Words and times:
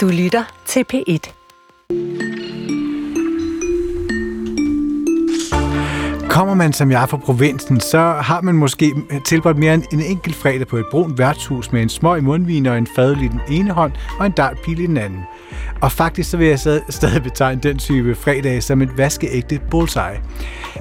Du 0.00 0.08
lytter 0.08 0.44
til 0.66 0.84
P1. 0.92 1.32
Kommer 6.28 6.54
man 6.54 6.72
som 6.72 6.90
jeg 6.90 7.08
fra 7.08 7.16
provinsen, 7.16 7.80
så 7.80 7.98
har 7.98 8.40
man 8.40 8.54
måske 8.54 8.92
tilbragt 9.24 9.58
mere 9.58 9.74
end 9.74 9.82
en 9.92 10.02
enkelt 10.02 10.36
fredag 10.36 10.66
på 10.66 10.76
et 10.76 10.84
brunt 10.90 11.18
værtshus 11.18 11.72
med 11.72 11.82
en 11.82 11.88
smøg 11.88 12.24
mundvin 12.24 12.66
og 12.66 12.78
en 12.78 12.86
fadel 12.96 13.22
i 13.22 13.28
den 13.28 13.40
ene 13.50 13.70
hånd 13.70 13.92
og 14.18 14.26
en 14.26 14.32
dartpil 14.32 14.80
i 14.80 14.86
den 14.86 14.96
anden. 14.96 15.20
Og 15.82 15.92
faktisk 15.92 16.30
så 16.30 16.36
vil 16.36 16.46
jeg 16.46 16.58
stadig 16.88 17.22
betegne 17.22 17.60
den 17.60 17.78
type 17.78 18.14
fredag 18.14 18.62
som 18.62 18.82
et 18.82 18.98
vaskeægte 18.98 19.60
bullseye. 19.70 20.20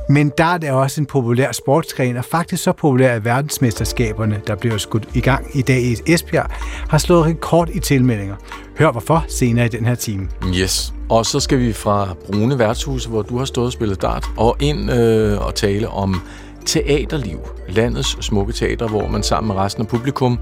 Men 0.09 0.31
der 0.37 0.57
er 0.61 0.71
også 0.71 1.01
en 1.01 1.05
populær 1.05 1.51
sportsgren, 1.51 2.17
og 2.17 2.25
faktisk 2.25 2.63
så 2.63 2.71
populær 2.71 3.15
at 3.15 3.25
verdensmesterskaberne, 3.25 4.41
der 4.47 4.55
bliver 4.55 4.77
skudt 4.77 5.07
i 5.13 5.21
gang 5.21 5.57
i 5.57 5.61
dag 5.61 5.81
i 5.81 5.95
Esbjerg, 6.07 6.51
har 6.89 6.97
slået 6.97 7.25
rekord 7.25 7.69
i 7.69 7.79
tilmeldinger. 7.79 8.35
Hør 8.79 8.91
hvorfor 8.91 9.25
senere 9.27 9.65
i 9.65 9.69
den 9.69 9.85
her 9.85 9.95
time. 9.95 10.27
Yes. 10.55 10.93
Og 11.09 11.25
så 11.25 11.39
skal 11.39 11.59
vi 11.59 11.73
fra 11.73 12.15
Brune 12.25 12.59
Værtshus, 12.59 13.05
hvor 13.05 13.21
du 13.21 13.37
har 13.37 13.45
stået 13.45 13.65
og 13.65 13.73
spillet 13.73 14.01
dart, 14.01 14.25
og 14.37 14.55
ind 14.59 14.91
øh, 14.91 15.45
og 15.45 15.55
tale 15.55 15.89
om 15.89 16.21
teaterliv. 16.69 17.39
Landets 17.69 18.25
smukke 18.25 18.53
teater, 18.53 18.87
hvor 18.87 19.07
man 19.07 19.23
sammen 19.23 19.47
med 19.47 19.63
resten 19.63 19.81
af 19.81 19.87
publikum 19.87 20.39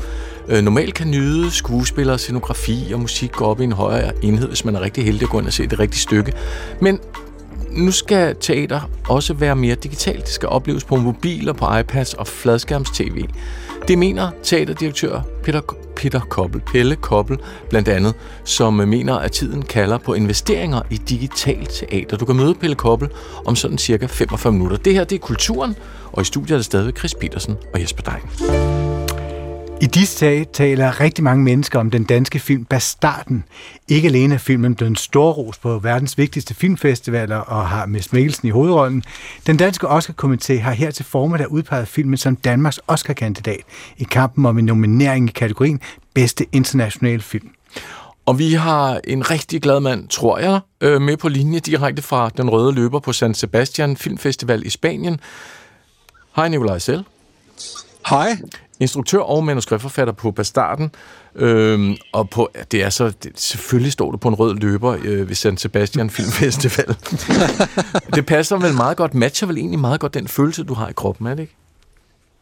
øh, 0.48 0.62
normalt 0.62 0.94
kan 0.94 1.12
nyde 1.12 1.52
skuespillere, 1.52 2.18
scenografi 2.18 2.92
og 2.94 3.00
musik 3.00 3.32
gå 3.32 3.46
op 3.46 3.62
i 3.62 3.64
en 3.64 3.72
højere 3.72 4.12
enhed, 4.22 4.48
hvis 4.48 4.66
man 4.66 4.76
er 4.76 4.82
rigtig 4.82 5.06
heldig 5.06 5.24
at 5.24 5.30
gå 5.30 5.40
ind 5.40 5.48
og 5.48 5.54
se 5.54 5.68
det 5.68 5.80
rigtige 5.80 6.00
stykke. 6.00 6.34
Men 6.82 7.00
nu 7.78 7.92
skal 7.92 8.36
teater 8.40 8.82
også 9.10 9.34
være 9.34 9.56
mere 9.56 9.76
digitalt. 9.76 10.26
Det 10.26 10.34
skal 10.34 10.50
opleves 10.50 10.84
på 10.84 10.96
mobiler, 10.96 11.54
på 11.54 11.78
iPads 11.80 12.14
og 12.14 12.28
fladskærms-tv. 12.28 13.26
Det 13.88 13.98
mener 13.98 14.30
teaterdirektør 14.44 15.22
Peter, 15.44 15.62
Peter 15.96 16.20
Koppel, 16.20 16.62
Pelle 16.62 16.96
Koppel 16.96 17.38
blandt 17.70 17.88
andet, 17.88 18.14
som 18.44 18.74
mener, 18.74 19.16
at 19.16 19.32
tiden 19.32 19.62
kalder 19.62 19.98
på 19.98 20.14
investeringer 20.14 20.82
i 20.90 20.98
digital 20.98 21.66
teater. 21.66 22.18
Du 22.18 22.26
kan 22.26 22.36
møde 22.36 22.56
Pelle 22.56 22.76
Koppel 22.76 23.10
om 23.46 23.56
sådan 23.56 23.78
cirka 23.78 24.06
45 24.06 24.54
minutter. 24.54 24.78
Det 24.78 24.94
her 24.94 25.04
det 25.04 25.16
er 25.16 25.20
Kulturen, 25.20 25.76
og 26.12 26.22
i 26.22 26.26
studiet 26.26 26.52
er 26.52 26.58
det 26.58 26.66
stadig 26.66 26.94
Chris 26.98 27.16
Petersen 27.16 27.56
og 27.74 27.82
Jesper 27.82 28.04
Dein. 28.04 28.77
I 29.82 29.86
disse 29.86 30.26
dage 30.26 30.46
taler 30.54 31.00
rigtig 31.00 31.24
mange 31.24 31.44
mennesker 31.44 31.80
om 31.80 31.92
den 31.92 32.04
danske 32.04 32.40
film 32.40 32.66
Bastarden. 32.66 33.44
Ikke 33.88 34.08
alene 34.08 34.34
er 34.34 34.38
filmen 34.38 34.76
blevet 34.76 35.00
storros 35.00 35.58
på 35.58 35.80
verdens 35.80 36.18
vigtigste 36.18 36.54
filmfestivaler 36.54 37.36
og 37.36 37.68
har 37.68 37.86
Miss 37.86 38.14
Mikkelsen 38.14 38.48
i 38.48 38.52
hovedrollen. 38.52 39.04
Den 39.48 39.58
danske 39.58 39.88
Oscar-komité 39.88 40.54
har 40.54 40.72
her 40.72 40.92
til 40.92 41.06
formiddag 41.06 41.52
udpeget 41.52 41.88
filmen 41.88 42.18
som 42.18 42.36
Danmarks 42.36 42.80
Oscar-kandidat 42.88 43.62
i 43.98 44.04
kampen 44.04 44.46
om 44.46 44.58
en 44.58 44.66
nominering 44.66 45.30
i 45.30 45.32
kategorien 45.32 45.82
Bedste 46.14 46.46
Internationale 46.52 47.22
Film. 47.22 47.50
Og 48.26 48.40
vi 48.40 48.54
har 48.54 49.02
en 49.04 49.32
rigtig 49.32 49.62
glad 49.62 49.80
mand, 49.80 50.08
tror 50.08 50.38
jeg, 50.38 50.60
øh, 50.82 51.02
med 51.02 51.18
på 51.18 51.30
linje 51.30 51.60
direkte 51.60 52.02
fra 52.02 52.30
Den 52.30 52.50
Røde 52.50 52.72
Løber 52.72 53.00
på 53.00 53.14
San 53.14 53.34
Sebastian 53.34 53.98
Filmfestival 53.98 54.66
i 54.66 54.70
Spanien. 54.70 55.20
Hej 56.36 56.48
Nikolaj 56.48 56.80
Selv. 56.80 57.04
Hej 58.10 58.38
instruktør 58.80 59.20
og 59.20 59.44
manuskriptforfatter 59.44 60.14
på 60.14 60.32
Bastarden. 60.32 60.92
Øhm, 61.36 61.96
og 62.14 62.30
på, 62.30 62.50
det 62.72 62.84
er 62.84 62.90
så, 62.90 63.12
det, 63.24 63.40
selvfølgelig 63.40 63.92
står 63.92 64.12
det 64.12 64.20
på 64.20 64.28
en 64.28 64.36
rød 64.36 64.56
løber 64.56 64.98
øh, 65.04 65.30
ved 65.30 65.36
San 65.36 65.58
Sebastian 65.58 66.10
Filmfestival. 66.10 66.96
det 68.16 68.26
passer 68.26 68.58
vel 68.58 68.74
meget 68.74 68.98
godt, 68.98 69.14
matcher 69.14 69.48
vel 69.48 69.58
egentlig 69.58 69.80
meget 69.80 70.00
godt 70.00 70.14
den 70.14 70.28
følelse, 70.28 70.64
du 70.64 70.74
har 70.74 70.90
i 70.90 70.94
kroppen, 70.94 71.28
er 71.28 71.36
det 71.36 71.42
ikke? 71.42 71.56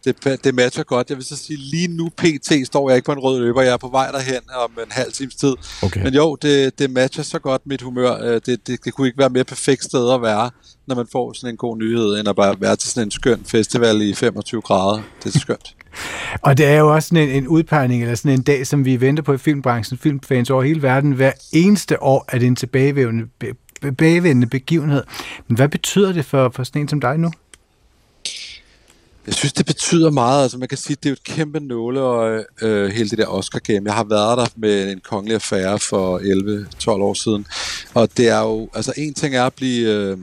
Det, 0.05 0.43
det 0.43 0.55
matcher 0.55 0.83
godt. 0.83 1.09
Jeg 1.09 1.17
vil 1.17 1.25
så 1.25 1.37
sige, 1.37 1.57
lige 1.57 1.87
nu 1.87 2.09
pt. 2.17 2.67
står 2.67 2.89
jeg 2.89 2.95
ikke 2.95 3.05
på 3.05 3.11
en 3.11 3.19
rød 3.19 3.39
løber. 3.39 3.61
Jeg 3.61 3.73
er 3.73 3.77
på 3.77 3.89
vej 3.89 4.11
derhen 4.11 4.41
om 4.55 4.71
en 4.71 4.91
halv 4.91 5.11
times 5.11 5.35
tid. 5.35 5.53
Okay. 5.83 6.03
Men 6.03 6.13
jo, 6.13 6.35
det, 6.41 6.79
det 6.79 6.91
matcher 6.91 7.23
så 7.23 7.39
godt 7.39 7.61
mit 7.65 7.81
humør. 7.81 8.21
Øh, 8.21 8.41
det, 8.45 8.67
det, 8.67 8.85
det 8.85 8.93
kunne 8.93 9.07
ikke 9.07 9.19
være 9.19 9.29
mere 9.29 9.43
perfekt 9.43 9.83
sted 9.83 10.13
at 10.13 10.21
være, 10.21 10.49
når 10.87 10.95
man 10.95 11.07
får 11.11 11.33
sådan 11.33 11.53
en 11.53 11.57
god 11.57 11.77
nyhed, 11.77 12.19
end 12.19 12.29
at 12.29 12.35
bare 12.35 12.55
være 12.59 12.75
til 12.75 12.89
sådan 12.89 13.07
en 13.07 13.11
skøn 13.11 13.43
festival 13.45 14.01
i 14.01 14.13
25 14.13 14.61
grader. 14.61 15.01
Det 15.23 15.35
er 15.35 15.39
skønt. 15.39 15.75
Og 16.45 16.57
det 16.57 16.65
er 16.65 16.79
jo 16.79 16.93
også 16.93 17.07
sådan 17.09 17.29
en, 17.29 17.35
en 17.35 17.47
udpegning, 17.47 18.01
eller 18.01 18.15
sådan 18.15 18.31
en 18.31 18.41
dag, 18.41 18.67
som 18.67 18.85
vi 18.85 19.01
venter 19.01 19.23
på 19.23 19.33
i 19.33 19.37
filmbranchen, 19.37 19.97
filmfans 19.97 20.49
over 20.49 20.63
hele 20.63 20.81
verden. 20.81 21.11
Hver 21.11 21.31
eneste 21.53 22.03
år 22.03 22.25
er 22.27 22.39
det 22.39 22.47
en 22.47 22.55
tilbagevendende, 22.55 23.27
tilbagevendende 23.81 24.47
begivenhed. 24.47 25.03
Men 25.47 25.55
hvad 25.55 25.69
betyder 25.69 26.11
det 26.11 26.25
for, 26.25 26.51
for 26.55 26.63
sådan 26.63 26.81
en 26.81 26.87
som 26.87 27.01
dig 27.01 27.17
nu? 27.17 27.31
Jeg 29.27 29.33
synes, 29.33 29.53
det 29.53 29.65
betyder 29.65 30.11
meget. 30.11 30.43
Altså, 30.43 30.57
man 30.57 30.67
kan 30.67 30.77
sige, 30.77 30.93
at 30.97 31.03
det 31.03 31.09
er 31.09 31.11
jo 31.11 31.13
et 31.13 31.23
kæmpe 31.23 31.59
nåle 31.59 32.01
og 32.01 32.45
øh, 32.61 32.89
hele 32.89 33.09
det 33.09 33.17
der 33.17 33.25
Oscar-game. 33.25 33.81
Jeg 33.85 33.93
har 33.93 34.03
været 34.03 34.37
der 34.37 34.45
med 34.55 34.91
en 34.91 34.99
kongelig 34.99 35.35
affære 35.35 35.79
for 35.79 36.19
11-12 36.87 36.89
år 36.89 37.13
siden. 37.13 37.45
Og 37.93 38.17
det 38.17 38.29
er 38.29 38.41
jo, 38.41 38.69
altså 38.73 38.93
en 38.97 39.13
ting 39.13 39.35
er 39.35 39.43
at 39.43 39.53
blive... 39.53 39.89
Øh, 39.89 40.17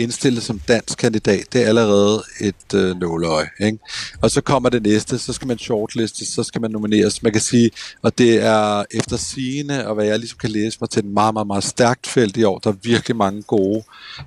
indstillet 0.00 0.42
som 0.42 0.58
dansk 0.68 0.98
kandidat, 0.98 1.44
det 1.52 1.62
er 1.62 1.66
allerede 1.66 2.22
et 2.40 2.74
øh, 2.74 2.96
nåløje. 3.00 3.48
Ikke? 3.60 3.78
Og 4.20 4.30
så 4.30 4.40
kommer 4.40 4.68
det 4.68 4.82
næste, 4.82 5.18
så 5.18 5.32
skal 5.32 5.48
man 5.48 5.58
shortliste, 5.58 6.26
så 6.26 6.42
skal 6.42 6.60
man 6.60 6.70
nomineres. 6.70 7.22
Man 7.22 7.32
kan 7.32 7.40
sige, 7.40 7.70
og 8.02 8.18
det 8.18 8.42
er 8.44 8.84
efter 8.90 9.16
sigende, 9.16 9.86
og 9.86 9.94
hvad 9.94 10.06
jeg 10.06 10.18
ligesom 10.18 10.38
kan 10.38 10.50
læse 10.50 10.78
mig 10.80 10.90
til 10.90 11.04
en 11.04 11.14
meget, 11.14 11.34
meget, 11.34 11.46
meget 11.46 11.64
stærkt 11.64 12.06
felt 12.06 12.36
i 12.36 12.44
år. 12.44 12.58
Der 12.58 12.70
er 12.70 12.76
virkelig 12.82 13.16
mange 13.16 13.42
gode 13.42 13.82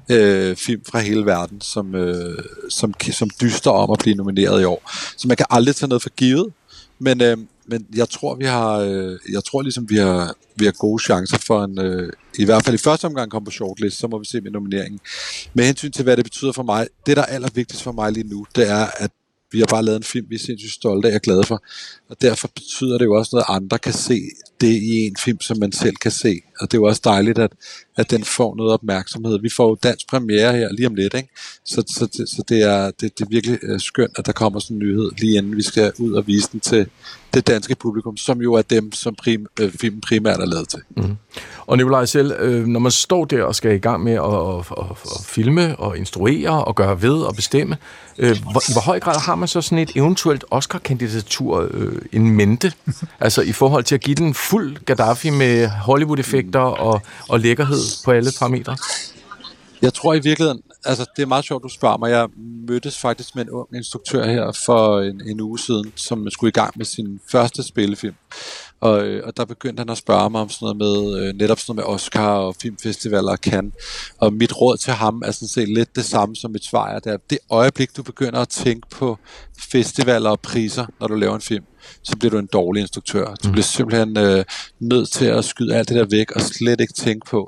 øh, 0.10 0.56
film 0.56 0.82
fra 0.92 1.00
hele 1.00 1.26
verden, 1.26 1.62
som, 1.62 1.96
øh, 1.96 2.44
som, 2.70 2.94
som 3.12 3.30
dyster 3.42 3.72
om 3.72 3.92
at 3.92 4.00
blive 4.00 4.16
nomineret 4.16 4.62
i 4.62 4.66
år. 4.66 4.92
Så 5.18 5.28
man 5.28 5.38
kan 5.38 5.46
aldrig 5.50 5.76
tage 5.76 5.90
noget 5.90 6.02
for 6.02 6.10
givet, 6.10 6.54
men, 7.00 7.22
øh, 7.22 7.38
men 7.66 7.88
jeg 7.96 8.09
tror, 8.09 8.35
vi 8.35 8.46
har, 8.46 8.78
øh, 8.78 9.19
jeg 9.31 9.44
tror 9.44 9.62
ligesom, 9.62 9.90
vi 9.90 9.97
har, 9.97 10.35
vi 10.56 10.66
har 10.66 10.72
gode 10.72 11.03
chancer 11.03 11.38
for 11.38 11.63
en, 11.63 11.79
øh, 11.79 12.13
i 12.38 12.46
hvert 12.46 12.66
fald 12.66 12.75
i 12.75 12.78
første 12.78 13.06
omgang 13.06 13.31
komme 13.31 13.46
på 13.46 13.51
shortlist, 13.51 14.00
så 14.00 14.07
må 14.07 14.19
vi 14.19 14.25
se 14.25 14.41
med 14.41 14.51
nomineringen. 14.51 15.00
Med 15.53 15.66
hensyn 15.66 15.91
til, 15.91 16.03
hvad 16.03 16.18
det 16.18 16.25
betyder 16.25 16.51
for 16.51 16.63
mig, 16.63 16.88
det 17.06 17.18
der 17.18 17.24
er 17.24 17.35
allervigtigst 17.35 17.84
for 17.84 17.91
mig 17.91 18.12
lige 18.12 18.28
nu, 18.28 18.46
det 18.56 18.69
er, 18.69 18.88
at 18.97 19.12
vi 19.53 19.59
har 19.59 19.66
bare 19.66 19.84
lavet 19.84 19.97
en 19.97 20.03
film, 20.03 20.25
vi 20.29 20.35
er 20.35 20.40
sindssygt 20.40 20.74
stolte 20.74 21.09
af 21.09 21.16
og 21.16 21.22
glade 21.22 21.44
for. 21.44 21.63
Og 22.09 22.22
derfor 22.22 22.47
betyder 22.56 22.97
det 22.97 23.06
jo 23.06 23.13
også 23.13 23.29
noget, 23.34 23.46
at 23.50 23.56
andre 23.56 23.80
kan 23.80 23.94
se 23.94 24.22
det 24.62 24.74
i 24.74 25.07
en 25.07 25.16
film, 25.24 25.41
som 25.41 25.57
man 25.59 25.72
selv 25.72 25.95
kan 25.95 26.12
se. 26.12 26.41
Og 26.59 26.72
det 26.72 26.78
er 26.78 26.81
jo 26.81 26.85
også 26.85 27.01
dejligt, 27.03 27.40
at, 27.40 27.51
at 27.95 28.12
den 28.12 28.24
får 28.24 28.56
noget 28.56 28.74
opmærksomhed. 28.74 29.40
Vi 29.41 29.50
får 29.50 29.69
jo 29.69 29.78
dansk 29.84 30.07
premiere 30.07 30.53
her 30.53 30.72
lige 30.72 30.88
om 30.88 30.95
lidt, 30.95 31.13
ikke? 31.13 31.30
Så, 31.66 31.84
så, 31.88 32.07
så, 32.12 32.35
så 32.35 32.44
det, 32.50 32.62
er, 32.62 32.91
det, 32.91 33.19
det 33.19 33.25
er 33.25 33.30
virkelig 33.30 33.59
øh, 33.63 33.80
skønt, 33.80 34.12
at 34.18 34.25
der 34.25 34.31
kommer 34.31 34.59
sådan 34.59 34.78
en 34.78 34.80
nyhed, 34.80 35.12
lige 35.18 35.38
inden 35.38 35.56
vi 35.56 35.62
skal 35.62 35.94
ud 36.00 36.13
og 36.13 36.28
vise 36.28 36.50
den 36.51 36.59
til 36.59 36.88
det 37.34 37.48
danske 37.48 37.76
publikum, 37.76 38.18
som 38.18 38.42
jo 38.42 38.54
er 38.54 38.62
dem, 38.62 38.92
som 38.92 39.16
prim, 39.16 39.46
øh, 39.60 39.72
filmen 39.82 40.02
primært 40.02 40.40
er 40.40 40.46
lavet 40.46 40.70
til. 40.70 40.80
Mm. 40.98 41.18
Og 41.66 41.78
Nikolaj 41.78 42.06
selv, 42.06 42.32
øh, 42.40 42.66
når 42.66 42.80
man 42.80 42.92
står 42.92 43.26
der 43.26 43.44
og 43.44 43.56
skal 43.56 43.76
i 43.76 43.78
gang 43.78 44.04
med 44.04 44.14
at, 44.14 44.24
at, 44.24 44.86
at, 44.86 45.16
at 45.20 45.26
filme 45.26 45.76
og 45.76 45.98
instruere 45.98 46.64
og 46.64 46.76
gøre 46.76 47.02
ved 47.02 47.16
og 47.16 47.36
bestemme, 47.36 47.78
øh, 48.18 48.38
hvor, 48.52 48.70
i 48.70 48.74
hvor 48.74 48.82
høj 48.82 49.00
grad 49.00 49.20
har 49.20 49.36
man 49.36 49.48
så 49.48 49.62
sådan 49.62 49.78
et 49.78 49.92
eventuelt 49.96 50.46
Oscar-kandidatur 50.52 51.68
øh, 51.72 52.02
en 52.12 52.32
mente? 52.32 52.74
altså 53.20 53.42
i 53.42 53.52
forhold 53.52 53.84
til 53.84 53.96
at 53.96 54.02
give 54.02 54.16
den 54.16 54.34
fuld 54.34 54.78
Gaddafi 54.86 55.30
med 55.30 55.68
Hollywood-effekter 55.68 56.60
og, 56.60 57.02
og 57.30 57.40
lækkerhed 57.40 58.04
på 58.06 58.12
alle 58.12 58.32
parametre? 58.40 58.78
Jeg 59.84 59.94
tror 59.94 60.14
i 60.14 60.20
virkeligheden, 60.20 60.62
altså 60.86 61.06
det 61.16 61.22
er 61.22 61.28
meget 61.28 61.46
sjovt, 61.46 61.64
du 61.64 61.70
spørger 61.70 61.98
mig. 61.98 62.12
Jeg 62.12 62.28
mødtes 62.68 62.98
faktisk 62.98 63.36
med 63.36 63.44
en 63.44 63.50
ung 63.50 63.68
instruktør 63.76 64.26
her 64.26 64.52
for 64.66 65.02
en, 65.02 65.22
en 65.28 65.42
uge 65.42 65.60
siden, 65.60 65.94
som 65.96 66.30
skulle 66.30 66.50
i 66.50 66.52
gang 66.52 66.74
med 66.76 66.86
sin 66.86 67.20
første 67.32 67.64
spillefilm. 67.64 68.16
Og, 68.80 69.04
øh, 69.04 69.28
og 69.28 69.38
der 69.38 69.46
begyndte 69.46 69.82
han 69.82 69.90
at 69.90 69.98
spørge 69.98 70.30
mig 70.30 70.42
om 70.42 70.50
sådan 70.50 70.78
noget 70.78 70.78
med, 70.78 71.20
øh, 71.20 71.34
netop 71.34 71.60
sådan 71.60 71.76
noget 71.76 71.88
med 71.88 71.96
Oscar 71.96 72.30
og 72.30 72.56
filmfestivaler 72.56 73.32
og 73.32 73.42
kan. 73.42 73.72
Og 74.18 74.34
mit 74.34 74.62
råd 74.62 74.78
til 74.78 74.94
ham 74.94 75.22
er 75.26 75.32
sådan 75.32 75.48
set 75.48 75.70
lidt 75.70 75.96
det 75.96 76.06
samme 76.06 76.36
som 76.36 76.52
mit 76.52 76.66
svar 76.66 76.90
er, 76.90 77.00
det 77.00 77.14
er, 77.14 77.18
det 77.30 77.38
øjeblik, 77.50 77.98
du 77.98 78.04
begynder 78.04 78.40
at 78.40 78.50
tænke 78.50 78.88
på 78.90 79.18
festivaler 79.60 80.30
og 80.30 80.40
priser, 80.40 80.86
når 81.00 81.08
du 81.08 81.16
laver 81.16 81.36
en 81.36 81.42
film, 81.42 81.66
så 82.04 82.18
bliver 82.18 82.32
du 82.32 82.38
en 82.38 82.50
dårlig 82.54 82.82
instruktør. 82.82 83.26
Du 83.26 83.48
mm. 83.48 83.52
bliver 83.52 83.64
simpelthen 83.64 84.18
øh, 84.18 84.46
nødt 84.80 85.10
til 85.10 85.26
at 85.26 85.46
skyde 85.46 85.75
alt 85.75 85.90
det 85.90 85.98
der 85.98 86.06
væk 86.10 86.31
og 86.31 86.42
slet 86.42 86.81
ikke 86.81 86.94
tænke 86.94 87.25
på, 87.30 87.48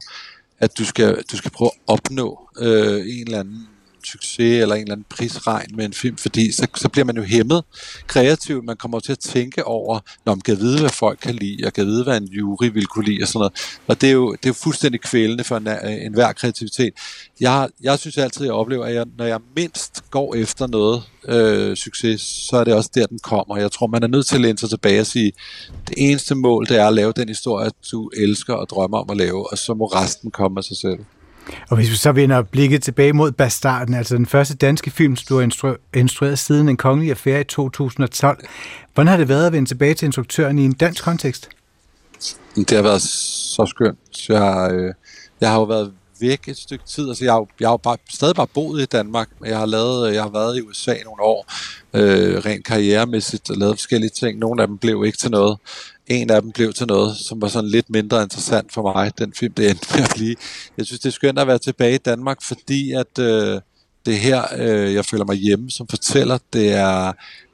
at 0.60 0.78
du 0.78 0.86
skal, 0.86 1.24
du 1.32 1.38
skal 1.38 1.52
prøve 1.52 1.72
at 1.74 1.80
opnå 1.88 2.50
øh, 2.60 3.00
en 3.06 3.24
eller 3.26 3.40
anden 3.40 3.68
succes 4.06 4.62
eller 4.62 4.76
en 4.76 4.82
eller 4.82 4.94
anden 4.94 5.06
prisregn 5.10 5.76
med 5.76 5.86
en 5.86 5.94
film, 5.94 6.18
fordi 6.18 6.52
så, 6.52 6.68
så 6.76 6.90
bliver 6.90 7.06
man 7.06 7.18
jo 7.18 7.24
hæmmet 7.24 7.64
kreativt. 8.08 8.66
Man 8.66 8.78
kommer 8.78 9.00
til 9.00 9.12
at 9.12 9.20
tænke 9.20 9.64
over, 9.64 10.00
når 10.26 10.36
man 10.36 10.42
kan 10.42 10.60
vide, 10.60 10.80
hvad 10.80 10.90
folk 10.90 11.20
kan 11.22 11.36
lide, 11.36 11.66
og 11.66 11.74
kan 11.74 11.86
vide, 11.86 12.04
hvad 12.04 12.18
en 12.18 12.28
jury 12.28 12.66
vil 12.74 12.86
kunne 12.86 13.06
lide 13.06 13.24
og 13.24 13.28
sådan 13.28 13.40
noget. 13.40 13.54
Og 13.88 14.02
det 14.02 14.10
er 14.10 14.14
jo, 14.14 14.32
det 14.32 14.46
er 14.46 14.50
jo 14.50 14.54
fuldstændig 14.54 15.02
kvælende 15.02 15.44
for 15.44 15.58
en, 15.58 15.68
øh, 15.68 16.06
enhver 16.06 16.34
kreativitet. 16.34 16.94
Jeg, 17.40 17.70
jeg 17.82 18.00
synes 18.00 18.18
altid, 18.18 18.42
at 18.42 18.46
jeg 18.46 18.54
oplever, 18.54 18.86
at 18.86 18.96
jeg, 18.96 19.06
når 19.18 19.26
jeg 19.26 19.40
mindst 19.56 20.04
går 20.12 20.36
efter 20.36 20.68
noget 20.68 21.04
øh, 21.28 21.76
succes, 21.76 22.22
så 22.22 22.58
er 22.58 22.64
det 22.64 22.74
også 22.74 22.90
der, 22.96 23.06
den 23.06 23.20
kommer. 23.20 23.58
Jeg 23.58 23.72
tror, 23.72 23.88
man 23.88 24.04
er 24.04 24.08
nødt 24.08 24.26
til 24.26 24.36
at 24.36 24.42
læne 24.42 24.58
sig 24.58 24.70
tilbage 24.70 25.00
og 25.00 25.06
sige, 25.06 25.32
det 25.88 25.96
eneste 25.98 26.36
mål, 26.36 26.66
det 26.66 26.78
er 26.78 26.88
at 26.88 26.94
lave 26.94 27.14
den 27.16 27.28
historie, 27.28 27.72
du 27.92 28.10
elsker 28.18 28.54
og 28.54 28.70
drømmer 28.70 28.98
om 28.98 29.10
at 29.10 29.18
lave, 29.18 29.52
og 29.52 29.58
så 29.58 29.74
må 29.74 29.86
resten 29.86 30.32
komme 30.32 30.60
af 30.60 30.64
sig 30.64 30.78
selv. 30.78 31.00
Og 31.70 31.76
hvis 31.76 31.90
vi 31.90 31.96
så 31.96 32.12
vender 32.12 32.42
blikket 32.42 32.84
tilbage 32.84 33.14
mod 33.14 33.32
Bastarden, 33.32 33.94
altså 33.94 34.16
den 34.16 34.26
første 34.26 34.56
danske 34.56 34.92
film, 34.92 35.18
du 35.30 35.40
har 35.40 35.48
instru- 35.48 35.98
instrueret 36.00 36.40
siden 36.40 36.70
en 36.70 36.78
kongelig 36.78 37.10
affære 37.10 37.42
i 37.42 37.44
2012. 37.44 38.46
Hvordan 38.94 39.08
har 39.08 39.18
det 39.18 39.30
været 39.30 39.46
at 39.46 39.54
vende 39.54 39.70
tilbage 39.70 39.94
til 39.94 40.06
instruktøren 40.06 40.60
i 40.60 40.66
en 40.66 40.74
dansk 40.74 41.04
kontekst? 41.04 41.50
Det 42.56 42.72
har 42.72 42.82
været 42.82 43.02
så 43.02 43.66
skønt. 43.66 44.30
Jeg, 44.30 44.70
øh, 44.74 44.94
jeg 45.42 45.50
har 45.50 45.60
jo 45.60 45.64
været 45.64 45.94
væk 46.20 46.48
et 46.48 46.58
stykke 46.58 46.86
tid. 46.86 47.10
Altså, 47.10 47.24
jeg 47.24 47.34
har 47.34 47.40
jo, 47.40 47.48
jeg 47.60 47.70
har 47.70 47.78
bare, 47.78 47.98
stadig 48.10 48.36
bare 48.36 48.48
boet 48.48 48.82
i 48.82 48.86
Danmark, 48.86 49.30
men 49.40 49.50
jeg 49.50 49.58
har, 49.58 49.66
lavet, 49.66 50.08
øh, 50.08 50.14
jeg 50.14 50.24
har 50.24 50.30
været 50.30 50.58
i 50.58 50.62
USA 50.62 50.94
nogle 51.06 51.24
år, 51.24 51.46
øh, 51.94 52.38
rent 52.46 52.66
karrieremæssigt, 52.66 53.50
og 53.50 53.58
lavet 53.58 53.76
forskellige 53.76 54.10
ting. 54.10 54.40
Nogle 54.40 54.62
af 54.62 54.68
dem 54.68 54.78
blev 54.78 55.04
ikke 55.06 55.18
til 55.18 55.32
noget. 55.32 55.58
En 56.08 56.30
af 56.30 56.42
dem 56.42 56.52
blev 56.52 56.74
til 56.74 56.88
noget, 56.88 57.18
som 57.18 57.42
var 57.42 57.48
sådan 57.48 57.70
lidt 57.70 57.90
mindre 57.90 58.24
interessant 58.24 58.74
for 58.74 58.82
mig, 58.82 59.12
den 59.18 59.34
film, 59.34 59.54
det 59.54 59.70
endte 59.70 59.88
med 59.96 60.04
at 60.04 60.12
blive. 60.16 60.36
Jeg 60.78 60.86
synes, 60.86 61.00
det 61.00 61.10
er 61.10 61.14
skønt 61.14 61.40
at 61.40 61.48
være 61.48 61.58
tilbage 61.58 61.96
i 61.96 61.98
Danmark, 61.98 62.42
fordi 62.42 62.92
at 62.92 63.20
øh, 63.20 63.62
det 64.06 64.18
her, 64.18 64.44
øh, 64.58 64.94
jeg 64.94 65.06
føler 65.06 65.26
mig 65.26 65.36
hjemme 65.36 65.72
som 65.72 65.88
fortæller, 65.88 66.38
det 66.54 66.72
er, 66.72 67.14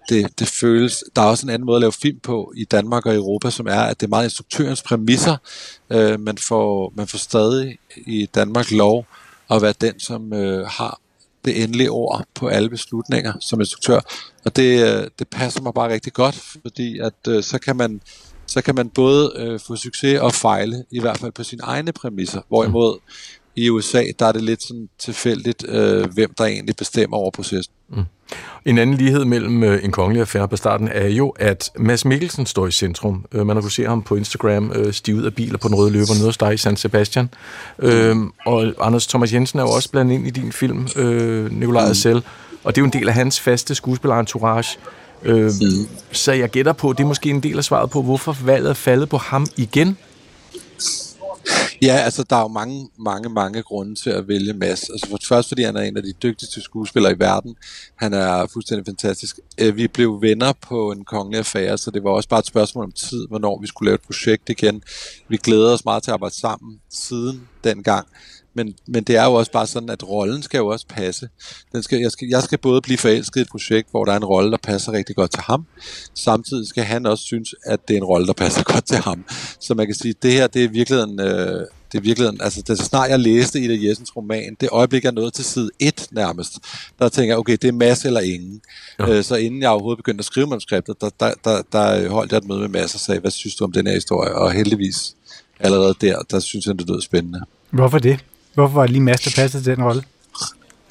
det, 0.10 0.40
det 0.40 0.48
føles... 0.48 1.04
Der 1.16 1.22
er 1.22 1.26
også 1.26 1.46
en 1.46 1.50
anden 1.50 1.66
måde 1.66 1.76
at 1.76 1.82
lave 1.82 1.92
film 1.92 2.20
på 2.20 2.54
i 2.58 2.66
Danmark 2.66 3.06
og 3.06 3.16
Europa, 3.16 3.50
som 3.50 3.68
er, 3.68 3.82
at 3.82 4.00
det 4.00 4.06
er 4.06 4.10
meget 4.10 4.24
instruktørens 4.24 4.82
præmisser. 4.82 5.38
Øh, 5.90 6.20
man, 6.20 6.38
får, 6.38 6.94
man 6.96 7.08
får 7.08 7.18
stadig 7.18 7.78
i 7.96 8.30
Danmark 8.36 8.72
lov 8.72 9.06
at 9.52 9.62
være 9.62 9.74
den, 9.82 10.00
som 10.00 10.34
øh, 10.34 10.68
har 10.68 11.00
det 11.46 11.64
endelige 11.64 11.92
ord 11.92 12.26
på 12.34 12.48
alle 12.48 12.70
beslutninger 12.70 13.34
som 13.40 13.60
instruktør. 13.60 14.00
Og 14.46 14.56
det, 14.56 14.96
øh, 14.96 15.08
det 15.20 15.28
passer 15.28 15.62
mig 15.62 15.74
bare 15.74 15.94
rigtig 15.94 16.14
godt, 16.14 16.36
fordi 16.36 17.00
at 17.00 17.28
øh, 17.28 17.44
så 17.44 17.60
kan 17.60 17.76
man 17.76 18.02
så 18.52 18.62
kan 18.62 18.76
man 18.76 18.90
både 18.90 19.34
øh, 19.36 19.60
få 19.68 19.76
succes 19.76 20.20
og 20.20 20.34
fejle, 20.34 20.84
i 20.92 21.00
hvert 21.00 21.18
fald 21.18 21.32
på 21.32 21.44
sine 21.44 21.64
egne 21.64 21.92
præmisser. 21.92 22.42
Hvorimod 22.48 23.00
i 23.56 23.70
USA, 23.70 24.04
der 24.20 24.26
er 24.26 24.32
det 24.32 24.44
lidt 24.44 24.64
sådan 24.64 24.90
tilfældigt, 25.00 25.66
øh, 25.68 26.14
hvem 26.14 26.34
der 26.38 26.46
egentlig 26.46 26.76
bestemmer 26.76 27.18
over 27.18 27.32
processen. 27.32 27.74
Mm. 27.90 28.04
En 28.66 28.78
anden 28.78 28.98
lighed 28.98 29.26
mellem 29.26 29.64
øh, 29.64 29.84
en 29.84 29.92
kongelig 29.92 30.22
affære 30.22 30.48
på 30.48 30.56
starten 30.56 30.88
er 30.88 31.08
jo, 31.08 31.30
at 31.30 31.70
Mads 31.78 32.06
Mikkelsen 32.06 32.46
står 32.46 32.68
i 32.68 32.72
centrum. 32.72 33.26
Øh, 33.32 33.46
man 33.48 33.56
har 33.56 33.62
kunnet 33.62 33.74
se 33.74 33.86
ham 33.86 34.02
på 34.02 34.16
Instagram 34.16 34.72
øh, 34.76 34.94
stivet 34.94 35.26
af 35.26 35.34
biler 35.36 35.58
på 35.58 35.68
den 35.68 35.76
røde 35.76 35.92
løber 35.92 36.14
nede 36.14 36.26
hos 36.26 36.38
dig 36.38 36.54
i 36.54 36.58
San 36.58 36.78
Sebastian. 36.78 37.30
Øh, 37.80 38.16
og 38.46 38.74
Anders 38.80 39.08
Thomas 39.08 39.34
Jensen 39.34 39.60
er 39.60 39.64
jo 39.64 39.70
også 39.70 39.92
blandt 39.92 40.12
ind 40.12 40.28
i 40.28 40.30
din 40.30 40.52
film, 40.52 40.88
øh, 40.96 41.52
Nikolaj 41.52 41.88
mm. 41.88 41.94
selv. 41.94 42.24
Og 42.64 42.76
det 42.76 42.82
er 42.82 42.84
jo 42.84 42.86
en 42.86 42.94
del 42.94 43.08
af 43.08 43.14
hans 43.14 43.40
faste 43.40 43.76
skuespillerentourage. 43.76 44.80
Øh. 45.24 45.52
Så 46.12 46.32
jeg 46.32 46.50
gætter 46.50 46.74
på, 46.74 46.94
det 46.94 47.04
er 47.04 47.08
måske 47.08 47.30
en 47.30 47.44
del 47.44 47.58
af 47.58 47.64
svaret 47.64 47.90
på, 47.90 48.02
hvorfor 48.02 48.38
valget 48.46 48.70
er 48.70 48.74
faldet 48.74 49.10
på 49.10 49.18
ham 49.18 49.48
igen 49.58 49.98
Ja, 51.82 51.96
altså 51.96 52.24
der 52.24 52.36
er 52.36 52.42
jo 52.42 52.48
mange, 52.48 52.90
mange, 53.00 53.30
mange 53.30 53.64
grunde 53.64 53.96
til 53.96 54.10
at 54.10 54.28
vælge 54.28 54.54
Mads. 54.54 54.90
Altså 54.90 55.08
for 55.10 55.18
først 55.28 55.48
fordi 55.48 55.64
han 55.64 55.76
er 55.76 55.82
en 55.82 55.98
af 55.98 56.04
de 56.04 56.14
dygtigste 56.24 56.62
skuespillere 56.62 57.14
i 57.14 57.20
verden. 57.20 57.56
Han 57.96 58.14
er 58.14 58.48
fuldstændig 58.54 58.86
fantastisk. 58.86 59.40
Øh, 59.58 59.76
vi 59.76 59.88
blev 59.88 60.22
venner 60.22 60.54
på 60.54 60.92
en 60.92 61.06
kongelig 61.06 61.40
affære, 61.40 61.78
så 61.78 61.92
det 61.92 62.04
var 62.04 62.10
også 62.10 62.30
bare 62.30 62.40
et 62.40 62.46
spørgsmål 62.46 62.84
om 62.84 62.92
tid, 62.92 63.28
hvornår 63.28 63.62
vi 63.62 63.68
skulle 63.68 63.88
lave 63.88 63.96
et 63.96 64.02
projekt 64.02 64.50
igen. 64.50 64.84
Vi 65.28 65.38
glæder 65.38 65.74
os 65.74 65.86
meget 65.86 66.04
til 66.04 66.12
at 66.12 66.14
arbejde 66.14 66.36
sammen 66.36 66.80
siden 66.90 67.48
dengang 67.64 68.08
men, 68.54 68.76
men 68.88 69.04
det 69.04 69.16
er 69.16 69.26
jo 69.26 69.34
også 69.34 69.52
bare 69.52 69.68
sådan, 69.68 69.90
at 69.90 70.10
rollen 70.10 70.44
skal 70.44 70.58
jo 70.58 70.68
også 70.68 70.86
passe. 70.88 71.30
Den 71.72 71.84
skal, 71.84 72.00
jeg, 72.00 72.12
skal, 72.12 72.28
jeg 72.28 72.44
skal 72.44 72.58
både 72.58 72.82
blive 72.82 72.98
forelsket 72.98 73.40
i 73.40 73.42
et 73.42 73.50
projekt, 73.50 73.92
hvor 73.92 74.06
der 74.06 74.12
er 74.12 74.18
en 74.18 74.26
rolle, 74.26 74.52
der 74.52 74.58
passer 74.58 74.92
rigtig 74.92 75.16
godt 75.16 75.32
til 75.32 75.42
ham. 75.42 75.66
Samtidig 76.14 76.68
skal 76.68 76.84
han 76.84 77.06
også 77.06 77.24
synes, 77.24 77.56
at 77.66 77.88
det 77.88 77.94
er 77.94 77.98
en 77.98 78.04
rolle, 78.04 78.28
der 78.28 78.34
passer 78.34 78.64
godt 78.74 78.86
til 78.86 78.98
ham. 78.98 79.26
Så 79.60 79.74
man 79.74 79.86
kan 79.86 79.96
sige, 79.96 80.10
at 80.10 80.24
det 80.24 80.34
her, 80.34 80.48
det 80.48 80.64
er 80.64 80.70
virkelig 80.70 81.04
en... 81.04 81.20
Øh, 81.20 81.66
det 81.92 81.98
er 81.98 82.02
virkelig, 82.02 82.30
altså 82.40 82.62
det 82.62 82.70
er 82.70 82.76
så 82.76 82.84
snart 82.84 83.10
jeg 83.10 83.20
læste 83.20 83.60
Ida 83.60 83.88
Jessens 83.88 84.16
roman, 84.16 84.56
det 84.62 84.70
øjeblik 84.72 85.04
jeg 85.04 85.12
nåede 85.12 85.32
til 85.32 85.46
side 85.46 85.70
1 85.80 86.08
nærmest, 86.12 86.60
der 87.00 87.10
tænker 87.10 87.34
jeg, 87.34 87.40
okay, 87.40 87.58
det 87.62 87.68
er 87.68 87.72
masse 87.72 88.08
eller 88.08 88.20
ingen. 88.22 88.62
Ja. 89.00 89.18
Øh, 89.18 89.24
så 89.24 89.36
inden 89.36 89.62
jeg 89.62 89.70
overhovedet 89.70 89.98
begyndte 89.98 90.22
at 90.22 90.26
skrive 90.26 90.48
manuskriptet, 90.48 91.02
der, 91.02 91.10
der, 91.20 91.34
der, 91.44 91.62
der 91.72 92.10
holdt 92.10 92.32
jeg 92.32 92.38
et 92.38 92.48
møde 92.48 92.60
med 92.60 92.68
Mads 92.68 92.94
og 92.94 93.00
sagde, 93.00 93.22
hvad 93.22 93.32
synes 93.32 93.56
du 93.56 93.64
om 93.64 93.72
den 93.72 93.88
her 93.88 93.94
historie? 93.94 94.36
Og 94.36 94.52
heldigvis 94.52 95.16
allerede 95.60 95.96
der, 96.02 96.22
der 96.32 96.40
synes 96.40 96.66
jeg, 96.66 96.80
det 96.80 96.90
lød 96.90 97.02
spændende. 97.02 97.42
Hvorfor 97.70 98.00
det? 98.00 98.20
Hvorfor 98.54 98.74
var 98.74 98.82
det 98.82 98.92
lige 98.92 99.02
Mads, 99.04 99.22
der 99.22 99.42
passede 99.42 99.64
til 99.64 99.76
den 99.76 99.84
rolle? 99.84 100.04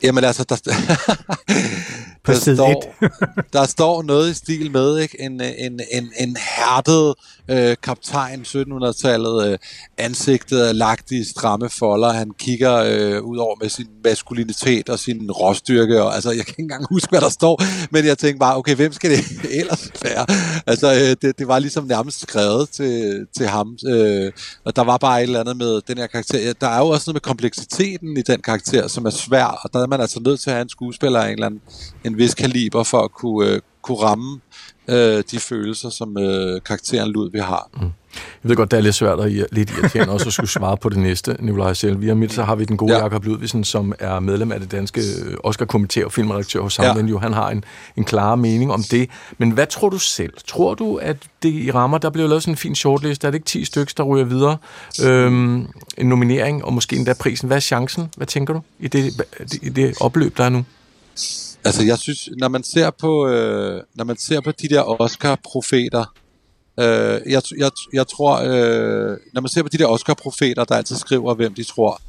Jamen 0.03 0.25
altså, 0.25 0.45
der, 0.45 0.57
der, 2.27 2.35
står, 2.35 2.95
der 3.53 3.67
står 3.67 4.03
noget 4.03 4.31
i 4.31 4.35
stil 4.35 4.71
med, 4.71 4.99
ikke? 4.99 5.21
En, 5.21 5.41
en, 5.41 5.81
en, 5.93 6.13
en 6.19 6.37
hærdet 6.57 7.15
øh, 7.51 7.77
kaptajn 7.83 8.41
1700-tallet, 8.41 9.53
øh, 9.53 9.59
ansigtet 9.99 10.69
er 10.69 10.73
lagt 10.73 11.11
i 11.11 11.25
stramme 11.25 11.69
folder, 11.69 12.13
han 12.13 12.31
kigger 12.39 12.75
øh, 12.77 13.23
ud 13.23 13.39
over 13.39 13.57
med 13.61 13.69
sin 13.69 13.87
maskulinitet 14.05 14.89
og 14.89 14.99
sin 14.99 15.31
råstyrke, 15.31 16.03
og 16.03 16.15
altså, 16.15 16.31
jeg 16.31 16.45
kan 16.47 16.53
ikke 16.53 16.63
engang 16.63 16.87
huske, 16.91 17.11
hvad 17.11 17.21
der 17.21 17.29
står, 17.29 17.63
men 17.91 18.05
jeg 18.05 18.19
tænkte 18.19 18.39
bare, 18.39 18.57
okay, 18.57 18.75
hvem 18.75 18.93
skal 18.93 19.11
det 19.11 19.25
ellers 19.61 19.91
være? 20.03 20.27
Altså, 20.67 20.95
øh, 20.95 21.17
det, 21.23 21.39
det 21.39 21.49
var 21.49 21.59
ligesom 21.59 21.85
nærmest 21.87 22.21
skrevet 22.21 22.69
til, 22.69 23.27
til 23.37 23.47
ham, 23.47 23.79
øh, 23.87 24.33
og 24.65 24.77
der 24.77 24.83
var 24.85 24.97
bare 24.97 25.19
et 25.19 25.23
eller 25.23 25.41
andet 25.41 25.57
med 25.57 25.81
den 25.89 25.99
her 25.99 26.07
karakter. 26.07 26.53
Der 26.61 26.69
er 26.69 26.79
jo 26.79 26.89
også 26.89 27.05
noget 27.11 27.15
med 27.15 27.21
kompleksiteten 27.21 28.17
i 28.17 28.23
den 28.23 28.41
karakter, 28.41 28.89
som 28.89 29.07
er 29.07 29.11
svær, 29.11 29.45
og 29.45 29.73
der 29.73 29.83
er 29.83 29.87
man 29.87 30.01
altså 30.01 30.21
nødt 30.21 30.41
til 30.41 30.51
at 30.51 30.55
have 30.55 30.63
en 30.63 30.69
skuespiller 30.69 31.21
af 31.21 31.27
en 31.27 31.33
eller 31.33 31.47
anden 31.47 31.61
en 32.11 32.19
vis 32.19 32.35
kaliber 32.35 32.83
for 32.83 33.01
at 33.01 33.13
kunne, 33.13 33.51
øh, 33.51 33.61
kunne 33.83 33.99
ramme 33.99 34.41
øh, 34.89 35.23
de 35.31 35.39
følelser, 35.39 35.91
som 35.91 36.19
øh, 36.19 36.61
karakteren 36.63 37.13
Ludvig 37.13 37.45
har. 37.45 37.69
Mm. 37.75 37.93
Jeg 38.15 38.49
ved 38.49 38.57
godt, 38.57 38.71
det 38.71 38.77
er 38.77 38.81
lidt 38.81 38.95
svært 38.95 39.19
og 39.19 39.31
lidt 39.31 39.71
irriterende 39.79 40.13
også 40.13 40.27
at 40.27 40.33
skulle 40.33 40.51
svare 40.51 40.77
på 40.77 40.89
det 40.89 40.99
næste, 40.99 41.37
Nikolaj 41.41 41.73
selv. 41.75 42.01
Via 42.01 42.15
midt, 42.15 42.33
så 42.33 42.43
har 42.43 42.55
vi 42.55 42.65
den 42.65 42.77
gode 42.77 42.93
ja. 42.93 43.03
Jakob 43.03 43.25
Ludvigsen, 43.25 43.65
som 43.65 43.93
er 43.99 44.21
medlem 44.21 44.53
af 44.53 44.61
det 44.61 44.73
danske 44.73 45.01
øh, 45.01 45.35
Oscar-komité 45.45 46.05
og 46.05 46.13
filmredaktør 46.13 46.61
hos 46.61 46.73
Samvenue. 46.73 47.19
Ja. 47.19 47.23
Han 47.23 47.33
har 47.33 47.51
en, 47.51 47.65
en 47.97 48.05
klar 48.05 48.35
mening 48.35 48.73
om 48.73 48.83
det. 48.83 49.11
Men 49.39 49.51
hvad 49.51 49.67
tror 49.67 49.89
du 49.89 49.99
selv? 49.99 50.33
Tror 50.47 50.75
du, 50.75 50.97
at 50.97 51.17
det 51.43 51.53
i 51.53 51.71
rammer, 51.71 51.99
der 51.99 52.11
bliver 52.11 52.29
lavet 52.29 52.43
sådan 52.43 52.53
en 52.53 52.59
fin 52.59 52.75
shortlist, 52.75 53.25
er 53.25 53.31
det 53.31 53.35
ikke 53.35 53.47
10 53.47 53.65
stykker, 53.65 53.93
der 53.97 54.03
ryger 54.03 54.25
videre? 54.25 54.57
Øhm, 55.05 55.67
en 55.99 56.07
nominering, 56.07 56.65
og 56.65 56.73
måske 56.73 56.97
endda 56.97 57.15
prisen. 57.21 57.47
Hvad 57.47 57.57
er 57.57 57.61
chancen? 57.61 58.11
Hvad 58.17 58.27
tænker 58.27 58.55
du 58.55 58.61
i 58.79 58.89
det, 58.89 59.27
i 59.63 59.69
det 59.69 59.95
opløb, 60.01 60.37
der 60.37 60.45
er 60.45 60.49
nu? 60.49 60.65
Altså, 61.65 61.85
jeg 61.85 61.99
synes, 61.99 62.29
når 62.39 62.49
man 62.49 62.63
ser 62.63 62.91
på, 62.91 63.29
øh, 63.29 63.83
når 63.95 64.05
man 64.05 64.17
ser 64.17 64.41
på 64.41 64.53
de 64.53 64.69
der 64.69 65.01
Oscar-profeter, 65.01 66.15
øh, 66.81 67.21
jeg, 67.27 67.43
jeg, 67.59 67.71
jeg 67.93 68.07
tror, 68.09 68.37
øh, 68.37 69.17
når 69.33 69.41
man 69.41 69.49
ser 69.49 69.63
på 69.63 69.69
de 69.69 69.79
der 69.79 69.87
Oscar-profeter, 69.87 70.65
der 70.65 70.75
altid 70.75 70.97
skriver, 70.97 71.35
hvem 71.35 71.55
de 71.55 71.65
tror, 71.65 72.01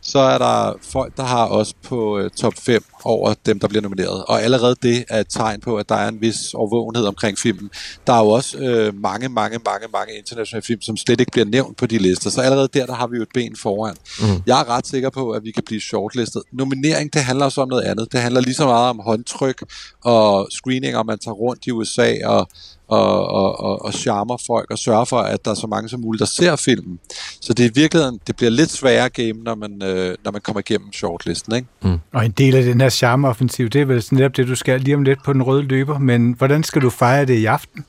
så 0.00 0.18
er 0.18 0.38
der 0.38 0.74
folk, 0.82 1.16
der 1.16 1.22
har 1.22 1.46
os 1.48 1.74
på 1.74 2.18
øh, 2.18 2.30
top 2.30 2.54
5 2.58 2.84
over 3.04 3.34
dem, 3.46 3.58
der 3.60 3.68
bliver 3.68 3.82
nomineret. 3.82 4.24
Og 4.24 4.42
allerede 4.42 4.76
det 4.82 5.04
er 5.08 5.20
et 5.20 5.26
tegn 5.28 5.60
på, 5.60 5.76
at 5.76 5.88
der 5.88 5.94
er 5.94 6.08
en 6.08 6.20
vis 6.20 6.54
overvågenhed 6.54 7.06
omkring 7.06 7.38
filmen. 7.38 7.70
Der 8.06 8.12
er 8.12 8.18
jo 8.18 8.28
også 8.28 8.58
øh, 8.58 8.94
mange, 8.94 9.28
mange, 9.28 9.58
mange, 9.64 9.86
mange 9.92 10.12
internationale 10.18 10.62
film, 10.62 10.82
som 10.82 10.96
slet 10.96 11.20
ikke 11.20 11.32
bliver 11.32 11.44
nævnt 11.44 11.76
på 11.76 11.86
de 11.86 11.98
lister. 11.98 12.30
Så 12.30 12.40
allerede 12.40 12.68
der, 12.74 12.86
der 12.86 12.94
har 12.94 13.06
vi 13.06 13.16
jo 13.16 13.22
et 13.22 13.28
ben 13.34 13.56
foran. 13.56 13.94
Mm. 14.20 14.42
Jeg 14.46 14.60
er 14.60 14.68
ret 14.68 14.86
sikker 14.86 15.10
på, 15.10 15.30
at 15.30 15.44
vi 15.44 15.50
kan 15.50 15.62
blive 15.66 15.80
shortlistet. 15.80 16.42
Nominering, 16.52 17.12
det 17.12 17.22
handler 17.22 17.44
også 17.44 17.60
om 17.60 17.68
noget 17.68 17.82
andet. 17.82 18.12
Det 18.12 18.20
handler 18.20 18.40
lige 18.40 18.54
så 18.54 18.66
meget 18.66 18.90
om 18.90 19.00
håndtryk 19.04 19.62
og 20.04 20.48
screeninger, 20.50 21.02
man 21.02 21.18
tager 21.18 21.34
rundt 21.34 21.66
i 21.66 21.70
USA 21.70 22.26
og 22.26 22.48
og, 22.90 23.26
og, 23.26 23.60
og, 23.60 23.84
og 23.84 23.92
charmer 23.92 24.36
folk 24.46 24.70
og 24.70 24.78
sørger 24.78 25.04
for, 25.04 25.18
at 25.18 25.44
der 25.44 25.50
er 25.50 25.54
så 25.54 25.66
mange 25.66 25.88
som 25.88 26.00
muligt, 26.00 26.20
der 26.20 26.26
ser 26.26 26.56
filmen. 26.56 26.98
Så 27.40 27.52
det 27.52 27.64
er 27.64 27.70
i 27.70 27.72
virkeligheden, 27.74 28.20
det 28.26 28.36
bliver 28.36 28.50
lidt 28.50 28.70
sværere 28.70 29.08
game, 29.08 29.32
når 29.32 29.54
man, 29.54 29.82
øh, 29.82 30.16
når 30.24 30.30
man 30.30 30.40
kommer 30.40 30.60
igennem 30.60 30.92
shortlisten. 30.92 31.54
Ikke? 31.54 31.68
Mm. 31.82 31.98
Og 32.12 32.24
en 32.24 32.30
del 32.30 32.56
af 32.56 32.62
den 32.62 32.80
her 32.80 32.88
charmeoffensiv, 32.90 33.68
det 33.68 33.80
er 33.80 33.84
vel 33.84 34.02
sådan 34.02 34.16
netop 34.16 34.36
det, 34.36 34.48
du 34.48 34.54
skal 34.54 34.80
lige 34.80 34.94
om 34.94 35.02
lidt 35.02 35.22
på 35.24 35.32
den 35.32 35.42
røde 35.42 35.62
løber, 35.62 35.98
men 35.98 36.32
hvordan 36.32 36.64
skal 36.64 36.82
du 36.82 36.90
fejre 36.90 37.24
det 37.24 37.38
i 37.38 37.44
aften? 37.46 37.84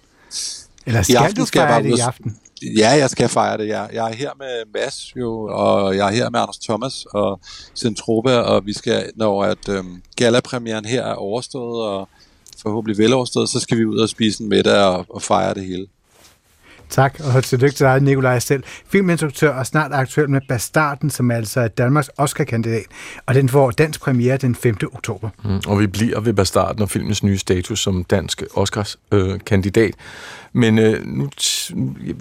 Eller 0.85 1.01
skal 1.01 1.13
I 1.13 1.15
aften 1.15 1.35
du 1.35 1.45
skal 1.45 1.61
fejre 1.61 1.83
det 1.83 1.97
i 1.97 1.99
aften? 1.99 2.37
Ja, 2.77 2.89
jeg 2.89 3.09
skal 3.09 3.29
fejre 3.29 3.57
det. 3.57 3.67
Jeg, 3.67 3.89
jeg 3.93 4.09
er 4.09 4.15
her 4.15 4.31
med 4.37 4.63
Mads 4.73 5.15
jo, 5.15 5.49
og 5.51 5.95
jeg 5.95 6.07
er 6.07 6.11
her 6.11 6.29
med 6.29 6.39
Anders 6.39 6.57
Thomas 6.57 7.05
og 7.13 7.39
Centropa, 7.75 8.37
og 8.37 8.65
vi 8.65 8.73
skal, 8.73 9.11
når 9.15 9.43
at 9.43 9.69
øhm, 9.69 10.01
gala-premieren 10.15 10.85
her 10.85 11.03
er 11.03 11.13
overstået, 11.13 11.87
og 11.87 12.09
forhåbentlig 12.61 12.97
veloverstået, 12.97 13.49
så 13.49 13.59
skal 13.59 13.77
vi 13.77 13.85
ud 13.85 13.97
og 13.97 14.09
spise 14.09 14.43
en 14.43 14.49
middag 14.49 14.83
og, 14.83 15.05
og 15.09 15.21
fejre 15.21 15.53
det 15.53 15.65
hele. 15.65 15.87
Tak, 16.91 17.19
og 17.35 17.43
tillykke 17.43 17.75
til 17.75 17.85
dig, 17.85 18.01
Nikolaj 18.01 18.39
selv. 18.39 18.63
Filminstruktør 18.87 19.53
og 19.53 19.65
snart 19.65 19.91
aktuel 19.93 20.29
med 20.29 20.41
Bastarden, 20.49 21.09
som 21.09 21.31
er 21.31 21.35
altså 21.35 21.67
Danmarks 21.67 22.09
Oscar-kandidat, 22.17 22.85
og 23.25 23.35
den 23.35 23.49
får 23.49 23.71
dansk 23.71 24.01
premiere 24.01 24.37
den 24.37 24.55
5. 24.55 24.77
oktober. 24.93 25.29
Mm, 25.43 25.61
og 25.67 25.79
vi 25.79 25.87
bliver 25.87 26.19
ved 26.19 26.33
Bastarden 26.33 26.81
og 26.81 26.89
filmens 26.89 27.23
nye 27.23 27.37
status 27.37 27.79
som 27.79 28.03
dansk 28.03 28.43
Oscars-kandidat. 28.55 29.87
Øh, 29.87 29.93
men 30.53 30.79
øh, 30.79 31.05
nu, 31.05 31.29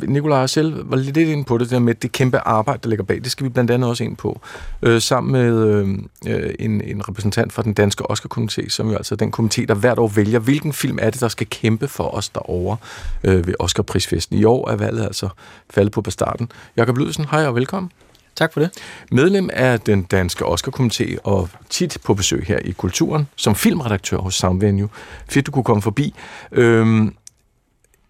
Nikolaj 0.03 0.47
selv 0.47 0.91
var 0.91 0.97
lidt 0.97 1.17
ind 1.17 1.45
på 1.45 1.59
det 1.59 1.71
der 1.71 1.79
med 1.79 1.95
det 1.95 2.13
kæmpe 2.13 2.39
arbejde, 2.39 2.81
der 2.83 2.89
ligger 2.89 3.05
bag. 3.05 3.25
Det 3.25 3.31
skal 3.31 3.45
vi 3.45 3.49
blandt 3.49 3.71
andet 3.71 3.91
også 3.91 4.05
ind 4.05 4.17
på. 4.17 4.41
Øh, 4.83 5.01
sammen 5.01 5.33
med 5.33 5.85
øh, 6.27 6.55
en, 6.59 6.81
en 6.81 7.09
repræsentant 7.09 7.53
fra 7.53 7.63
den 7.63 7.75
danske 7.75 8.11
Oscar-komité, 8.11 8.69
som 8.69 8.91
jo 8.91 8.97
altså 8.97 9.15
er 9.15 9.17
den 9.17 9.35
komité, 9.37 9.65
der 9.65 9.75
hvert 9.75 9.99
år 9.99 10.09
vælger, 10.09 10.39
hvilken 10.39 10.73
film 10.73 10.99
er 11.03 11.11
det, 11.11 11.21
der 11.21 11.29
skal 11.29 11.47
kæmpe 11.47 11.89
for 11.89 12.15
os 12.15 12.29
derovre 12.29 12.77
øh, 13.25 13.47
ved 13.47 13.55
Oscar-prisfesten. 13.59 14.37
I 14.37 14.45
år 14.45 14.71
er 14.71 14.77
valget 14.77 15.05
altså 15.05 15.29
faldet 15.71 15.93
på 15.93 16.03
Bastarden. 16.03 16.53
Jakob 16.77 16.97
Ludvigsen, 16.97 17.27
hej 17.31 17.47
og 17.47 17.55
velkommen. 17.55 17.93
Tak 18.37 18.53
for 18.53 18.61
det. 18.61 18.71
Medlem 19.13 19.51
af 19.53 19.81
den 19.81 20.03
danske 20.03 20.45
Oscar-komité 20.45 21.17
og 21.25 21.49
tit 21.71 21.99
på 22.05 22.15
besøg 22.15 22.45
her 22.47 22.59
i 22.59 22.71
Kulturen 22.71 23.29
som 23.37 23.55
filmredaktør 23.55 24.19
hos 24.19 24.35
Soundvenue. 24.35 24.89
Fedt, 25.29 25.47
du 25.47 25.51
kunne 25.53 25.65
komme 25.65 25.83
forbi. 25.83 26.15
Øhm, 26.53 27.15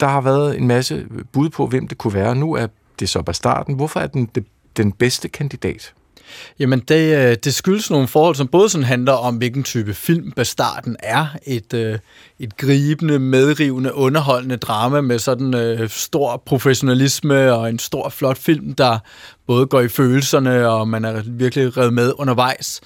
der 0.01 0.07
har 0.07 0.21
været 0.21 0.57
en 0.57 0.67
masse 0.67 1.07
bud 1.33 1.49
på, 1.49 1.67
hvem 1.67 1.89
det 1.89 1.99
kunne 1.99 2.15
være. 2.15 2.35
Nu 2.35 2.53
er 2.53 2.67
det 3.01 3.09
så 3.09 3.23
Bastarden. 3.23 3.75
Hvorfor 3.75 4.01
er 4.01 4.07
den 4.07 4.31
den 4.77 4.93
bedste 4.93 5.29
kandidat? 5.29 5.93
Jamen, 6.59 6.81
det, 6.81 7.17
øh, 7.17 7.37
det 7.45 7.55
skyldes 7.55 7.91
nogle 7.91 8.09
forhold, 8.09 8.35
som 8.35 8.49
både 8.49 8.69
sådan 8.69 8.85
handler 8.85 9.13
om, 9.13 9.37
hvilken 9.37 9.63
type 9.63 9.95
film 9.95 10.33
Bastarden 10.33 10.97
er. 11.03 11.27
Et, 11.47 11.75
øh, 11.75 11.99
et 12.39 12.57
gribende, 12.57 13.19
medrivende, 13.19 13.95
underholdende 13.95 14.57
drama 14.57 15.01
med 15.01 15.19
sådan 15.19 15.55
øh, 15.55 15.89
stor 15.89 16.43
professionalisme 16.47 17.53
og 17.53 17.69
en 17.69 17.79
stor, 17.79 18.09
flot 18.09 18.39
film, 18.39 18.75
der 18.75 18.99
både 19.47 19.67
går 19.67 19.81
i 19.81 19.89
følelserne, 19.89 20.69
og 20.69 20.89
man 20.89 21.05
er 21.05 21.23
virkelig 21.27 21.77
revet 21.77 21.93
med 21.93 22.13
undervejs 22.19 22.81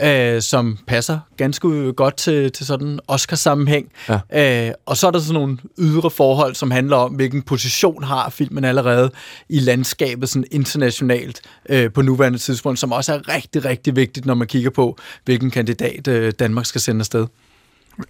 øh, 0.00 0.42
som 0.42 0.78
passer 0.86 1.18
ganske 1.36 1.92
godt 1.92 2.16
til, 2.16 2.52
til 2.52 2.66
sådan 2.66 3.00
Oscar-sammenhæng. 3.08 3.92
Ja. 4.08 4.68
Øh, 4.68 4.74
og 4.86 4.96
så 4.96 5.06
er 5.06 5.10
der 5.10 5.18
sådan 5.18 5.34
nogle 5.34 5.58
ydre 5.78 6.10
forhold, 6.10 6.54
som 6.54 6.70
handler 6.70 6.96
om, 6.96 7.12
hvilken 7.12 7.42
position 7.42 8.04
har 8.04 8.30
filmen 8.30 8.64
allerede 8.64 9.10
i 9.48 9.60
landskabet 9.60 10.28
sådan 10.28 10.44
internationalt 10.50 11.40
øh, 11.68 11.92
på 11.92 12.02
nuværende 12.02 12.38
tidspunkt, 12.38 12.78
som 12.78 12.92
også 12.92 13.14
er 13.14 13.34
rigtig, 13.34 13.64
rigtig 13.64 13.96
vigtigt, 13.96 14.26
når 14.26 14.34
man 14.34 14.46
kigger 14.46 14.70
på, 14.70 14.98
hvilken 15.24 15.50
kandidat 15.50 16.08
øh, 16.08 16.32
Danmark 16.38 16.66
skal 16.66 16.80
sende 16.80 17.00
afsted. 17.00 17.26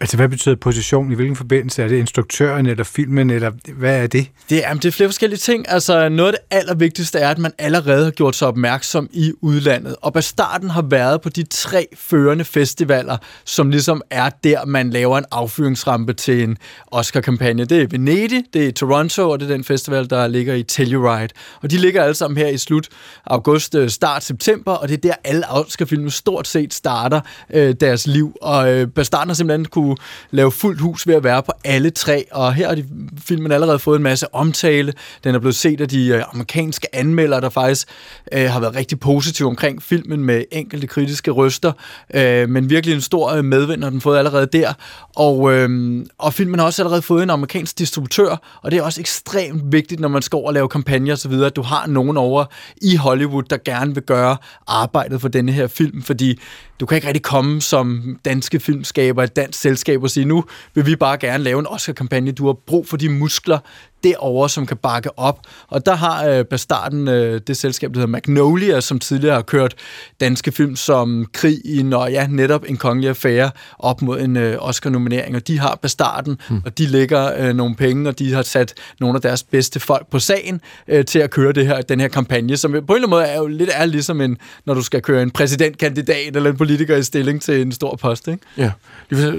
Altså, 0.00 0.16
hvad 0.16 0.28
betyder 0.28 0.54
position? 0.54 1.12
I 1.12 1.14
hvilken 1.14 1.36
forbindelse? 1.36 1.82
Er 1.82 1.88
det 1.88 1.96
instruktøren 1.96 2.66
eller 2.66 2.84
filmen, 2.84 3.30
eller 3.30 3.50
hvad 3.74 4.02
er 4.02 4.06
det? 4.06 4.26
Det 4.50 4.66
er, 4.66 4.74
det 4.74 4.84
er 4.84 4.90
flere 4.90 5.08
forskellige 5.08 5.38
ting. 5.38 5.64
Altså, 5.68 6.08
noget 6.08 6.32
af 6.32 6.38
det 6.38 6.56
allervigtigste 6.56 7.18
er, 7.18 7.28
at 7.28 7.38
man 7.38 7.52
allerede 7.58 8.04
har 8.04 8.10
gjort 8.10 8.36
sig 8.36 8.48
opmærksom 8.48 9.08
i 9.12 9.32
udlandet. 9.40 9.96
Og 10.02 10.12
Bastarden 10.12 10.70
har 10.70 10.82
været 10.82 11.20
på 11.20 11.28
de 11.28 11.42
tre 11.42 11.86
førende 11.96 12.44
festivaler, 12.44 13.16
som 13.44 13.70
ligesom 13.70 14.02
er 14.10 14.30
der, 14.44 14.64
man 14.64 14.90
laver 14.90 15.18
en 15.18 15.24
affyringsrampe 15.30 16.12
til 16.12 16.42
en 16.42 16.56
Oscar-kampagne. 16.86 17.64
Det 17.64 17.82
er 17.82 17.86
Venedig, 17.90 18.44
det 18.52 18.68
er 18.68 18.72
Toronto, 18.72 19.30
og 19.30 19.40
det 19.40 19.50
er 19.50 19.54
den 19.54 19.64
festival, 19.64 20.10
der 20.10 20.26
ligger 20.26 20.54
i 20.54 20.62
Telluride. 20.62 21.28
Og 21.62 21.70
de 21.70 21.76
ligger 21.76 22.02
alle 22.02 22.14
sammen 22.14 22.38
her 22.38 22.48
i 22.48 22.58
slut 22.58 22.88
august, 23.26 23.74
øh, 23.74 23.90
start 23.90 24.24
september, 24.24 24.72
og 24.72 24.88
det 24.88 24.94
er 24.94 25.00
der, 25.00 25.14
alle 25.24 25.50
Oscar-filmer 25.50 26.10
stort 26.10 26.48
set 26.48 26.74
starter 26.74 27.20
øh, 27.54 27.74
deres 27.80 28.06
liv. 28.06 28.36
Og 28.42 28.72
øh, 28.72 28.88
Bastarden 28.88 29.28
har 29.28 29.34
simpelthen 29.34 29.66
kunne 29.82 29.96
lave 30.30 30.52
fuldt 30.52 30.80
hus 30.80 31.06
ved 31.06 31.14
at 31.14 31.24
være 31.24 31.42
på 31.42 31.52
alle 31.64 31.90
tre, 31.90 32.24
og 32.32 32.54
her 32.54 32.68
har 32.68 32.74
de, 32.74 32.84
filmen 33.20 33.52
allerede 33.52 33.78
fået 33.78 33.96
en 33.96 34.02
masse 34.02 34.34
omtale. 34.34 34.92
Den 35.24 35.34
er 35.34 35.38
blevet 35.38 35.54
set 35.54 35.80
af 35.80 35.88
de 35.88 36.06
øh, 36.06 36.22
amerikanske 36.32 36.96
anmeldere, 36.96 37.40
der 37.40 37.48
faktisk 37.48 37.88
øh, 38.32 38.50
har 38.50 38.60
været 38.60 38.74
rigtig 38.74 39.00
positive 39.00 39.48
omkring 39.48 39.82
filmen 39.82 40.24
med 40.24 40.44
enkelte 40.52 40.86
kritiske 40.86 41.30
røster, 41.30 41.72
øh, 42.14 42.48
men 42.48 42.70
virkelig 42.70 42.94
en 42.94 43.00
stor 43.00 43.32
øh, 43.32 43.44
medvind 43.44 43.82
har 43.82 43.90
den 43.90 44.00
fået 44.00 44.18
allerede 44.18 44.46
der. 44.46 44.72
Og, 45.16 45.52
øh, 45.52 46.04
og 46.18 46.34
filmen 46.34 46.58
har 46.58 46.66
også 46.66 46.82
allerede 46.82 47.02
fået 47.02 47.22
en 47.22 47.30
amerikansk 47.30 47.78
distributør, 47.78 48.60
og 48.62 48.70
det 48.70 48.78
er 48.78 48.82
også 48.82 49.00
ekstremt 49.00 49.72
vigtigt, 49.72 50.00
når 50.00 50.08
man 50.08 50.22
skal 50.22 50.36
over 50.36 50.46
og 50.46 50.54
lave 50.54 50.68
kampagner 50.68 51.12
osv., 51.12 51.32
at 51.32 51.56
du 51.56 51.62
har 51.62 51.86
nogen 51.86 52.16
over 52.16 52.44
i 52.82 52.96
Hollywood, 52.96 53.42
der 53.42 53.56
gerne 53.64 53.94
vil 53.94 54.02
gøre 54.02 54.36
arbejdet 54.66 55.20
for 55.20 55.28
denne 55.28 55.52
her 55.52 55.66
film, 55.66 56.02
fordi 56.02 56.38
du 56.80 56.86
kan 56.86 56.96
ikke 56.96 57.06
rigtig 57.06 57.22
komme 57.22 57.60
som 57.60 58.18
danske 58.24 58.60
filmskaber, 58.60 59.22
et 59.22 59.36
dansk 59.36 59.60
selskab 59.68 60.02
og 60.02 60.10
sige, 60.10 60.24
nu 60.24 60.44
vil 60.74 60.86
vi 60.86 60.96
bare 60.96 61.18
gerne 61.18 61.44
lave 61.44 61.58
en 61.58 61.66
Oscar-kampagne. 61.66 62.32
Du 62.32 62.46
har 62.46 62.56
brug 62.66 62.86
for 62.86 62.96
de 62.96 63.08
muskler, 63.08 63.58
derovre, 64.04 64.48
som 64.48 64.66
kan 64.66 64.76
bakke 64.76 65.18
op. 65.18 65.40
Og 65.68 65.86
der 65.86 65.94
har 65.94 66.26
øh, 66.26 66.44
Bastarden 66.44 67.08
øh, 67.08 67.40
det 67.46 67.56
selskab, 67.56 67.94
der 67.94 68.00
hedder 68.00 68.10
Magnolia, 68.10 68.80
som 68.80 68.98
tidligere 68.98 69.34
har 69.34 69.42
kørt 69.42 69.74
danske 70.20 70.52
film 70.52 70.76
som 70.76 71.26
Krigen 71.32 71.92
og 71.92 72.12
ja, 72.12 72.26
netop 72.26 72.64
En 72.68 72.76
Kongelig 72.76 73.08
Affære 73.08 73.50
op 73.78 74.02
mod 74.02 74.20
en 74.20 74.36
øh, 74.36 74.56
Oscar-nominering. 74.58 75.36
Og 75.36 75.48
de 75.48 75.58
har 75.58 75.78
Bastarden, 75.82 76.40
hmm. 76.48 76.62
og 76.64 76.78
de 76.78 76.86
lægger 76.86 77.48
øh, 77.48 77.54
nogle 77.54 77.74
penge, 77.74 78.08
og 78.08 78.18
de 78.18 78.32
har 78.32 78.42
sat 78.42 78.74
nogle 79.00 79.16
af 79.16 79.22
deres 79.22 79.42
bedste 79.42 79.80
folk 79.80 80.10
på 80.10 80.18
sagen 80.18 80.60
øh, 80.88 81.04
til 81.04 81.18
at 81.18 81.30
køre 81.30 81.52
det 81.52 81.66
her, 81.66 81.80
den 81.80 82.00
her 82.00 82.08
kampagne, 82.08 82.56
som 82.56 82.70
på 82.70 82.76
en 82.76 82.82
eller 82.82 82.94
anden 82.96 83.10
måde 83.10 83.24
er 83.24 83.38
jo 83.38 83.46
lidt 83.46 83.70
er 83.72 83.86
ligesom 83.86 84.20
en, 84.20 84.38
når 84.66 84.74
du 84.74 84.82
skal 84.82 85.02
køre 85.02 85.22
en 85.22 85.30
præsidentkandidat 85.30 86.36
eller 86.36 86.50
en 86.50 86.56
politiker 86.56 86.96
i 86.96 87.02
stilling 87.02 87.42
til 87.42 87.60
en 87.60 87.72
stor 87.72 87.96
post, 87.96 88.28
ikke? 88.28 88.42
Ja. 88.56 88.70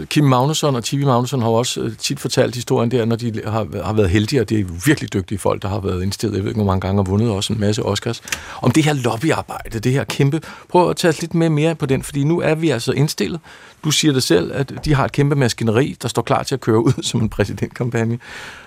Kim 0.06 0.24
Magnusson 0.24 0.76
og 0.76 0.84
Tibi 0.84 1.06
Magnusson 1.06 1.42
har 1.42 1.50
også 1.50 1.82
øh, 1.82 1.98
tit 1.98 2.20
fortalt 2.20 2.56
historien 2.56 2.92
der, 2.92 3.06
når 3.06 3.16
de 3.16 3.42
har, 3.46 3.84
har 3.84 3.94
været 3.94 4.10
heldige 4.10 4.42
det 4.50 4.60
er 4.60 4.64
virkelig 4.86 5.14
dygtige 5.14 5.38
folk, 5.38 5.62
der 5.62 5.68
har 5.68 5.80
været 5.80 6.04
indstillet, 6.04 6.36
jeg 6.36 6.44
ved 6.44 6.50
ikke, 6.50 6.58
hvor 6.58 6.66
mange 6.66 6.82
gange 6.82 7.04
har 7.04 7.12
vundet 7.12 7.30
også 7.30 7.54
en 7.54 7.60
masse 7.60 7.84
Oscars, 7.84 8.22
om 8.62 8.72
det 8.72 8.84
her 8.84 8.94
lobbyarbejde, 8.94 9.80
det 9.80 9.92
her 9.92 10.04
kæmpe. 10.04 10.42
Prøv 10.70 10.90
at 10.90 10.96
tage 10.96 11.14
lidt 11.22 11.34
mere, 11.34 11.50
mere 11.50 11.76
på 11.76 11.86
den, 11.86 12.04
fordi 12.04 12.24
nu 12.24 12.42
er 12.42 12.56
vi 12.56 12.70
altså 12.70 12.92
indstillet. 12.92 13.40
Du 13.84 13.92
siger 13.92 14.14
det 14.14 14.24
selv, 14.24 14.52
at 14.54 14.74
de 14.86 14.94
har 14.94 15.06
et 15.06 15.12
kæmpe 15.12 15.36
maskineri, 15.36 15.98
der 16.02 16.08
står 16.08 16.22
klar 16.22 16.44
til 16.44 16.56
at 16.56 16.62
køre 16.62 16.84
ud 16.88 17.04
som 17.04 17.22
en 17.22 17.30
præsidentkampagne. 17.30 18.20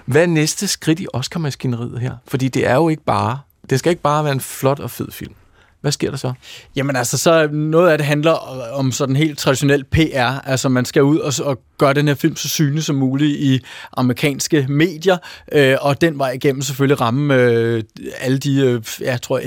Hvad 0.04 0.22
er 0.22 0.26
næste 0.26 0.68
skridt 0.68 1.00
i 1.00 1.06
Oscar-maskineriet 1.12 2.00
her? 2.00 2.12
Fordi 2.26 2.48
det 2.48 2.66
er 2.66 2.74
jo 2.74 2.88
ikke 2.88 3.04
bare, 3.04 3.38
det 3.70 3.78
skal 3.78 3.90
ikke 3.90 4.02
bare 4.02 4.24
være 4.24 4.32
en 4.32 4.40
flot 4.40 4.80
og 4.80 4.90
fed 4.90 5.10
film. 5.10 5.34
Hvad 5.82 5.92
sker 5.92 6.10
der 6.10 6.16
så? 6.16 6.32
Jamen 6.76 6.96
altså, 6.96 7.18
så 7.18 7.48
noget 7.52 7.90
af 7.90 7.98
det 7.98 8.06
handler 8.06 8.32
om 8.72 8.92
sådan 8.92 9.16
helt 9.16 9.38
traditionel 9.38 9.84
PR. 9.84 10.48
Altså, 10.48 10.68
man 10.68 10.84
skal 10.84 11.02
ud 11.02 11.18
og, 11.18 11.32
og 11.44 11.58
gøre 11.78 11.94
den 11.94 12.08
her 12.08 12.14
film 12.14 12.36
så 12.36 12.48
synlig 12.48 12.84
som 12.84 12.96
muligt 12.96 13.36
i 13.40 13.60
amerikanske 13.96 14.66
medier, 14.68 15.16
øh, 15.52 15.76
og 15.80 16.00
den 16.00 16.18
vej 16.18 16.30
igennem 16.30 16.62
selvfølgelig 16.62 17.00
ramme 17.00 17.34
øh, 17.34 17.82
alle 18.20 18.38
de, 18.38 18.60
øh, 18.60 18.82
jeg 19.00 19.22
tror, 19.22 19.40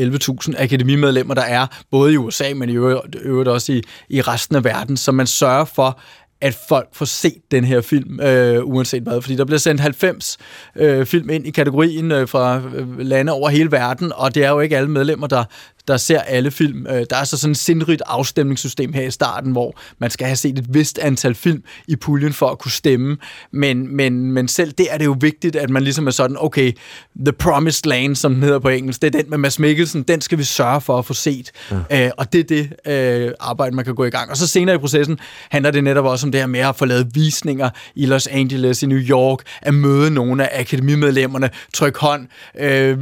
11.000 0.51 0.63
akademimedlemmer, 0.63 1.34
der 1.34 1.42
er, 1.42 1.68
både 1.92 2.13
i 2.13 2.18
USA, 2.18 2.54
men 2.56 2.70
i 2.70 2.74
øvrigt, 2.74 3.15
øvrigt 3.22 3.50
også 3.50 3.72
i, 3.72 3.82
i 4.10 4.22
resten 4.22 4.56
af 4.56 4.63
verden. 4.63 4.98
Så 4.98 5.12
man 5.12 5.27
sørger 5.27 5.65
for, 5.65 6.00
at 6.42 6.58
folk 6.70 6.88
får 6.94 7.06
set 7.06 7.51
den 7.51 7.63
her 7.63 7.82
film, 7.82 8.20
øh, 8.20 8.65
uanset 8.65 9.04
hvad. 9.04 9.22
Fordi 9.22 9.36
der 9.36 9.46
bliver 9.46 9.60
sendt 9.60 9.82
90 9.82 10.38
øh, 10.75 11.06
film 11.06 11.30
ind 11.30 11.48
i 11.48 11.51
kategorien 11.51 12.12
øh, 12.12 12.27
fra 12.27 12.62
øh, 12.75 13.00
lande 13.00 13.32
over 13.32 13.50
hele 13.50 13.72
verden, 13.72 14.12
og 14.15 14.36
det 14.36 14.44
er 14.44 14.50
jo 14.50 14.60
ikke 14.60 14.77
alle 14.77 14.89
medlemmer, 14.89 15.27
der, 15.27 15.44
der 15.88 15.98
ser 15.98 16.20
alle 16.20 16.51
film. 16.51 16.88
Øh, 16.88 17.06
der 17.10 17.15
er 17.15 17.24
så 17.24 17.38
sådan 17.38 17.51
et 17.51 17.58
sindrigt 17.58 18.01
afstemningssystem 18.06 18.94
her 18.94 19.01
i 19.01 19.12
starten, 19.12 19.51
hvor 19.51 19.80
man 20.00 20.12
skal 20.12 20.27
have 20.27 20.36
set 20.36 20.60
et 20.60 20.74
vist 20.74 21.00
antal 21.00 21.36
film 21.36 21.63
i 21.88 21.96
puljen 21.96 22.34
for 22.34 22.50
at 22.50 22.60
kunne 22.60 22.72
stemme. 22.72 23.18
Men, 23.51 23.96
men, 23.96 24.32
men 24.32 24.48
selv 24.48 24.72
det 24.72 24.88
er 24.89 24.98
det 24.98 25.06
jo 25.06 25.15
vigtigt, 25.22 25.56
at 25.56 25.70
man 25.70 25.84
ligesom 25.84 26.08
er 26.08 26.12
sådan, 26.12 26.38
okay, 26.39 26.72
The 27.25 27.34
Promised 27.34 27.89
Land, 27.89 28.15
som 28.15 28.34
den 28.34 28.44
hedder 28.44 28.60
på 28.60 28.70
engelsk, 28.70 29.01
det 29.01 29.15
er 29.15 29.22
den 29.22 29.30
med 29.30 29.38
Mads 29.38 29.60
Mikkelsen, 29.60 30.04
den 30.04 30.22
skal 30.22 30.38
vi 30.38 30.44
sørge 30.44 30.82
for 30.82 30.98
at 30.98 31.06
få 31.06 31.13
set. 31.13 31.51
Ja. 31.89 32.06
Øh, 32.06 32.12
og 32.18 32.34
det 32.34 32.39
er 32.39 32.44
det 32.44 32.92
øh, 32.92 33.32
arbejde, 33.39 33.75
man 33.75 33.86
kan 33.86 33.96
gå 33.96 34.06
i 34.06 34.10
gang. 34.10 34.32
Og 34.32 34.38
så 34.38 34.48
senere 34.48 34.75
i 34.75 34.77
processen 34.77 35.18
handler 35.50 35.72
det 35.72 35.84
netop 35.84 36.06
også 36.06 36.27
om 36.27 36.32
det 36.32 36.42
her 36.42 36.48
med 36.48 36.60
at 36.60 36.75
få 36.75 36.86
lavet 36.86 37.08
visninger 37.13 37.70
i 37.96 38.06
Los 38.06 38.27
Angeles, 38.27 38.84
i 38.84 38.86
New 38.86 39.00
York, 39.00 39.39
at 39.62 39.74
møde 39.74 40.12
nogle 40.12 40.50
af 40.50 40.60
akademimedlemmerne, 40.60 41.50
trykke 41.74 42.00
hånd, 42.00 42.27
øh, 42.60 42.98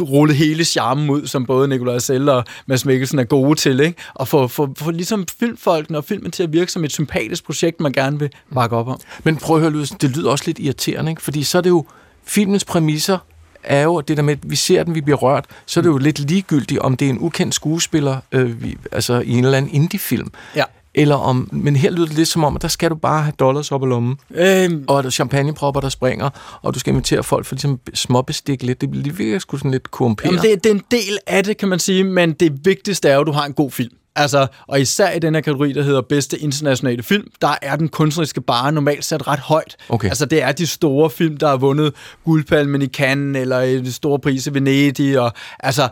rulle 0.00 0.34
hele 0.34 0.64
charmen 0.64 1.10
ud, 1.10 1.26
som 1.26 1.46
både 1.46 1.68
Nikolaj 1.78 1.98
Selle 1.98 2.32
og 2.32 2.44
Mads 2.66 2.84
Mikkelsen 2.84 3.18
er 3.18 3.24
gode 3.24 3.58
til, 3.58 3.80
ikke? 3.80 4.02
Og 4.14 4.28
få, 4.28 4.48
få, 4.48 4.74
få 4.76 4.90
ligesom 4.90 5.26
filmfolkene 5.38 5.98
og 5.98 6.04
filmen 6.04 6.30
til 6.30 6.42
at 6.42 6.52
virke 6.52 6.72
som 6.72 6.84
et 6.84 6.92
sympatisk 6.92 7.44
projekt, 7.44 7.80
man 7.80 7.92
gerne 7.92 8.18
vil 8.18 8.30
bakke 8.54 8.76
op 8.76 8.88
om. 8.88 9.00
Men 9.24 9.36
prøv 9.36 9.56
at 9.56 9.72
høre, 9.72 9.86
det 10.00 10.16
lyder 10.16 10.30
også 10.30 10.44
lidt 10.46 10.58
irriterende, 10.58 11.12
ikke? 11.12 11.22
Fordi 11.22 11.42
så 11.42 11.58
er 11.58 11.62
det 11.62 11.70
jo 11.70 11.84
filmens 12.24 12.64
præmisser, 12.64 13.18
er 13.62 13.82
jo 13.82 14.00
det 14.00 14.16
der 14.16 14.22
med, 14.22 14.32
at 14.32 14.50
vi 14.50 14.56
ser 14.56 14.84
den, 14.84 14.94
vi 14.94 15.00
bliver 15.00 15.16
rørt, 15.16 15.44
så 15.66 15.80
er 15.80 15.82
det 15.82 15.88
jo 15.88 15.98
lidt 15.98 16.18
ligegyldigt, 16.18 16.80
om 16.80 16.96
det 16.96 17.06
er 17.06 17.10
en 17.10 17.18
ukendt 17.20 17.54
skuespiller, 17.54 18.16
øh, 18.32 18.62
vi, 18.62 18.76
altså 18.92 19.20
i 19.20 19.30
en 19.30 19.44
eller 19.44 19.58
anden 19.58 19.74
indie-film. 19.74 20.32
Ja 20.56 20.64
eller 20.98 21.14
om, 21.14 21.48
men 21.52 21.76
her 21.76 21.90
lyder 21.90 22.06
det 22.06 22.16
lidt 22.16 22.28
som 22.28 22.44
om, 22.44 22.56
at 22.56 22.62
der 22.62 22.68
skal 22.68 22.90
du 22.90 22.94
bare 22.94 23.22
have 23.22 23.32
dollars 23.38 23.72
op 23.72 23.82
i 23.82 23.86
lommen, 23.86 24.16
øhm. 24.34 24.84
og 24.88 25.04
der 25.04 25.10
champagnepropper, 25.10 25.80
der 25.80 25.88
springer, 25.88 26.30
og 26.62 26.74
du 26.74 26.78
skal 26.78 26.90
invitere 26.90 27.22
folk 27.22 27.46
for 27.46 27.54
ligesom 27.54 27.80
småbestik 27.94 28.62
lidt. 28.62 28.80
Det, 28.80 29.04
det 29.04 29.18
virker 29.18 29.38
sgu 29.38 29.56
sådan 29.56 29.70
lidt 29.70 29.90
korrumperet. 29.90 30.32
Jamen 30.32 30.42
det, 30.42 30.64
det 30.64 30.70
er 30.70 30.74
en 30.74 30.82
del 30.90 31.18
af 31.26 31.44
det, 31.44 31.56
kan 31.56 31.68
man 31.68 31.78
sige, 31.78 32.04
men 32.04 32.32
det 32.32 32.64
vigtigste 32.64 33.08
er 33.08 33.14
jo, 33.14 33.20
at 33.20 33.26
du 33.26 33.32
har 33.32 33.44
en 33.44 33.52
god 33.52 33.70
film. 33.70 33.92
Altså, 34.18 34.46
og 34.66 34.80
især 34.80 35.10
i 35.10 35.18
den 35.18 35.34
her 35.34 35.40
kategori, 35.40 35.72
der 35.72 35.82
hedder 35.82 36.00
bedste 36.00 36.38
internationale 36.38 37.02
film, 37.02 37.26
der 37.42 37.54
er 37.62 37.76
den 37.76 37.88
kunstneriske 37.88 38.40
bare 38.40 38.72
normalt 38.72 39.04
sat 39.04 39.28
ret 39.28 39.38
højt. 39.38 39.76
Okay. 39.88 40.08
Altså, 40.08 40.26
det 40.26 40.42
er 40.42 40.52
de 40.52 40.66
store 40.66 41.10
film, 41.10 41.36
der 41.36 41.48
har 41.48 41.56
vundet 41.56 41.94
guldpalmen 42.24 42.82
i 42.82 42.86
Cannes, 42.86 43.40
eller 43.40 43.60
de 43.60 43.92
store 43.92 44.18
pris 44.18 44.46
i 44.46 44.54
Venedig, 44.54 45.20
og 45.20 45.32
altså 45.60 45.88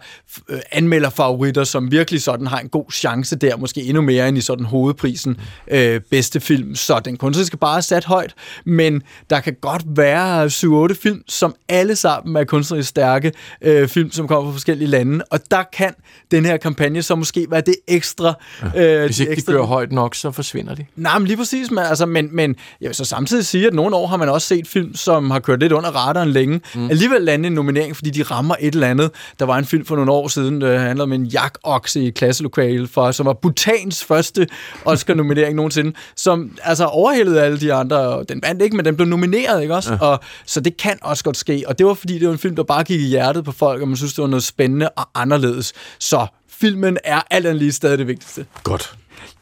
øh, 0.49 0.59
anmelderfavoritter, 0.73 1.65
som 1.65 1.91
virkelig 1.91 2.23
sådan 2.23 2.47
har 2.47 2.59
en 2.59 2.69
god 2.69 2.93
chance 2.93 3.37
der, 3.37 3.57
måske 3.57 3.83
endnu 3.83 4.03
mere 4.03 4.29
end 4.29 4.39
i 4.39 4.41
sådan 4.41 4.67
hovedprisen 4.67 5.37
øh, 5.69 6.01
bedste 6.11 6.41
film. 6.41 6.75
Så 6.75 7.01
den 7.05 7.17
kunstneriske 7.17 7.57
bare 7.57 7.77
er 7.77 7.81
sat 7.81 8.05
højt, 8.05 8.35
men 8.65 9.03
der 9.31 9.41
kan 9.41 9.57
godt 9.61 9.83
være 9.87 10.47
7-8 10.47 11.03
film, 11.03 11.23
som 11.29 11.55
alle 11.69 11.97
sammen 11.97 12.37
er 12.37 12.45
kunstnerisk 12.45 12.89
stærke 12.89 13.33
øh, 13.63 13.89
film, 13.89 14.11
som 14.11 14.29
kommer 14.29 14.51
fra 14.51 14.55
forskellige 14.55 14.89
lande, 14.89 15.25
og 15.31 15.41
der 15.51 15.63
kan 15.73 15.95
den 16.31 16.45
her 16.45 16.57
kampagne 16.57 17.03
så 17.03 17.15
måske 17.15 17.47
være 17.51 17.61
det 17.61 17.77
ekstra 17.89 18.16
ekstra... 18.17 18.35
Øh, 18.77 19.05
Hvis 19.05 19.21
ikke 19.21 19.31
de, 19.31 19.33
ekstra, 19.33 19.53
de 19.53 19.57
kører 19.57 19.67
højt 19.67 19.93
nok, 19.93 20.15
så 20.15 20.31
forsvinder 20.31 20.75
de. 20.75 20.85
Nej, 20.97 21.19
men 21.19 21.27
lige 21.27 21.37
præcis. 21.37 21.71
Men, 21.71 21.79
altså, 21.79 22.07
men, 22.07 22.29
men 22.33 22.57
jeg 22.81 22.89
vil 22.89 22.95
så 22.95 23.05
samtidig 23.05 23.47
sige, 23.47 23.67
at 23.67 23.75
nogle 23.75 23.97
år 23.97 24.07
har 24.07 24.17
man 24.17 24.29
også 24.29 24.49
set 24.49 24.69
film, 24.69 24.95
som 24.95 25.31
har 25.31 25.39
kørt 25.39 25.61
lidt 25.61 25.73
under 25.73 25.91
radaren 25.91 26.31
længe. 26.31 26.61
Mm. 26.75 26.91
Alligevel 26.91 27.23
lande 27.23 27.47
en 27.47 27.53
nominering, 27.53 27.97
fordi 27.97 28.11
de 28.11 28.23
rammer 28.23 28.55
et 28.61 28.75
eller 28.75 28.89
andet. 28.89 29.11
Der 29.41 29.47
var 29.47 29.59
en 29.59 29.65
film 29.65 29.85
for 29.85 29.97
nogle 29.97 30.13
år 30.13 30.29
siden, 30.29 30.61
der 30.61 30.79
handlede 30.79 31.03
om 31.03 31.13
en 31.13 31.25
jakokse 31.25 32.01
i 32.05 32.11
klasselokale, 32.11 32.89
for, 32.89 33.11
som 33.11 33.27
var 33.27 33.33
Bhutans 33.33 34.05
første 34.05 34.47
Oscar-nominering 34.85 35.55
nogensinde, 35.61 35.93
som 36.17 36.59
altså 36.63 36.85
overhældede 36.85 37.43
alle 37.43 37.61
de 37.61 37.73
andre. 37.73 38.25
Den 38.29 38.41
vandt 38.43 38.63
ikke, 38.63 38.77
men 38.77 38.85
den 38.85 38.97
blev 38.97 39.09
nomineret, 39.09 39.63
ikke 39.63 39.75
også? 39.75 39.93
Ja. 39.93 39.99
Og, 39.99 40.21
så 40.47 40.61
det 40.61 40.77
kan 40.77 40.99
også 41.03 41.25
godt 41.25 41.37
ske. 41.37 41.65
Og 41.67 41.79
det 41.79 41.87
var 41.87 41.95
fordi, 41.95 42.19
det 42.19 42.27
var 42.27 42.33
en 42.33 42.39
film, 42.39 42.57
der 42.57 42.63
bare 42.63 42.85
gik 42.85 43.01
i 43.01 43.07
hjertet 43.07 43.45
på 43.45 43.53
folk, 43.53 43.83
og 43.83 43.89
man 43.89 43.97
synes, 43.97 44.15
det 44.15 44.23
var 44.23 44.29
noget 44.29 44.43
spændende 44.45 44.89
og 44.89 45.09
anderledes. 45.15 45.73
Så 45.99 46.27
filmen 46.61 46.99
er 47.05 47.21
alt 47.31 47.47
andet 47.47 47.63
lige 47.63 47.73
stadig 47.73 47.99
det 47.99 48.07
vigtigste. 48.07 48.47
Godt. 48.63 48.97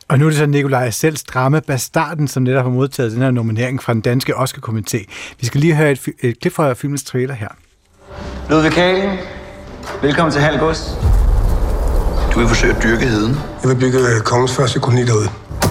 Og 0.08 0.18
nu 0.18 0.24
er 0.24 0.30
det 0.30 0.38
så 0.38 0.46
Nikolaj 0.46 0.90
selv 0.90 1.16
drama 1.16 1.60
Bastarden, 1.60 2.28
som 2.28 2.42
netop 2.42 2.64
har 2.64 2.70
modtaget 2.70 3.12
den 3.12 3.22
her 3.22 3.30
nominering 3.30 3.82
fra 3.82 3.92
den 3.92 4.00
danske 4.00 4.36
Oscar-komité. 4.36 5.04
Vi 5.40 5.46
skal 5.46 5.60
lige 5.60 5.74
høre 5.74 5.90
et, 5.90 6.08
et 6.20 6.40
klip 6.40 6.52
fra 6.52 6.74
filmens 6.74 7.04
trailer 7.04 7.34
her. 7.34 7.48
Ludvig 8.50 8.72
Kalen, 8.72 9.18
velkommen 10.02 10.32
til 10.32 10.40
Halgås. 10.40 10.78
Du 12.34 12.38
vil 12.38 12.48
forsøge 12.48 12.74
at 12.76 12.82
dyrke 12.82 13.06
heden. 13.06 13.36
Jeg 13.62 13.70
vil 13.70 13.76
bygge 13.76 13.98
kongens 14.24 14.56
første 14.56 14.80
koloni 14.80 15.04
derude. 15.04 15.28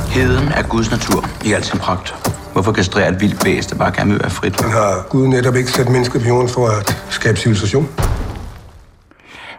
Heden 0.09 0.47
er 0.47 0.63
Guds 0.63 0.91
natur 0.91 1.29
i 1.45 1.53
al 1.53 1.63
sin 1.63 1.79
pragt. 1.79 2.15
Hvorfor 2.53 2.71
kastrere 2.71 3.09
et 3.09 3.21
vildt 3.21 3.45
væs, 3.45 3.65
der 3.65 3.75
bare 3.75 3.91
gerne 3.95 4.11
vil 4.11 4.19
være 4.19 4.29
frit? 4.29 4.61
Han 4.61 4.71
har 4.71 5.07
Gud 5.09 5.27
netop 5.27 5.55
ikke 5.55 5.71
sat 5.71 5.89
mennesker 5.89 6.19
på 6.19 6.27
jorden 6.27 6.49
for 6.49 6.67
at 6.67 6.97
skabe 7.09 7.37
civilisation. 7.37 7.89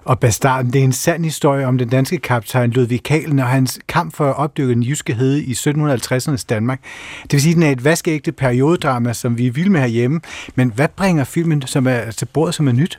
Og 0.05 0.21
Bastarden, 0.21 0.73
det 0.73 0.81
er 0.81 0.85
en 0.85 0.93
sand 0.93 1.25
historie 1.25 1.67
om 1.67 1.79
den 1.79 1.89
danske 1.89 2.19
kaptajn 2.19 2.71
Ludvig 2.71 3.03
Kalen 3.03 3.39
og 3.39 3.47
hans 3.47 3.81
kamp 3.89 4.15
for 4.15 4.31
at 4.31 4.37
opdyrke 4.37 4.75
den 4.75 4.83
jyske 4.83 5.15
hede 5.15 5.45
i 5.45 5.53
1750'ernes 5.53 6.45
Danmark. 6.49 6.81
Det 7.23 7.33
vil 7.33 7.43
sige, 7.43 7.53
at 7.53 7.55
den 7.55 7.63
er 7.63 7.71
et 7.71 7.85
vaskeægte 7.85 8.33
periodedrama, 8.33 9.13
som 9.13 9.39
vi 9.39 9.47
er 9.47 9.53
vilde 9.53 9.71
med 9.71 9.81
herhjemme. 9.81 10.21
Men 10.55 10.73
hvad 10.75 10.89
bringer 10.89 11.25
filmen 11.25 11.63
som 11.63 11.87
er 11.87 12.11
til 12.11 12.27
bordet 12.27 12.55
som 12.55 12.69
er 12.69 12.73
nyt? 12.73 12.99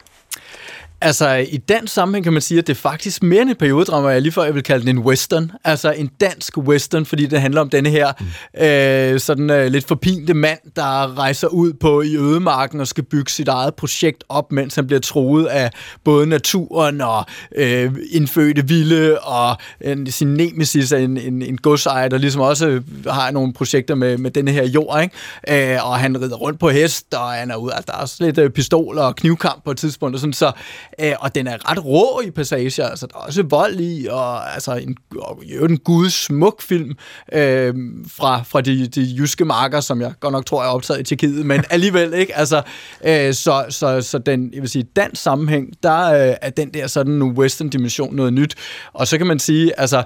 Altså, 1.05 1.33
i 1.49 1.57
dansk 1.57 1.93
sammenhæng 1.93 2.23
kan 2.23 2.33
man 2.33 2.41
sige, 2.41 2.57
at 2.57 2.67
det 2.67 2.73
er 2.73 2.81
faktisk 2.81 3.23
mere 3.23 3.41
end 3.41 3.49
en 3.49 3.55
periodedrama, 3.55 4.07
jeg 4.07 4.21
lige 4.21 4.31
før 4.31 4.43
jeg 4.43 4.55
vil 4.55 4.63
kalde 4.63 4.85
den 4.85 4.97
en 4.97 5.03
western. 5.03 5.51
Altså 5.63 5.91
en 5.91 6.09
dansk 6.21 6.57
western, 6.57 7.05
fordi 7.05 7.25
det 7.25 7.41
handler 7.41 7.61
om 7.61 7.69
denne 7.69 7.89
her 7.89 8.13
mm. 8.19 8.63
øh, 8.63 9.19
sådan 9.19 9.49
øh, 9.49 9.67
lidt 9.67 9.87
forpinte 9.87 10.33
mand, 10.33 10.59
der 10.75 11.17
rejser 11.19 11.47
ud 11.47 11.73
på 11.73 12.01
i 12.01 12.17
ødemarken 12.17 12.79
og 12.79 12.87
skal 12.87 13.03
bygge 13.03 13.31
sit 13.31 13.47
eget 13.47 13.75
projekt 13.75 14.23
op, 14.29 14.51
mens 14.51 14.75
han 14.75 14.87
bliver 14.87 14.99
troet 14.99 15.45
af 15.45 15.71
både 16.03 16.25
naturen 16.25 17.01
og 17.01 17.25
øh, 17.55 17.91
indfødte 18.11 18.67
vilde 18.67 19.19
og 19.19 19.57
en, 19.81 20.11
sin 20.11 20.33
nemesis 20.33 20.91
af 20.91 20.99
en, 20.99 21.17
en, 21.17 21.41
en 21.41 21.57
godsejer, 21.57 22.07
der 22.07 22.17
ligesom 22.17 22.41
også 22.41 22.81
har 23.07 23.31
nogle 23.31 23.53
projekter 23.53 23.95
med, 23.95 24.17
med 24.17 24.31
denne 24.31 24.51
her 24.51 24.67
jord, 24.67 25.01
ikke? 25.01 25.73
Øh, 25.73 25.87
og 25.87 25.99
han 25.99 26.21
rider 26.21 26.35
rundt 26.35 26.59
på 26.59 26.69
hest, 26.69 27.13
og 27.13 27.31
han 27.31 27.51
er 27.51 27.55
ude, 27.55 27.73
altså, 27.73 27.91
der 27.91 27.97
er 27.97 28.01
også 28.01 28.15
lidt 28.19 28.37
øh, 28.37 28.49
pistoler 28.49 29.01
og 29.01 29.15
knivkamp 29.15 29.63
på 29.65 29.71
et 29.71 29.77
tidspunkt, 29.77 30.15
og 30.15 30.19
sådan, 30.19 30.33
så 30.33 30.51
Øh, 30.99 31.13
og 31.19 31.35
den 31.35 31.47
er 31.47 31.71
ret 31.71 31.85
rå 31.85 32.21
i 32.21 32.31
passager, 32.31 32.87
altså 32.87 33.07
der 33.07 33.15
er 33.15 33.19
også 33.19 33.43
vold 33.43 33.79
i, 33.79 34.07
og 34.11 34.53
altså 34.53 34.75
en, 34.75 34.97
og, 35.17 35.43
en 35.61 35.77
gudsmuk 35.77 36.61
film 36.61 36.91
øh, 37.33 37.73
fra, 38.07 38.43
fra 38.43 38.61
de, 38.61 38.87
de 38.87 39.15
jyske 39.17 39.45
marker, 39.45 39.79
som 39.79 40.01
jeg 40.01 40.13
godt 40.19 40.31
nok 40.31 40.45
tror 40.45 40.63
er 40.63 40.67
optaget 40.67 40.99
i 40.99 41.03
Tjekkiet, 41.03 41.45
men 41.45 41.63
alligevel 41.69 42.13
ikke, 42.13 42.35
altså 42.35 42.61
øh, 43.05 43.33
så, 43.33 43.65
så, 43.69 44.01
så 44.01 44.17
den, 44.17 44.53
jeg 44.53 44.61
vil 44.61 44.69
sige, 44.69 44.83
dansk 44.83 45.21
sammenhæng, 45.21 45.73
der 45.83 46.29
øh, 46.29 46.35
er 46.41 46.49
den 46.49 46.73
der 46.73 46.87
sådan 46.87 47.21
western 47.23 47.69
dimension 47.69 48.15
noget 48.15 48.33
nyt, 48.33 48.55
og 48.93 49.07
så 49.07 49.17
kan 49.17 49.27
man 49.27 49.39
sige, 49.39 49.79
altså 49.79 50.03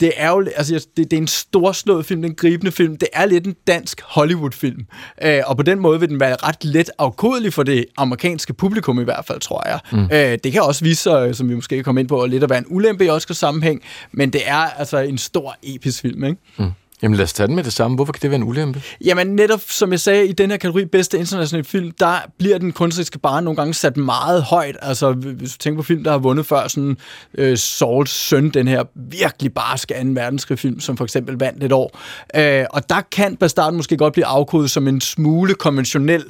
det 0.00 0.12
er 0.16 0.30
jo 0.30 0.46
altså, 0.56 0.86
det, 0.96 1.10
det 1.10 1.12
er 1.12 1.20
en 1.20 1.26
storslået 1.26 2.06
film, 2.06 2.24
en 2.24 2.34
gribende 2.34 2.72
film. 2.72 2.96
Det 2.96 3.08
er 3.12 3.26
lidt 3.26 3.46
en 3.46 3.54
dansk 3.66 4.00
Hollywood-film. 4.04 4.86
Øh, 5.22 5.42
og 5.46 5.56
på 5.56 5.62
den 5.62 5.78
måde 5.78 6.00
vil 6.00 6.08
den 6.08 6.20
være 6.20 6.36
ret 6.36 6.64
let 6.64 6.90
afkodelig 6.98 7.52
for 7.52 7.62
det 7.62 7.86
amerikanske 7.96 8.52
publikum 8.52 9.00
i 9.00 9.04
hvert 9.04 9.24
fald, 9.26 9.40
tror 9.40 9.68
jeg. 9.68 9.80
Mm. 9.92 10.08
Øh, 10.12 10.38
det 10.44 10.52
kan 10.52 10.62
også 10.62 10.84
vise 10.84 11.02
sig, 11.02 11.36
som 11.36 11.48
vi 11.48 11.54
måske 11.54 11.74
kan 11.74 11.84
komme 11.84 12.00
ind 12.00 12.08
på, 12.08 12.26
lidt 12.26 12.42
at 12.42 12.50
være 12.50 12.58
en 12.58 12.66
ulempe 12.68 13.04
i 13.04 13.08
Oscar-sammenhæng, 13.08 13.82
men 14.12 14.30
det 14.30 14.48
er 14.48 14.54
altså 14.54 14.98
en 14.98 15.18
stor 15.18 15.56
episk 15.62 16.00
film, 16.00 16.24
ikke? 16.24 16.40
Mm. 16.58 16.70
Jamen 17.02 17.16
lad 17.16 17.24
os 17.24 17.32
tage 17.32 17.46
den 17.46 17.56
med 17.56 17.64
det 17.64 17.72
samme. 17.72 17.94
Hvorfor 17.94 18.12
kan 18.12 18.22
det 18.22 18.30
være 18.30 18.40
en 18.40 18.48
ulempe? 18.48 18.82
Jamen 19.04 19.26
netop, 19.26 19.60
som 19.68 19.92
jeg 19.92 20.00
sagde, 20.00 20.26
i 20.26 20.32
den 20.32 20.50
her 20.50 20.56
kategori 20.56 20.84
bedste 20.84 21.18
internationale 21.18 21.64
film, 21.64 21.90
der 21.90 22.16
bliver 22.38 22.58
den 22.58 22.72
kunstneriske 22.72 23.18
bare 23.18 23.42
nogle 23.42 23.56
gange 23.56 23.74
sat 23.74 23.96
meget 23.96 24.42
højt. 24.42 24.76
Altså 24.82 25.12
hvis 25.12 25.52
du 25.52 25.58
tænker 25.58 25.76
på 25.76 25.82
film, 25.82 26.04
der 26.04 26.10
har 26.10 26.18
vundet 26.18 26.46
før, 26.46 26.68
sådan 26.68 26.96
uh, 27.38 27.54
Sauls 27.54 28.10
søn, 28.10 28.50
den 28.50 28.68
her 28.68 28.84
virkelig 28.94 29.54
barske 29.54 29.94
2. 29.94 30.00
verdenskrig-film, 30.04 30.80
som 30.80 30.96
for 30.96 31.04
eksempel 31.04 31.38
vandt 31.38 31.64
et 31.64 31.72
år. 31.72 31.98
Uh, 32.38 32.42
og 32.70 32.88
der 32.88 33.00
kan 33.12 33.36
Bastarden 33.36 33.76
måske 33.76 33.96
godt 33.96 34.12
blive 34.12 34.26
afkodet 34.26 34.70
som 34.70 34.88
en 34.88 35.00
smule 35.00 35.54
konventionel, 35.54 36.24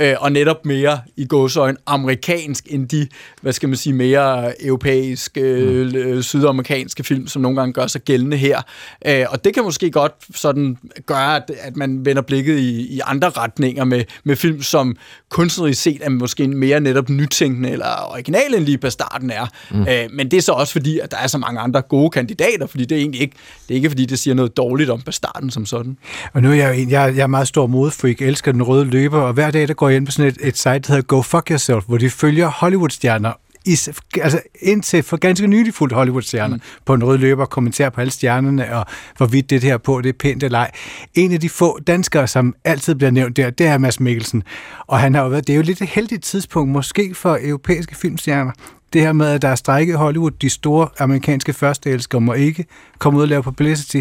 uh, 0.00 0.06
og 0.18 0.32
netop 0.32 0.64
mere 0.64 1.00
i 1.16 1.26
gåsøjne 1.26 1.76
amerikansk, 1.86 2.66
end 2.70 2.88
de, 2.88 3.08
hvad 3.42 3.52
skal 3.52 3.68
man 3.68 3.76
sige, 3.76 3.92
mere 3.92 4.64
europæiske, 4.64 5.40
mm. 6.14 6.22
sydamerikanske 6.22 7.04
film, 7.04 7.26
som 7.26 7.42
nogle 7.42 7.56
gange 7.56 7.72
gør 7.72 7.86
sig 7.86 8.00
gældende 8.00 8.36
her. 8.36 8.62
Uh, 9.08 9.12
og 9.28 9.44
det 9.44 9.54
kan 9.54 9.62
måske 9.62 9.90
godt 9.90 10.12
sådan 10.34 10.78
gøre, 11.06 11.36
at, 11.36 11.50
at 11.60 11.76
man 11.76 12.04
vender 12.04 12.22
blikket 12.22 12.58
i, 12.58 12.94
i 12.94 13.00
andre 13.04 13.28
retninger 13.28 13.84
med, 13.84 14.04
med 14.24 14.36
film, 14.36 14.62
som 14.62 14.96
kunstnerisk 15.28 15.82
set 15.82 15.98
er 16.00 16.10
måske 16.10 16.48
mere 16.48 16.80
netop 16.80 17.08
nytænkende 17.08 17.70
eller 17.70 18.10
original 18.10 18.54
end 18.54 18.64
lige 18.64 18.78
på 18.78 18.90
starten 18.90 19.30
er. 19.30 19.46
Mm. 19.70 19.80
Øh, 19.80 20.08
men 20.12 20.30
det 20.30 20.36
er 20.36 20.42
så 20.42 20.52
også 20.52 20.72
fordi, 20.72 20.98
at 20.98 21.10
der 21.10 21.16
er 21.16 21.26
så 21.26 21.38
mange 21.38 21.60
andre 21.60 21.82
gode 21.82 22.10
kandidater, 22.10 22.66
fordi 22.66 22.84
det 22.84 22.96
er 22.96 23.00
egentlig 23.00 23.20
ikke, 23.20 23.36
det 23.68 23.74
er 23.74 23.76
ikke 23.76 23.90
fordi, 23.90 24.04
det 24.06 24.18
siger 24.18 24.34
noget 24.34 24.56
dårligt 24.56 24.90
om 24.90 25.00
Bastarden 25.00 25.50
som 25.50 25.66
sådan. 25.66 25.96
Og 26.32 26.42
nu 26.42 26.50
er 26.50 26.54
jeg, 26.54 26.86
jeg, 26.90 27.16
jeg 27.16 27.22
er 27.22 27.26
meget 27.26 27.48
stor 27.48 27.66
modefreak, 27.66 28.22
elsker 28.22 28.52
den 28.52 28.62
røde 28.62 28.84
løber, 28.84 29.20
og 29.20 29.32
hver 29.32 29.50
dag 29.50 29.68
der 29.68 29.74
går 29.74 29.88
jeg 29.88 29.96
ind 29.96 30.06
på 30.06 30.12
sådan 30.12 30.30
et, 30.30 30.38
et 30.40 30.56
site, 30.56 30.78
der 30.78 30.88
hedder 30.88 31.02
Go 31.02 31.22
Fuck 31.22 31.50
Yourself, 31.50 31.84
hvor 31.84 31.98
de 31.98 32.10
følger 32.10 32.48
Hollywood-stjerner 32.48 33.32
i, 33.66 33.76
altså 34.22 34.40
indtil 34.60 35.02
for 35.02 35.16
ganske 35.16 35.46
nylig 35.46 35.74
fuldt 35.74 35.94
Hollywood-stjerner 35.94 36.56
mm. 36.56 36.62
på 36.84 36.94
en 36.94 37.04
rød 37.04 37.18
løber 37.18 37.42
og 37.42 37.50
kommenterer 37.50 37.90
på 37.90 38.00
alle 38.00 38.10
stjernerne, 38.10 38.76
og 38.76 38.86
hvorvidt 39.16 39.50
det 39.50 39.62
her 39.62 39.78
på, 39.78 40.00
det 40.00 40.08
er 40.08 40.12
pænt 40.12 40.42
eller 40.42 40.58
ej. 40.58 40.70
En 41.14 41.32
af 41.32 41.40
de 41.40 41.48
få 41.48 41.80
danskere, 41.80 42.26
som 42.26 42.54
altid 42.64 42.94
bliver 42.94 43.10
nævnt 43.10 43.36
der, 43.36 43.50
det 43.50 43.66
er 43.66 43.78
Mads 43.78 44.00
Mikkelsen. 44.00 44.42
Og 44.86 44.98
han 44.98 45.14
har 45.14 45.22
jo 45.22 45.28
været, 45.28 45.46
det 45.46 45.52
er 45.52 45.56
jo 45.56 45.62
lidt 45.62 45.82
et 45.82 45.88
heldigt 45.88 46.24
tidspunkt, 46.24 46.72
måske 46.72 47.14
for 47.14 47.38
europæiske 47.42 47.96
filmstjerner, 47.96 48.52
det 48.92 49.00
her 49.00 49.12
med, 49.12 49.26
at 49.26 49.42
der 49.42 49.48
er 49.48 49.54
strække 49.54 49.92
i 49.92 49.96
Hollywood, 49.96 50.30
de 50.30 50.50
store 50.50 50.88
amerikanske 50.98 51.52
førsteelskere 51.52 52.20
må 52.20 52.32
ikke 52.32 52.64
komme 52.98 53.18
ud 53.18 53.22
og 53.22 53.28
lave 53.28 53.42
publicity 53.42 54.00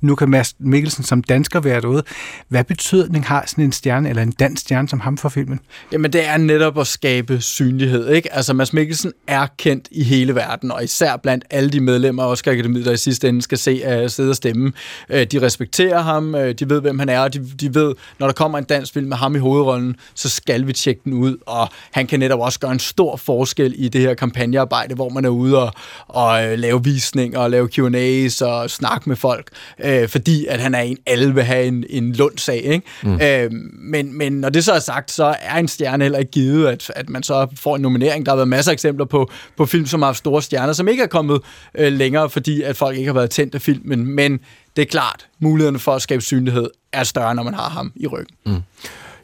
nu 0.00 0.14
kan 0.14 0.30
Mads 0.30 0.54
Mikkelsen 0.58 1.04
som 1.04 1.22
dansker 1.22 1.60
være 1.60 1.80
derude. 1.80 2.02
Hvad 2.48 2.64
betydning 2.64 3.26
har 3.26 3.44
sådan 3.46 3.64
en 3.64 3.72
stjerne, 3.72 4.08
eller 4.08 4.22
en 4.22 4.32
dansk 4.32 4.62
stjerne 4.62 4.88
som 4.88 5.00
ham 5.00 5.16
for 5.16 5.28
filmen? 5.28 5.60
Jamen, 5.92 6.12
det 6.12 6.28
er 6.28 6.36
netop 6.36 6.78
at 6.78 6.86
skabe 6.86 7.40
synlighed, 7.40 8.08
ikke? 8.08 8.34
Altså, 8.34 8.52
Mads 8.52 8.72
Mikkelsen 8.72 9.12
er 9.26 9.46
kendt 9.58 9.88
i 9.90 10.02
hele 10.02 10.34
verden, 10.34 10.72
og 10.72 10.84
især 10.84 11.16
blandt 11.16 11.44
alle 11.50 11.70
de 11.70 11.80
medlemmer 11.80 12.22
af 12.22 12.30
Oscar 12.30 12.52
Akademiet, 12.52 12.86
der 12.86 12.92
i 12.92 12.96
sidste 12.96 13.28
ende 13.28 13.42
skal 13.42 13.58
se 13.58 14.02
uh, 14.02 14.10
sidde 14.10 14.30
og 14.30 14.36
stemme. 14.36 14.72
Uh, 15.10 15.22
de 15.22 15.42
respekterer 15.42 16.02
ham, 16.02 16.34
uh, 16.34 16.40
de 16.40 16.70
ved, 16.70 16.80
hvem 16.80 16.98
han 16.98 17.08
er, 17.08 17.20
og 17.20 17.34
de, 17.34 17.50
de 17.60 17.74
ved, 17.74 17.94
når 18.18 18.26
der 18.26 18.34
kommer 18.34 18.58
en 18.58 18.64
dansk 18.64 18.92
film 18.92 19.06
med 19.06 19.16
ham 19.16 19.36
i 19.36 19.38
hovedrollen, 19.38 19.96
så 20.14 20.28
skal 20.28 20.66
vi 20.66 20.72
tjekke 20.72 21.00
den 21.04 21.12
ud, 21.12 21.36
og 21.46 21.68
han 21.90 22.06
kan 22.06 22.20
netop 22.20 22.40
også 22.40 22.60
gøre 22.60 22.72
en 22.72 22.78
stor 22.78 23.16
forskel 23.16 23.74
i 23.76 23.88
det 23.88 24.00
her 24.00 24.14
kampagnearbejde, 24.14 24.94
hvor 24.94 25.08
man 25.08 25.24
er 25.24 25.28
ude 25.28 25.62
og, 25.62 25.72
og 26.08 26.44
uh, 26.44 26.58
lave 26.58 26.84
visninger, 26.84 27.38
og 27.38 27.50
lave 27.50 27.68
Q&A's 27.78 28.44
og 28.44 28.70
snakke 28.70 29.08
med 29.08 29.16
folk 29.16 29.50
øh, 29.96 30.08
fordi 30.08 30.46
at 30.46 30.60
han 30.60 30.74
er 30.74 30.80
en, 30.80 30.98
alle 31.06 31.34
vil 31.34 31.44
have 31.44 31.66
en, 31.66 31.84
en 31.90 32.12
lundsag. 32.12 32.56
Ikke? 32.56 32.86
Mm. 33.02 33.20
Øh, 33.20 33.50
men, 33.72 34.18
men 34.18 34.32
når 34.32 34.48
det 34.48 34.64
så 34.64 34.72
er 34.72 34.78
sagt, 34.78 35.10
så 35.10 35.36
er 35.40 35.56
en 35.56 35.68
stjerne 35.68 36.04
heller 36.04 36.18
ikke 36.18 36.30
givet, 36.30 36.66
at, 36.66 36.92
at 36.96 37.08
man 37.08 37.22
så 37.22 37.46
får 37.56 37.76
en 37.76 37.82
nominering. 37.82 38.26
Der 38.26 38.32
har 38.32 38.36
været 38.36 38.48
masser 38.48 38.70
af 38.70 38.72
eksempler 38.72 39.04
på, 39.04 39.30
på 39.56 39.66
film, 39.66 39.86
som 39.86 40.02
har 40.02 40.06
haft 40.06 40.18
store 40.18 40.42
stjerner, 40.42 40.72
som 40.72 40.88
ikke 40.88 41.02
er 41.02 41.06
kommet 41.06 41.40
øh, 41.74 41.92
længere, 41.92 42.30
fordi 42.30 42.62
at 42.62 42.76
folk 42.76 42.96
ikke 42.96 43.08
har 43.08 43.14
været 43.14 43.30
tændt 43.30 43.54
af 43.54 43.62
filmen. 43.62 44.06
Men 44.06 44.40
det 44.76 44.82
er 44.82 44.86
klart, 44.86 45.26
mulighederne 45.40 45.78
for 45.78 45.92
at 45.92 46.02
skabe 46.02 46.22
synlighed 46.22 46.70
er 46.92 47.04
større, 47.04 47.34
når 47.34 47.42
man 47.42 47.54
har 47.54 47.68
ham 47.68 47.92
i 47.96 48.06
ryggen. 48.06 48.36
Mm. 48.46 48.62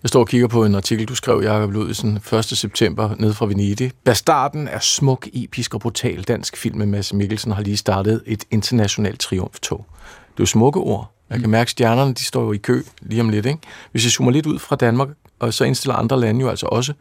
Jeg 0.03 0.09
står 0.09 0.21
og 0.21 0.29
kigger 0.29 0.49
på 0.49 0.65
en 0.65 0.75
artikel, 0.75 1.09
du 1.09 1.15
skrev, 1.15 1.41
Jacob 1.45 1.71
Ludvigsen, 1.71 2.19
1. 2.33 2.45
september 2.45 3.15
ned 3.19 3.33
fra 3.33 3.47
Venedig. 3.47 3.93
Bastarden 4.05 4.69
er 4.69 4.79
smuk, 4.79 5.29
episk 5.33 5.75
og 5.75 5.81
brutal 5.81 6.23
dansk 6.23 6.57
film 6.57 6.79
med 6.79 6.87
Mads 6.87 7.13
Mikkelsen 7.13 7.53
har 7.53 7.63
lige 7.63 7.77
startet 7.77 8.23
et 8.27 8.45
internationalt 8.51 9.21
triumftog. 9.21 9.87
Det 10.33 10.41
er 10.41 10.43
jo 10.43 10.47
smukke 10.47 10.81
ord. 10.81 11.13
Jeg 11.31 11.41
kan 11.41 11.51
mærke, 11.51 11.63
at 11.63 11.71
stjernerne 11.71 12.15
de 12.15 12.25
står 12.25 12.43
jo 12.43 12.53
i 12.53 12.57
kø 12.57 12.83
lige 13.01 13.21
om 13.21 13.29
lidt. 13.29 13.47
Ikke? 13.47 13.59
Hvis 13.93 14.05
jeg 14.05 14.13
zoomer 14.13 14.33
lidt 14.33 14.47
ud 14.47 14.59
fra 14.59 14.77
Danmark, 14.77 15.09
og 15.39 15.55
så 15.55 15.65
indstiller 15.65 15.95
andre 15.95 16.21
lande 16.21 16.41
jo 16.41 16.49
altså 16.49 16.67
også 16.67 16.93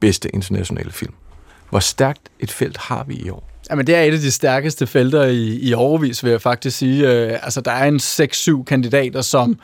bedste 0.00 0.28
internationale 0.28 0.92
film. 0.92 1.14
Hvor 1.70 1.80
stærkt 1.80 2.20
et 2.40 2.50
felt 2.50 2.76
har 2.76 3.04
vi 3.04 3.14
i 3.14 3.30
år? 3.30 3.48
Jamen, 3.70 3.86
det 3.86 3.94
er 3.94 4.02
et 4.02 4.12
af 4.12 4.18
de 4.18 4.30
stærkeste 4.30 4.86
felter 4.86 5.24
i, 5.24 5.58
i 5.62 5.74
overvis, 5.74 6.24
vil 6.24 6.30
jeg 6.30 6.42
faktisk 6.42 6.78
sige. 6.78 7.08
Øh, 7.08 7.38
altså, 7.42 7.60
der 7.60 7.70
er 7.70 7.88
en 7.88 7.96
6-7 8.60 8.64
kandidater, 8.64 9.22
som 9.22 9.58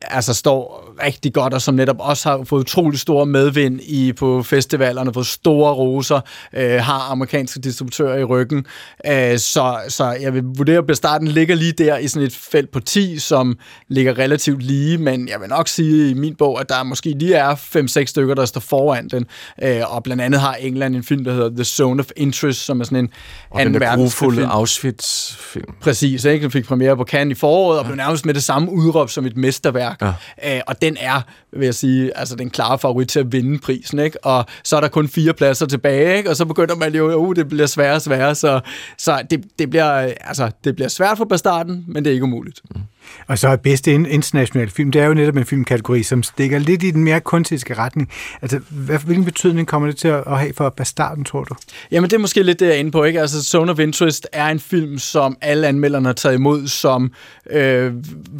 altså, 0.00 0.34
står 0.34 0.91
rigtig 1.02 1.34
godt, 1.34 1.54
og 1.54 1.62
som 1.62 1.74
netop 1.74 1.96
også 1.98 2.28
har 2.28 2.44
fået 2.44 2.60
utrolig 2.60 3.00
stor 3.00 3.24
medvind 3.24 3.80
i, 3.80 4.12
på 4.12 4.42
festivalerne, 4.42 5.14
fået 5.14 5.26
store 5.26 5.72
roser, 5.72 6.20
øh, 6.52 6.80
har 6.80 7.10
amerikanske 7.10 7.60
distributører 7.60 8.18
i 8.18 8.24
ryggen. 8.24 8.66
Øh, 9.06 9.38
så, 9.38 9.76
så 9.88 10.16
jeg 10.20 10.34
vil 10.34 10.42
vurdere, 10.44 10.84
at 10.88 10.96
starten 10.96 11.28
ligger 11.28 11.54
lige 11.54 11.72
der 11.72 11.96
i 11.96 12.08
sådan 12.08 12.26
et 12.26 12.36
felt 12.36 12.70
på 12.70 12.80
10, 12.80 13.18
som 13.18 13.58
ligger 13.88 14.18
relativt 14.18 14.62
lige, 14.62 14.98
men 14.98 15.28
jeg 15.28 15.40
vil 15.40 15.48
nok 15.48 15.68
sige 15.68 16.10
i 16.10 16.14
min 16.14 16.34
bog, 16.34 16.60
at 16.60 16.68
der 16.68 16.82
måske 16.82 17.10
lige 17.10 17.34
er 17.34 17.54
5-6 17.54 18.04
stykker, 18.04 18.34
der 18.34 18.44
står 18.44 18.60
foran 18.60 19.08
den. 19.08 19.26
Øh, 19.62 19.94
og 19.94 20.02
blandt 20.02 20.22
andet 20.22 20.40
har 20.40 20.54
England 20.54 20.96
en 20.96 21.02
film, 21.02 21.24
der 21.24 21.32
hedder 21.32 21.50
The 21.50 21.64
Zone 21.64 22.00
of 22.00 22.10
Interest, 22.16 22.64
som 22.64 22.80
er 22.80 22.84
sådan 22.84 22.98
en 22.98 23.10
og 23.50 23.60
anden 23.60 23.80
den 24.20 24.44
Auschwitz-film. 24.44 25.74
Præcis, 25.80 26.24
ikke? 26.24 26.42
Den 26.42 26.50
fik 26.50 26.64
premiere 26.64 26.96
på 26.96 27.04
Cannes 27.04 27.38
i 27.38 27.40
foråret, 27.40 27.78
og 27.78 27.84
blev 27.84 27.96
nærmest 27.96 28.26
med 28.26 28.34
det 28.34 28.42
samme 28.42 28.72
udråb 28.72 29.10
som 29.10 29.26
et 29.26 29.36
mesterværk. 29.36 30.02
Ja. 30.02 30.56
Øh, 30.56 30.60
og 30.66 30.81
den 30.82 30.96
er, 31.00 31.20
vil 31.52 31.64
jeg 31.64 31.74
sige, 31.74 32.18
altså 32.18 32.36
den 32.36 32.50
klare 32.50 32.78
favorit 32.78 33.08
til 33.08 33.20
at 33.20 33.32
vinde 33.32 33.58
prisen, 33.58 33.98
ikke? 33.98 34.24
Og 34.24 34.44
så 34.64 34.76
er 34.76 34.80
der 34.80 34.88
kun 34.88 35.08
fire 35.08 35.32
pladser 35.32 35.66
tilbage, 35.66 36.16
ikke? 36.16 36.30
Og 36.30 36.36
så 36.36 36.44
begynder 36.44 36.74
man 36.74 36.94
jo, 36.94 37.14
uh, 37.14 37.36
det 37.36 37.48
bliver 37.48 37.66
sværere 37.66 37.94
og 37.94 38.02
sværere, 38.02 38.34
så, 38.34 38.60
så 38.98 39.22
det, 39.30 39.44
det, 39.58 39.70
bliver, 39.70 39.94
øh, 39.94 40.12
altså, 40.20 40.50
det 40.64 40.74
bliver 40.74 40.88
svært 40.88 41.16
for 41.18 41.24
Bastarden, 41.24 41.84
men 41.88 42.04
det 42.04 42.10
er 42.10 42.14
ikke 42.14 42.24
umuligt. 42.24 42.60
Mm. 42.74 42.80
Og 43.26 43.38
så 43.38 43.48
er 43.48 43.56
bedste 43.56 43.92
internationale 43.92 44.70
film, 44.70 44.90
det 44.90 45.02
er 45.02 45.06
jo 45.06 45.14
netop 45.14 45.36
en 45.36 45.44
filmkategori, 45.44 46.02
som 46.02 46.22
stikker 46.22 46.58
lidt 46.58 46.82
i 46.82 46.90
den 46.90 47.04
mere 47.04 47.20
kunstiske 47.20 47.74
retning. 47.74 48.10
Altså, 48.42 48.60
hvad, 48.70 48.98
hvilken 48.98 49.24
betydning 49.24 49.68
kommer 49.68 49.88
det 49.88 49.96
til 49.96 50.08
at 50.08 50.38
have 50.38 50.52
for 50.56 50.68
Bastarden, 50.68 51.24
tror 51.24 51.44
du? 51.44 51.54
Jamen, 51.90 52.10
det 52.10 52.16
er 52.16 52.20
måske 52.20 52.42
lidt 52.42 52.60
det, 52.60 52.66
jeg 52.66 52.74
er 52.74 52.78
inde 52.78 52.90
på. 52.90 53.04
Ikke? 53.04 53.20
Altså, 53.20 53.42
Zone 53.44 53.72
of 53.72 53.78
Interest 53.78 54.28
er 54.32 54.46
en 54.46 54.60
film, 54.60 54.98
som 54.98 55.36
alle 55.40 55.66
anmelderne 55.66 56.06
har 56.06 56.12
taget 56.12 56.34
imod 56.34 56.68
som 56.68 57.12
øh, 57.50 57.92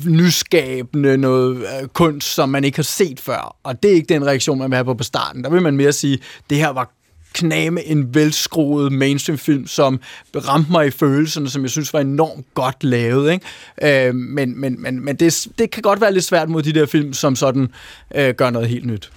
nyskabende, 0.06 1.16
noget 1.16 1.56
øh, 1.56 1.88
kunst, 1.88 2.34
som 2.34 2.48
man 2.48 2.64
ikke 2.64 2.78
har 2.78 2.82
set 2.82 3.20
før. 3.20 3.56
Og 3.62 3.82
det 3.82 3.90
er 3.90 3.94
ikke 3.94 4.14
den 4.14 4.26
reaktion, 4.26 4.58
man 4.58 4.70
vil 4.70 4.76
have 4.76 4.84
på 4.84 4.94
Bastarden. 4.94 5.44
Der 5.44 5.50
vil 5.50 5.62
man 5.62 5.76
mere 5.76 5.92
sige, 5.92 6.18
det 6.50 6.58
her 6.58 6.68
var 6.68 6.90
kname 7.32 7.84
en 7.84 8.14
velskruet 8.14 8.92
mainstream-film, 8.92 9.66
som 9.66 10.00
ramte 10.36 10.72
mig 10.72 10.86
i 10.86 10.90
følelserne, 10.90 11.48
som 11.50 11.62
jeg 11.62 11.70
synes 11.70 11.92
var 11.92 12.00
enormt 12.00 12.46
godt 12.54 12.84
lavet. 12.84 13.32
Ikke? 13.32 14.08
Øh, 14.08 14.14
men 14.14 14.60
men, 14.60 14.82
men, 14.82 15.04
men 15.04 15.16
det, 15.16 15.46
det 15.58 15.70
kan 15.70 15.82
godt 15.82 16.00
være 16.00 16.12
lidt 16.12 16.24
svært 16.24 16.48
mod 16.48 16.62
de 16.62 16.72
der 16.72 16.86
film, 16.86 17.12
som 17.12 17.36
sådan 17.36 17.68
øh, 18.14 18.34
gør 18.34 18.50
noget 18.50 18.68
helt 18.68 18.86
nyt. 18.86 19.10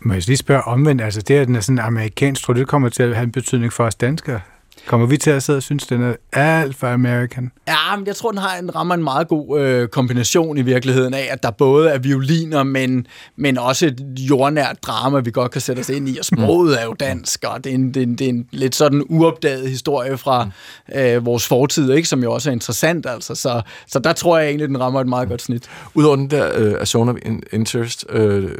Må 0.00 0.12
jeg 0.14 0.26
lige 0.26 0.36
spørge 0.36 0.62
omvendt, 0.62 1.02
altså 1.02 1.22
det, 1.22 1.34
at 1.34 1.46
den 1.46 1.56
er 1.56 1.60
sådan 1.60 1.78
amerikansk, 1.78 2.42
tror 2.42 2.54
du, 2.54 2.60
det 2.60 2.68
kommer 2.68 2.88
til 2.88 3.02
at 3.02 3.14
have 3.14 3.24
en 3.24 3.32
betydning 3.32 3.72
for 3.72 3.84
os 3.84 3.94
danskere? 3.94 4.40
Kommer 4.86 5.06
vi 5.06 5.16
til 5.16 5.30
at 5.30 5.42
sidde 5.42 5.56
og 5.56 5.62
synes, 5.62 5.86
den 5.86 6.02
er 6.02 6.14
alt 6.32 6.76
for 6.76 6.86
American? 6.86 7.50
Ja, 7.68 7.96
men 7.96 8.06
jeg 8.06 8.16
tror, 8.16 8.30
den 8.30 8.38
har 8.38 8.58
en, 8.58 8.74
rammer 8.74 8.94
en 8.94 9.04
meget 9.04 9.28
god 9.28 9.60
øh, 9.60 9.88
kombination 9.88 10.58
i 10.58 10.62
virkeligheden 10.62 11.14
af, 11.14 11.28
at 11.30 11.42
der 11.42 11.50
både 11.50 11.90
er 11.90 11.98
violiner, 11.98 12.62
men, 12.62 13.06
men 13.36 13.58
også 13.58 13.86
et 13.86 14.04
jordnært 14.18 14.76
drama, 14.82 15.20
vi 15.20 15.30
godt 15.30 15.52
kan 15.52 15.60
sætte 15.60 15.80
os 15.80 15.88
ind 15.88 16.08
i, 16.08 16.18
og 16.18 16.24
sproget 16.24 16.80
er 16.80 16.84
jo 16.84 16.94
dansk, 17.00 17.44
og 17.44 17.64
det 17.64 17.70
er 17.70 17.74
en, 17.74 17.94
det 17.94 18.02
er 18.02 18.06
en, 18.06 18.14
det 18.18 18.24
er 18.24 18.28
en 18.28 18.46
lidt 18.50 18.74
sådan 18.74 19.02
uopdaget 19.08 19.68
historie 19.68 20.18
fra 20.18 20.48
øh, 20.94 21.26
vores 21.26 21.46
fortid, 21.46 21.92
ikke, 21.92 22.08
som 22.08 22.22
jo 22.22 22.32
også 22.32 22.50
er 22.50 22.52
interessant, 22.52 23.06
altså. 23.06 23.34
Så, 23.34 23.62
så 23.86 23.98
der 23.98 24.12
tror 24.12 24.38
jeg 24.38 24.46
egentlig, 24.46 24.68
den 24.68 24.80
rammer 24.80 25.00
et 25.00 25.08
meget 25.08 25.28
godt 25.28 25.42
snit. 25.42 25.68
Udover 25.94 26.16
den 26.16 26.30
der 26.30 26.50
øh, 26.54 26.74
A 26.80 26.84
Zone 26.84 27.10
of 27.10 27.16
Interest, 27.52 28.04
øh, 28.10 28.50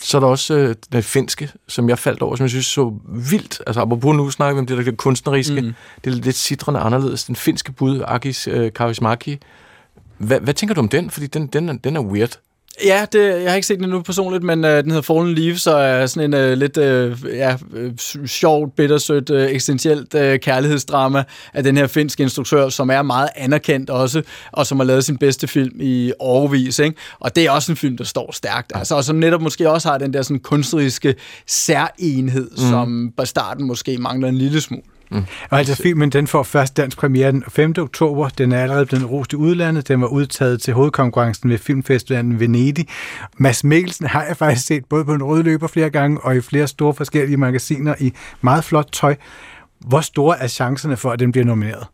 så 0.00 0.18
er 0.18 0.20
der 0.20 0.28
også 0.28 0.54
øh, 0.54 0.74
den 0.92 1.02
finske, 1.02 1.50
som 1.68 1.88
jeg 1.88 1.98
faldt 1.98 2.22
over, 2.22 2.36
som 2.36 2.44
jeg 2.44 2.50
synes 2.50 2.66
så 2.66 2.94
vildt. 3.08 3.62
Altså, 3.66 3.80
apropos 3.80 4.16
nu 4.16 4.30
snakker 4.30 4.54
vi 4.54 4.58
om 4.58 4.66
det 4.66 4.78
der 4.78 4.84
det 4.84 4.96
kunstneriske. 4.96 5.60
Mm. 5.60 5.74
Det 6.04 6.12
er 6.12 6.14
lidt 6.14 6.36
citrende 6.36 6.80
anderledes. 6.80 7.24
Den 7.24 7.36
finske 7.36 7.72
bud, 7.72 8.02
Akis 8.06 8.48
øh, 8.48 8.72
Karismaki. 8.72 9.38
Hvad, 10.18 10.40
hvad 10.40 10.54
tænker 10.54 10.74
du 10.74 10.80
om 10.80 10.88
den? 10.88 11.10
Fordi 11.10 11.26
den, 11.26 11.46
den, 11.46 11.68
er, 11.68 11.72
den 11.72 11.96
er 11.96 12.00
weird. 12.00 12.38
Ja, 12.84 13.06
det, 13.12 13.42
jeg 13.42 13.50
har 13.50 13.54
ikke 13.54 13.66
set 13.66 13.76
den 13.76 13.84
endnu 13.84 14.02
personligt, 14.02 14.44
men 14.44 14.64
uh, 14.64 14.70
den 14.70 14.90
hedder 14.90 15.02
Fallen 15.02 15.34
Leaves, 15.34 15.66
og 15.66 15.82
er 15.82 16.06
sådan 16.06 16.34
en 16.34 16.52
uh, 16.52 16.58
lidt 16.58 16.76
uh, 16.76 17.34
ja, 17.34 17.56
sjovt, 18.26 18.76
bittersødt, 18.76 19.30
uh, 19.30 19.42
eksistentielt 19.42 20.14
uh, 20.14 20.36
kærlighedsdrama 20.36 21.24
af 21.54 21.62
den 21.62 21.76
her 21.76 21.86
finske 21.86 22.22
instruktør, 22.22 22.68
som 22.68 22.90
er 22.90 23.02
meget 23.02 23.28
anerkendt 23.36 23.90
også, 23.90 24.22
og 24.52 24.66
som 24.66 24.78
har 24.78 24.84
lavet 24.84 25.04
sin 25.04 25.16
bedste 25.16 25.46
film 25.46 25.76
i 25.80 26.12
overvis. 26.18 26.78
Ikke? 26.78 26.96
Og 27.20 27.36
det 27.36 27.46
er 27.46 27.50
også 27.50 27.72
en 27.72 27.76
film, 27.76 27.96
der 27.96 28.04
står 28.04 28.32
stærkt. 28.32 28.72
Altså, 28.74 28.94
og 28.94 29.04
som 29.04 29.16
netop 29.16 29.42
måske 29.42 29.70
også 29.70 29.88
har 29.88 29.98
den 29.98 30.12
der 30.12 30.22
sådan 30.22 30.40
kunstneriske 30.40 31.14
særenhed, 31.46 32.50
mm. 32.50 32.56
som 32.56 33.12
starten 33.24 33.66
måske 33.66 33.98
mangler 33.98 34.28
en 34.28 34.36
lille 34.38 34.60
smule. 34.60 34.82
Mm. 35.10 35.24
Og 35.50 35.58
altså 35.58 35.76
filmen, 35.76 36.10
den 36.10 36.26
får 36.26 36.42
først 36.42 36.76
dansk 36.76 36.98
premiere 36.98 37.32
den 37.32 37.44
5. 37.48 37.74
oktober. 37.78 38.28
Den 38.28 38.52
er 38.52 38.62
allerede 38.62 38.86
blevet 38.86 39.10
rost 39.10 39.32
i 39.32 39.36
udlandet. 39.36 39.88
Den 39.88 40.00
var 40.00 40.06
udtaget 40.06 40.62
til 40.62 40.74
hovedkonkurrencen 40.74 41.50
ved 41.50 41.58
Filmfestivalen 41.58 42.40
Venedig. 42.40 42.86
Mads 43.36 43.64
Mikkelsen 43.64 44.06
har 44.06 44.24
jeg 44.24 44.36
faktisk 44.36 44.66
set 44.66 44.84
både 44.84 45.04
på 45.04 45.14
en 45.14 45.22
rød 45.22 45.42
løber 45.42 45.66
flere 45.66 45.90
gange 45.90 46.20
og 46.20 46.36
i 46.36 46.40
flere 46.40 46.66
store 46.66 46.94
forskellige 46.94 47.36
magasiner 47.36 47.94
i 48.00 48.12
meget 48.40 48.64
flot 48.64 48.88
tøj. 48.92 49.16
Hvor 49.80 50.00
store 50.00 50.38
er 50.38 50.46
chancerne 50.46 50.96
for, 50.96 51.10
at 51.10 51.18
den 51.18 51.32
bliver 51.32 51.44
nomineret? 51.44 51.86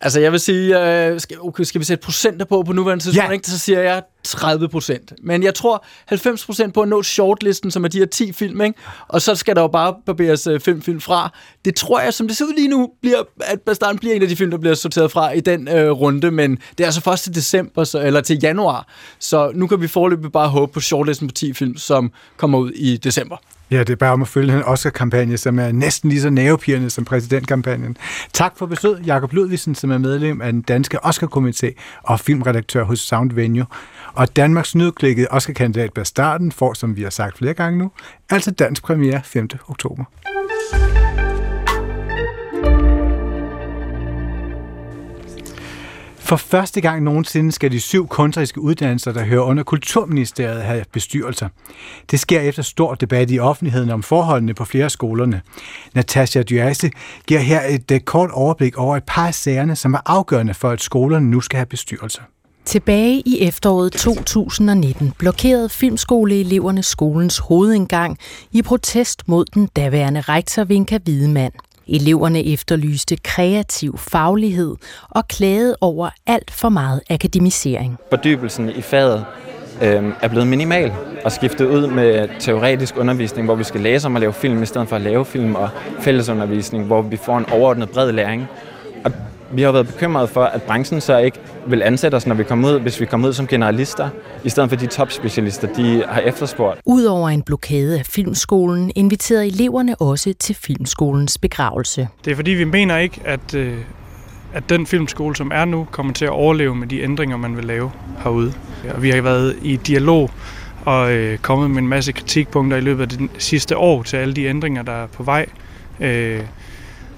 Altså, 0.00 0.20
jeg 0.20 0.32
vil 0.32 0.40
sige, 0.40 0.80
øh, 1.06 1.20
skal, 1.20 1.36
okay, 1.40 1.64
skal 1.64 1.78
vi 1.78 1.84
sætte 1.84 2.04
procenter 2.04 2.44
på 2.44 2.62
på 2.62 2.72
nuværende 2.72 3.04
tidspunkt? 3.04 3.28
Ja. 3.28 3.32
Ikke? 3.32 3.48
Så 3.48 3.58
siger 3.58 3.80
jeg 3.80 4.02
30 4.24 4.68
procent. 4.68 5.12
Men 5.22 5.42
jeg 5.42 5.54
tror 5.54 5.84
90 6.06 6.46
procent 6.46 6.74
på 6.74 6.82
at 6.82 6.88
nå 6.88 7.02
shortlisten, 7.02 7.70
som 7.70 7.84
er 7.84 7.88
de 7.88 7.98
her 7.98 8.06
10 8.06 8.32
film, 8.32 8.60
ikke? 8.60 8.78
og 9.08 9.22
så 9.22 9.34
skal 9.34 9.56
der 9.56 9.62
jo 9.62 9.68
bare 9.68 9.94
barberes 10.06 10.46
øh, 10.46 10.60
fem 10.60 10.82
film 10.82 11.00
fra. 11.00 11.32
Det 11.64 11.74
tror 11.74 12.00
jeg, 12.00 12.14
som 12.14 12.28
det 12.28 12.36
ser 12.36 12.44
ud 12.44 12.54
lige 12.56 12.68
nu, 12.68 12.90
bliver, 13.00 13.22
at 13.40 13.60
Bastard 13.60 13.96
bliver 13.96 14.14
en 14.14 14.22
af 14.22 14.28
de 14.28 14.36
film, 14.36 14.50
der 14.50 14.58
bliver 14.58 14.74
sorteret 14.74 15.10
fra 15.10 15.32
i 15.32 15.40
den 15.40 15.68
øh, 15.68 15.90
runde, 15.90 16.30
men 16.30 16.50
det 16.50 16.80
er 16.80 16.86
altså 16.86 17.00
først 17.00 17.24
til 17.24 17.34
december, 17.34 17.84
så, 17.84 18.00
eller 18.00 18.20
til 18.20 18.38
januar, 18.42 18.88
så 19.18 19.52
nu 19.54 19.66
kan 19.66 19.80
vi 19.80 19.88
forløbig 19.88 20.32
bare 20.32 20.48
håbe 20.48 20.72
på 20.72 20.80
shortlisten 20.80 21.28
på 21.28 21.34
10 21.34 21.52
film, 21.52 21.76
som 21.76 22.12
kommer 22.36 22.58
ud 22.58 22.70
i 22.70 22.96
december. 22.96 23.36
Ja, 23.70 23.78
det 23.78 23.90
er 23.90 23.96
bare 23.96 24.12
om 24.12 24.22
at 24.22 24.28
følge 24.28 24.56
en 24.56 24.62
Oscar-kampagne, 24.62 25.36
som 25.36 25.58
er 25.58 25.72
næsten 25.72 26.10
lige 26.10 26.20
så 26.20 26.30
nervepirrende 26.30 26.90
som 26.90 27.04
præsidentkampagnen. 27.04 27.96
Tak 28.32 28.56
for 28.56 28.66
besøg, 28.66 28.96
Jakob 29.06 29.32
Ludvigsen, 29.32 29.74
som 29.74 29.90
er 29.90 29.98
medlem 29.98 30.40
af 30.40 30.52
den 30.52 30.62
danske 30.62 31.04
Oscar-komité 31.04 31.72
og 32.02 32.20
filmredaktør 32.20 32.84
hos 32.84 33.00
Sound 33.00 33.32
Venue. 33.32 33.66
Og 34.14 34.36
Danmarks 34.36 34.74
nødklikket 34.74 35.26
Oscar-kandidat 35.30 35.92
Bastarden 35.92 36.52
får, 36.52 36.74
som 36.74 36.96
vi 36.96 37.02
har 37.02 37.10
sagt 37.10 37.38
flere 37.38 37.54
gange 37.54 37.78
nu, 37.78 37.90
altså 38.30 38.50
dansk 38.50 38.82
premiere 38.82 39.20
5. 39.24 39.48
oktober. 39.68 40.04
For 46.26 46.36
første 46.36 46.80
gang 46.80 47.02
nogensinde 47.02 47.52
skal 47.52 47.72
de 47.72 47.80
syv 47.80 48.08
kunstneriske 48.08 48.60
uddannelser, 48.60 49.12
der 49.12 49.24
hører 49.24 49.42
under 49.42 49.62
Kulturministeriet, 49.62 50.62
have 50.62 50.84
bestyrelser. 50.92 51.48
Det 52.10 52.20
sker 52.20 52.40
efter 52.40 52.62
stor 52.62 52.94
debat 52.94 53.30
i 53.30 53.38
offentligheden 53.38 53.90
om 53.90 54.02
forholdene 54.02 54.54
på 54.54 54.64
flere 54.64 54.84
af 54.84 54.90
skolerne. 54.90 55.40
Natasha 55.94 56.42
Dyase 56.42 56.90
giver 57.26 57.40
her 57.40 57.60
et 57.68 57.90
øh, 57.90 58.00
kort 58.00 58.30
overblik 58.30 58.76
over 58.76 58.96
et 58.96 59.04
par 59.04 59.26
af 59.26 59.34
sagerne, 59.34 59.76
som 59.76 59.94
er 59.94 59.98
afgørende 60.06 60.54
for, 60.54 60.70
at 60.70 60.80
skolerne 60.80 61.30
nu 61.30 61.40
skal 61.40 61.56
have 61.56 61.66
bestyrelser. 61.66 62.22
Tilbage 62.64 63.22
i 63.26 63.40
efteråret 63.40 63.92
2019 63.92 65.12
blokerede 65.18 65.68
filmskoleeleverne 65.68 66.82
skolens 66.82 67.38
hovedindgang 67.38 68.18
i 68.52 68.62
protest 68.62 69.28
mod 69.28 69.44
den 69.44 69.68
daværende 69.76 70.20
rektor 70.20 70.64
Vinka 70.64 70.98
Hvidemand. 71.04 71.52
Eleverne 71.88 72.46
efterlyste 72.46 73.16
kreativ 73.16 73.98
faglighed 73.98 74.76
og 75.10 75.28
klagede 75.28 75.76
over 75.80 76.10
alt 76.26 76.50
for 76.50 76.68
meget 76.68 77.00
akademisering. 77.10 77.98
Fordybelsen 78.10 78.68
i 78.70 78.82
faget 78.82 79.24
øh, 79.82 80.04
er 80.22 80.28
blevet 80.28 80.46
minimal 80.46 80.92
og 81.24 81.32
skiftet 81.32 81.66
ud 81.66 81.86
med 81.86 82.28
teoretisk 82.40 82.96
undervisning, 82.96 83.44
hvor 83.46 83.54
vi 83.54 83.64
skal 83.64 83.80
læse 83.80 84.06
om 84.06 84.16
at 84.16 84.20
lave 84.20 84.32
film 84.32 84.62
i 84.62 84.66
stedet 84.66 84.88
for 84.88 84.96
at 84.96 85.02
lave 85.02 85.24
film 85.24 85.54
og 85.54 85.68
fællesundervisning, 86.00 86.84
hvor 86.84 87.02
vi 87.02 87.16
får 87.16 87.38
en 87.38 87.50
overordnet 87.50 87.90
bred 87.90 88.12
læring. 88.12 88.46
Vi 89.52 89.62
har 89.62 89.72
været 89.72 89.86
bekymrede 89.86 90.28
for, 90.28 90.44
at 90.44 90.62
branchen 90.62 91.00
så 91.00 91.18
ikke 91.18 91.38
vil 91.66 91.82
ansætte 91.82 92.14
os, 92.14 92.26
når 92.26 92.34
vi 92.34 92.44
kommer 92.44 92.68
ud, 92.68 92.80
hvis 92.80 93.00
vi 93.00 93.06
kommer 93.06 93.28
ud 93.28 93.32
som 93.32 93.46
generalister, 93.46 94.08
i 94.44 94.48
stedet 94.48 94.68
for 94.70 94.76
de 94.76 94.86
topspecialister, 94.86 95.68
de 95.74 96.04
har 96.08 96.20
efterspurgt. 96.20 96.80
Udover 96.84 97.28
en 97.28 97.42
blokade 97.42 97.98
af 97.98 98.06
filmskolen, 98.06 98.92
inviterede 98.94 99.46
eleverne 99.46 99.94
også 99.94 100.34
til 100.40 100.54
filmskolens 100.54 101.38
begravelse. 101.38 102.08
Det 102.24 102.30
er 102.30 102.34
fordi, 102.36 102.50
vi 102.50 102.64
mener 102.64 102.98
ikke, 102.98 103.20
at, 103.24 103.54
øh, 103.54 103.78
at 104.54 104.62
den 104.68 104.86
filmskole, 104.86 105.36
som 105.36 105.50
er 105.54 105.64
nu, 105.64 105.86
kommer 105.90 106.12
til 106.12 106.24
at 106.24 106.30
overleve 106.30 106.74
med 106.74 106.86
de 106.86 107.02
ændringer, 107.02 107.36
man 107.36 107.56
vil 107.56 107.64
lave 107.64 107.90
herude. 108.22 108.52
Og 108.94 109.02
vi 109.02 109.10
har 109.10 109.22
været 109.22 109.56
i 109.62 109.76
dialog 109.76 110.30
og 110.84 111.12
øh, 111.12 111.38
kommet 111.38 111.70
med 111.70 111.78
en 111.78 111.88
masse 111.88 112.12
kritikpunkter 112.12 112.76
i 112.76 112.80
løbet 112.80 113.02
af 113.02 113.08
det 113.08 113.30
sidste 113.38 113.76
år 113.76 114.02
til 114.02 114.16
alle 114.16 114.34
de 114.34 114.44
ændringer, 114.44 114.82
der 114.82 114.92
er 114.92 115.06
på 115.06 115.22
vej. 115.22 115.46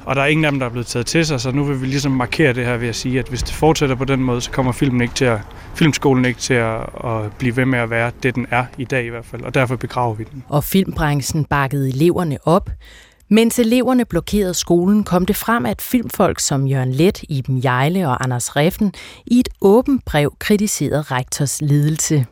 Og 0.08 0.16
der 0.16 0.22
er 0.22 0.26
ingen 0.26 0.44
af 0.44 0.50
dem, 0.50 0.58
der 0.58 0.66
er 0.66 0.70
blevet 0.70 0.86
taget 0.86 1.06
til 1.06 1.26
sig, 1.26 1.40
så 1.40 1.50
nu 1.50 1.64
vil 1.64 1.80
vi 1.80 1.86
ligesom 1.86 2.12
markere 2.12 2.52
det 2.52 2.64
her 2.64 2.76
ved 2.76 2.88
at 2.88 2.96
sige, 2.96 3.18
at 3.18 3.28
hvis 3.28 3.42
det 3.42 3.54
fortsætter 3.54 3.94
på 3.94 4.04
den 4.04 4.20
måde, 4.20 4.40
så 4.40 4.50
kommer 4.50 4.72
filmen 4.72 5.00
ikke 5.00 5.14
til 5.14 5.24
at, 5.24 5.38
filmskolen 5.74 6.24
ikke 6.24 6.40
til 6.40 6.54
at, 6.54 6.80
at 7.04 7.32
blive 7.38 7.56
ved 7.56 7.64
med 7.64 7.78
at 7.78 7.90
være 7.90 8.10
det, 8.22 8.34
den 8.34 8.46
er 8.50 8.64
i 8.78 8.84
dag 8.84 9.04
i 9.04 9.08
hvert 9.08 9.24
fald, 9.24 9.42
og 9.42 9.54
derfor 9.54 9.76
begraver 9.76 10.14
vi 10.14 10.24
den. 10.32 10.44
Og 10.48 10.64
filmbranchen 10.64 11.44
bakkede 11.44 11.88
eleverne 11.88 12.38
op, 12.44 12.70
Mens 13.30 13.58
eleverne 13.58 14.04
blokerede 14.04 14.54
skolen, 14.54 15.04
kom 15.04 15.26
det 15.26 15.36
frem, 15.36 15.66
at 15.66 15.82
filmfolk 15.82 16.40
som 16.40 16.66
Jørgen 16.66 16.92
Let, 16.92 17.24
Iben 17.28 17.64
Jejle 17.64 18.08
og 18.08 18.24
Anders 18.24 18.56
Reffen 18.56 18.92
i 19.26 19.40
et 19.40 19.48
åbent 19.60 20.04
brev 20.04 20.34
kritiserede 20.38 21.02
rektors 21.02 21.62
ledelse. 21.62 22.26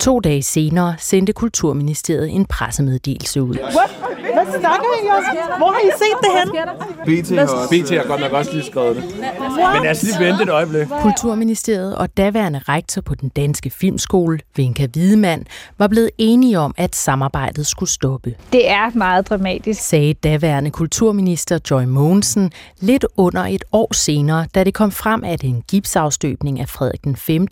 To 0.00 0.20
dage 0.20 0.42
senere 0.42 0.94
sendte 0.98 1.32
Kulturministeriet 1.32 2.30
en 2.30 2.46
pressemeddelelse 2.46 3.42
ud. 3.42 3.54
Hvad, 3.54 3.64
Hvad 4.34 4.60
snakker 4.60 4.86
I 5.04 5.06
også? 5.18 5.30
Hvor 5.58 5.70
har 5.70 5.80
I 5.80 5.90
set 5.98 6.18
det 6.22 6.30
hen? 6.38 6.48
BT 7.06 7.30
har, 7.38 7.66
BT 7.70 7.90
har 7.90 8.08
godt 8.08 8.20
nok 8.20 8.32
også 8.32 8.52
lige 8.52 8.64
skrevet 8.64 8.96
det. 8.96 9.04
Men 9.74 9.82
lad 9.82 9.90
os 9.90 10.02
lige 10.02 10.14
vente 10.20 10.42
et 10.42 10.48
øjeblik. 10.48 10.86
Kulturministeriet 11.02 11.96
og 11.96 12.16
daværende 12.16 12.60
rektor 12.68 13.02
på 13.02 13.14
den 13.14 13.28
danske 13.28 13.70
filmskole, 13.70 14.38
Vinka 14.56 14.86
Hvidemann, 14.86 15.44
var 15.78 15.86
blevet 15.88 16.10
enige 16.18 16.58
om, 16.58 16.74
at 16.76 16.96
samarbejdet 16.96 17.66
skulle 17.66 17.90
stoppe. 17.90 18.34
Det 18.52 18.70
er 18.70 18.90
meget 18.94 19.28
dramatisk, 19.28 19.82
sagde 19.82 20.14
daværende 20.14 20.70
kulturminister 20.70 21.58
Joy 21.70 21.84
Mogensen 21.84 22.52
lidt 22.80 23.06
under 23.16 23.42
et 23.42 23.64
år 23.72 23.94
senere, 23.94 24.46
da 24.54 24.64
det 24.64 24.74
kom 24.74 24.92
frem, 24.92 25.24
at 25.24 25.44
en 25.44 25.62
gipsafstøbning 25.68 26.60
af 26.60 26.68
Frederik 26.68 27.04
den 27.04 27.16
5. 27.16 27.46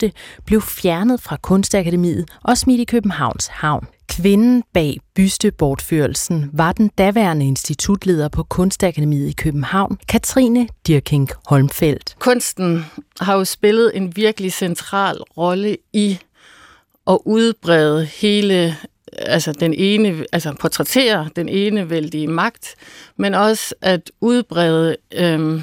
blev 0.45 0.61
fjernet 0.61 1.21
fra 1.21 1.37
Kunstakademiet 1.41 2.04
og 2.43 2.57
smidt 2.57 2.81
i 2.81 2.83
Københavns 2.83 3.47
Havn. 3.47 3.87
Kvinden 4.07 4.63
bag 4.73 4.97
bystebortførelsen 5.15 6.49
var 6.53 6.71
den 6.71 6.91
daværende 6.97 7.47
institutleder 7.47 8.27
på 8.27 8.43
Kunstakademiet 8.43 9.29
i 9.29 9.33
København, 9.33 9.97
Katrine 10.07 10.67
Dirking 10.87 11.29
Holmfeldt. 11.45 12.15
Kunsten 12.19 12.85
har 13.19 13.35
jo 13.35 13.45
spillet 13.45 13.91
en 13.97 14.15
virkelig 14.15 14.53
central 14.53 15.17
rolle 15.37 15.77
i 15.93 16.19
at 17.07 17.17
udbrede 17.25 18.05
hele 18.05 18.75
altså 19.17 19.51
den 19.51 19.73
ene, 19.73 20.25
altså 20.33 20.53
portrættere 20.59 21.29
den 21.35 21.49
ene 21.49 21.89
vældige 21.89 22.27
magt, 22.27 22.75
men 23.17 23.33
også 23.33 23.75
at 23.81 24.11
udbrede 24.21 24.95
øhm, 25.13 25.61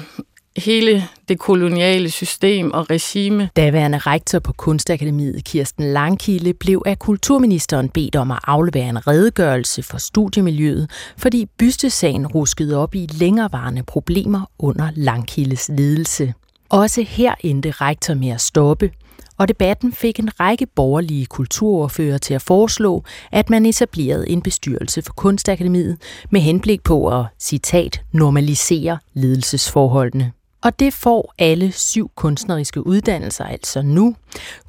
hele 0.57 1.03
det 1.27 1.39
koloniale 1.39 2.11
system 2.11 2.71
og 2.71 2.89
regime. 2.89 3.49
Daværende 3.55 3.97
rektor 3.97 4.39
på 4.39 4.53
Kunstakademiet, 4.53 5.43
Kirsten 5.43 5.93
Langkilde, 5.93 6.53
blev 6.53 6.81
af 6.85 6.99
kulturministeren 6.99 7.89
bedt 7.89 8.15
om 8.15 8.31
at 8.31 8.39
aflevere 8.43 8.89
en 8.89 9.07
redegørelse 9.07 9.83
for 9.83 9.97
studiemiljøet, 9.97 10.89
fordi 11.17 11.45
bystesagen 11.57 12.27
ruskede 12.27 12.77
op 12.77 12.95
i 12.95 13.07
længerevarende 13.11 13.83
problemer 13.83 14.49
under 14.59 14.89
Langkildes 14.95 15.69
ledelse. 15.69 16.33
Også 16.69 17.01
her 17.01 17.35
endte 17.39 17.71
rektor 17.71 18.13
med 18.13 18.29
at 18.29 18.41
stoppe, 18.41 18.91
og 19.37 19.47
debatten 19.47 19.93
fik 19.93 20.19
en 20.19 20.39
række 20.39 20.65
borgerlige 20.75 21.25
kulturordfører 21.25 22.17
til 22.17 22.33
at 22.33 22.41
foreslå, 22.41 23.03
at 23.31 23.49
man 23.49 23.65
etablerede 23.65 24.29
en 24.29 24.41
bestyrelse 24.41 25.01
for 25.01 25.13
Kunstakademiet 25.13 25.97
med 26.31 26.41
henblik 26.41 26.83
på 26.83 27.19
at, 27.19 27.25
citat, 27.39 28.01
normalisere 28.11 28.97
ledelsesforholdene. 29.13 30.31
Og 30.63 30.79
det 30.79 30.93
får 30.93 31.33
alle 31.39 31.71
syv 31.71 32.11
kunstneriske 32.15 32.87
uddannelser 32.87 33.45
altså 33.45 33.81
nu. 33.81 34.15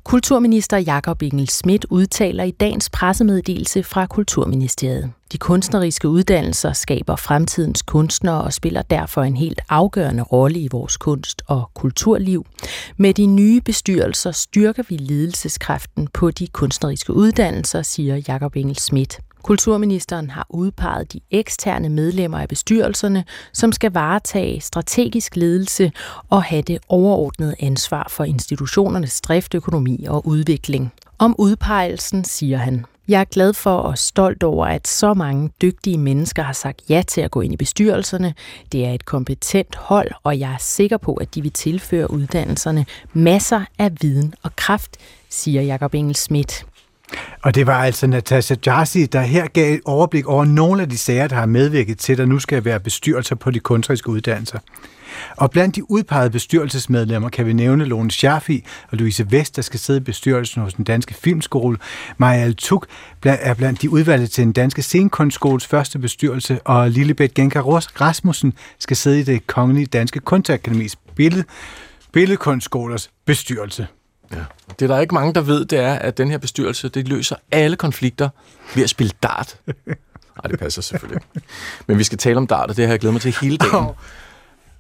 Kulturminister 0.05 0.79
Jakob 0.79 1.23
Engel 1.23 1.49
Schmidt 1.49 1.87
udtaler 1.91 2.45
i 2.45 2.51
dagens 2.51 2.91
pressemeddelelse 2.91 3.83
fra 3.83 4.07
Kulturministeriet. 4.07 5.13
De 5.33 5.39
kunstneriske 5.39 6.09
uddannelser 6.09 6.73
skaber 6.73 7.17
fremtidens 7.17 7.83
kunstnere 7.83 8.41
og 8.41 8.53
spiller 8.53 8.83
derfor 8.83 9.23
en 9.23 9.37
helt 9.37 9.61
afgørende 9.69 10.23
rolle 10.23 10.61
i 10.61 10.69
vores 10.71 10.97
kunst- 10.97 11.43
og 11.47 11.71
kulturliv. 11.75 12.47
Med 12.97 13.15
de 13.15 13.27
nye 13.27 13.61
bestyrelser 13.61 14.31
styrker 14.31 14.83
vi 14.89 14.97
ledelseskraften 14.97 16.09
på 16.13 16.31
de 16.31 16.47
kunstneriske 16.47 17.13
uddannelser, 17.13 17.83
siger 17.83 18.23
Jakob 18.29 18.57
Engel 18.57 18.77
Schmidt. 18.77 19.21
Kulturministeren 19.45 20.31
har 20.31 20.47
udpeget 20.51 21.13
de 21.13 21.21
eksterne 21.31 21.89
medlemmer 21.89 22.39
af 22.39 22.49
bestyrelserne, 22.49 23.25
som 23.53 23.73
skal 23.73 23.93
varetage 23.93 24.61
strategisk 24.61 25.37
ledelse 25.37 25.93
og 26.31 26.43
have 26.43 26.63
det 26.63 26.79
overordnede 26.89 27.55
ansvar 27.61 28.07
for 28.11 28.25
institutionernes 28.25 29.21
drift, 29.21 29.55
økonomi 29.55 30.05
og 30.09 30.27
udvikling. 30.27 30.93
Om 31.19 31.35
udpegelsen 31.39 32.25
siger 32.25 32.59
han, 32.59 32.85
jeg 33.09 33.21
er 33.21 33.25
glad 33.25 33.53
for 33.53 33.77
og 33.77 33.99
stolt 33.99 34.43
over, 34.43 34.67
at 34.67 34.89
så 34.89 35.15
mange 35.15 35.51
dygtige 35.63 35.99
mennesker 35.99 36.43
har 36.43 36.53
sagt 36.53 36.83
ja 36.89 37.03
til 37.09 37.21
at 37.21 37.31
gå 37.31 37.41
ind 37.41 37.53
i 37.53 37.57
bestyrelserne. 37.57 38.35
Det 38.73 38.85
er 38.85 38.93
et 38.93 39.05
kompetent 39.05 39.77
hold, 39.77 40.11
og 40.23 40.39
jeg 40.39 40.53
er 40.53 40.59
sikker 40.61 40.97
på, 40.97 41.15
at 41.15 41.35
de 41.35 41.43
vil 41.43 41.53
tilføre 41.53 42.11
uddannelserne 42.11 42.87
masser 43.13 43.65
af 43.79 43.93
viden 44.01 44.35
og 44.43 44.57
kraft, 44.57 44.97
siger 45.31 45.63
Jakob 45.63 45.95
Engel 45.95 46.17
Schmidt. 46.17 46.67
Og 47.43 47.55
det 47.55 47.67
var 47.67 47.85
altså 47.85 48.07
Natasha 48.07 48.57
Jarsi, 48.67 49.07
der 49.07 49.21
her 49.21 49.47
gav 49.47 49.75
et 49.75 49.81
overblik 49.85 50.27
over 50.27 50.45
nogle 50.45 50.83
af 50.83 50.89
de 50.89 50.99
sager, 50.99 51.29
der 51.29 51.37
har 51.37 51.47
medvirket 51.47 51.99
til, 51.99 52.13
at 52.13 52.19
der 52.19 52.27
nu 52.27 52.39
skal 52.39 52.65
være 52.65 52.81
bestyrelser 52.81 53.35
på 53.35 53.51
de 53.51 53.61
kunstneriske 53.61 54.09
uddannelser. 54.09 54.59
Og 55.37 55.51
blandt 55.51 55.77
de 55.77 55.91
udpegede 55.91 56.31
bestyrelsesmedlemmer 56.31 57.29
kan 57.29 57.47
vi 57.47 57.53
nævne 57.53 57.85
Lone 57.85 58.11
Scherfi 58.11 58.65
og 58.91 58.99
Louise 58.99 59.27
Vest, 59.31 59.57
der 59.57 59.63
skal 59.63 59.81
sidde 59.81 59.97
i 59.97 60.03
bestyrelsen 60.03 60.63
hos 60.63 60.75
den 60.75 60.85
danske 60.85 61.15
filmskole. 61.15 61.79
Maja 62.19 62.41
Altuk 62.41 62.87
er 63.23 63.55
blandt 63.55 63.83
de 63.83 63.91
udvalgte 63.91 64.27
til 64.27 64.45
den 64.45 64.53
danske 64.53 64.83
scenekunstskoles 64.83 65.67
første 65.67 65.99
bestyrelse, 65.99 66.59
og 66.65 66.91
Lillebeth 66.91 67.35
Genka 67.35 67.61
Rasmussen 67.61 68.53
skal 68.79 68.97
sidde 68.97 69.21
i 69.21 69.23
det 69.23 69.47
kongelige 69.47 69.87
danske 69.87 70.21
kunstakademis 70.21 70.97
billed, 71.17 71.45
billedkunstskolers 72.13 73.11
bestyrelse. 73.27 73.87
Ja. 74.35 74.45
Det 74.81 74.89
der 74.89 74.97
er 74.97 75.01
ikke 75.01 75.15
mange, 75.15 75.35
der 75.35 75.41
ved, 75.41 75.65
det 75.65 75.79
er, 75.79 75.95
at 75.95 76.19
den 76.19 76.31
her 76.31 76.39
bestyrelse, 76.39 76.89
det 76.89 77.09
løser 77.09 77.37
alle 77.53 77.77
konflikter 77.77 78.29
ved 78.75 78.83
at 78.83 78.91
spille 78.91 79.13
dart. 79.23 79.57
Nej, 80.37 80.51
det 80.51 80.59
passer 80.59 80.83
selvfølgelig 80.83 81.23
ikke. 81.35 81.47
Men 81.87 81.99
vi 81.99 82.05
skal 82.05 82.19
tale 82.19 82.37
om 82.37 82.47
dart, 82.47 82.71
og 82.71 82.77
det 82.77 82.85
har 82.85 82.93
jeg 82.93 83.01
glædet 83.01 83.13
mig 83.13 83.23
til 83.23 83.37
hele 83.41 83.57
dagen. 83.57 83.87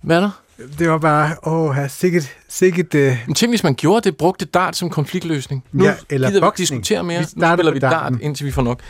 Hvad 0.03 0.17
er 0.17 0.21
der? 0.21 0.31
Det 0.79 0.91
var 0.91 0.99
bare, 0.99 1.37
åh, 1.43 1.77
sikkert, 1.89 2.37
sikkert... 2.49 2.95
Uh... 2.95 3.01
Men 3.27 3.35
tænk, 3.35 3.51
hvis 3.51 3.63
man 3.63 3.75
gjorde 3.75 4.05
det, 4.05 4.17
brugte 4.17 4.45
dart 4.45 4.77
som 4.77 4.91
konfliktløsning. 4.91 5.65
Nu 5.73 5.85
ja, 5.85 5.95
eller 6.11 6.29
gider 6.29 6.41
boksning. 6.41 6.59
vi 6.59 6.63
diskutere 6.63 7.05
mere. 7.05 7.19
Vi 7.19 7.27
nu 7.37 7.47
spiller 7.55 7.73
vi 7.73 7.79
dart, 7.79 8.13
indtil 8.21 8.47
vi 8.47 8.51
får 8.51 8.63
nok. 8.63 8.81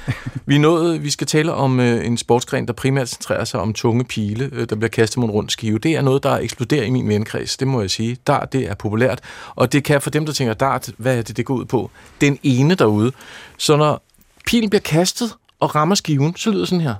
vi, 0.46 0.59
nået, 0.59 1.03
vi 1.03 1.11
skal 1.11 1.27
tale 1.27 1.53
om 1.53 1.79
uh, 1.79 1.85
en 1.85 2.18
sportsgren, 2.18 2.66
der 2.66 2.72
primært 2.72 3.09
centrerer 3.09 3.44
sig 3.44 3.61
om 3.61 3.72
tunge 3.72 4.05
pile, 4.05 4.50
uh, 4.53 4.59
der 4.59 4.77
bliver 4.77 4.88
kastet 4.88 5.18
mod 5.18 5.29
en 5.29 5.33
rund 5.33 5.50
skive. 5.50 5.79
Det 5.79 5.92
er 5.92 6.03
noget, 6.03 6.22
der 6.22 6.37
eksploderer 6.37 6.85
i 6.85 6.90
min 6.90 7.09
venkreds, 7.09 7.57
det 7.57 7.68
må 7.68 7.81
jeg 7.81 7.90
sige. 7.90 8.16
Dart, 8.27 8.53
det 8.53 8.70
er 8.70 8.74
populært. 8.74 9.20
Og 9.55 9.72
det 9.72 9.85
kan 9.85 10.00
for 10.00 10.11
dem, 10.11 10.27
der 10.27 10.33
tænker, 10.33 10.55
dart, 10.55 10.90
hvad 10.98 11.18
er 11.18 11.22
det, 11.22 11.37
det 11.37 11.44
går 11.44 11.55
ud 11.55 11.64
på? 11.64 11.90
Den 12.20 12.38
ene 12.42 12.74
derude. 12.74 13.12
Så 13.57 13.77
når 13.77 14.05
pilen 14.46 14.70
bliver 14.70 14.83
kastet 14.83 15.35
og 15.61 15.74
rammer 15.74 15.94
skiven, 15.94 16.37
så 16.37 16.50
lyder 16.50 16.64
sådan 16.64 16.81
her. 16.81 16.94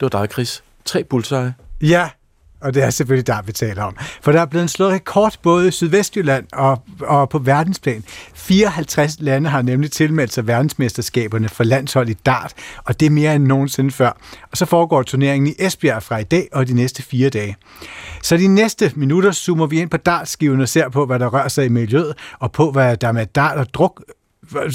Det 0.00 0.12
var 0.12 0.20
dig, 0.20 0.28
Chris. 0.32 0.62
Tre 0.84 1.04
bullseye. 1.04 1.54
Ja, 1.80 2.08
og 2.60 2.74
det 2.74 2.82
er 2.82 2.90
selvfølgelig 2.90 3.26
der, 3.26 3.42
vi 3.42 3.52
taler 3.52 3.82
om. 3.82 3.96
For 4.22 4.32
der 4.32 4.40
er 4.40 4.46
blevet 4.46 4.70
slået 4.70 4.92
rekord 4.92 5.34
både 5.42 5.68
i 5.68 5.70
Sydvestjylland 5.70 6.46
og, 6.52 6.82
og 7.00 7.28
på 7.28 7.38
verdensplan. 7.38 8.04
54 8.34 9.16
lande 9.20 9.50
har 9.50 9.62
nemlig 9.62 9.90
tilmeldt 9.90 10.32
sig 10.32 10.46
verdensmesterskaberne 10.46 11.48
for 11.48 11.64
landshold 11.64 12.08
i 12.08 12.14
dart, 12.26 12.54
og 12.84 13.00
det 13.00 13.06
er 13.06 13.10
mere 13.10 13.34
end 13.34 13.44
nogensinde 13.44 13.90
før. 13.90 14.16
Og 14.50 14.56
så 14.56 14.66
foregår 14.66 15.02
turneringen 15.02 15.46
i 15.46 15.54
Esbjerg 15.58 16.02
fra 16.02 16.18
i 16.18 16.24
dag 16.24 16.48
og 16.52 16.68
de 16.68 16.74
næste 16.74 17.02
fire 17.02 17.30
dage. 17.30 17.56
Så 18.22 18.36
de 18.36 18.48
næste 18.48 18.92
minutter 18.96 19.32
zoomer 19.32 19.66
vi 19.66 19.80
ind 19.80 19.90
på 19.90 19.96
dartskiven 19.96 20.60
og 20.60 20.68
ser 20.68 20.88
på, 20.88 21.06
hvad 21.06 21.18
der 21.18 21.26
rører 21.26 21.48
sig 21.48 21.64
i 21.66 21.68
miljøet, 21.68 22.14
og 22.38 22.52
på, 22.52 22.70
hvad 22.70 22.96
der 22.96 23.12
med 23.12 23.26
dart 23.26 23.58
og 23.58 23.74
druk 23.74 24.02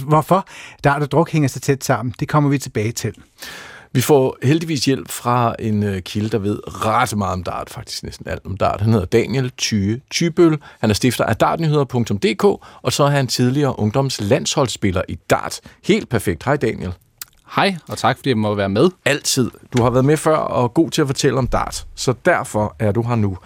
hvorfor 0.07 0.47
dart 0.83 1.01
og 1.01 1.11
druk 1.11 1.31
hænger 1.31 1.49
så 1.49 1.59
tæt 1.59 1.83
sammen. 1.83 2.15
Det 2.19 2.27
kommer 2.27 2.49
vi 2.49 2.57
tilbage 2.57 2.91
til. 2.91 3.13
Vi 3.95 4.01
får 4.01 4.37
heldigvis 4.43 4.85
hjælp 4.85 5.09
fra 5.09 5.55
en 5.59 5.83
øh, 5.83 6.01
kilde, 6.01 6.29
der 6.29 6.37
ved 6.37 6.85
ret 6.85 7.17
meget 7.17 7.33
om 7.33 7.43
dart, 7.43 7.69
faktisk 7.69 8.03
næsten 8.03 8.27
alt 8.27 8.45
om 8.45 8.57
dart. 8.57 8.81
Han 8.81 8.91
hedder 8.93 9.05
Daniel 9.05 9.51
Thyge 9.57 10.01
Tybøl. 10.09 10.57
Han 10.79 10.89
er 10.89 10.93
stifter 10.93 11.25
af 11.25 11.35
dartnyheder.dk, 11.35 12.43
og 12.81 12.93
så 12.93 13.03
er 13.03 13.09
han 13.09 13.27
tidligere 13.27 13.79
ungdomslandsholdsspiller 13.79 15.01
i 15.07 15.15
dart. 15.29 15.59
Helt 15.83 16.09
perfekt. 16.09 16.43
Hej 16.43 16.57
Daniel. 16.57 16.93
Hej, 17.55 17.75
og 17.87 17.97
tak 17.97 18.17
fordi 18.17 18.29
jeg 18.29 18.37
må 18.37 18.55
være 18.55 18.69
med. 18.69 18.89
Altid. 19.05 19.51
Du 19.77 19.83
har 19.83 19.89
været 19.89 20.05
med 20.05 20.17
før 20.17 20.35
og 20.35 20.73
god 20.73 20.89
til 20.89 21.01
at 21.01 21.07
fortælle 21.07 21.37
om 21.37 21.47
dart, 21.47 21.85
så 21.95 22.13
derfor 22.25 22.75
er 22.79 22.91
du 22.91 23.01
her 23.01 23.15
nu. 23.15 23.37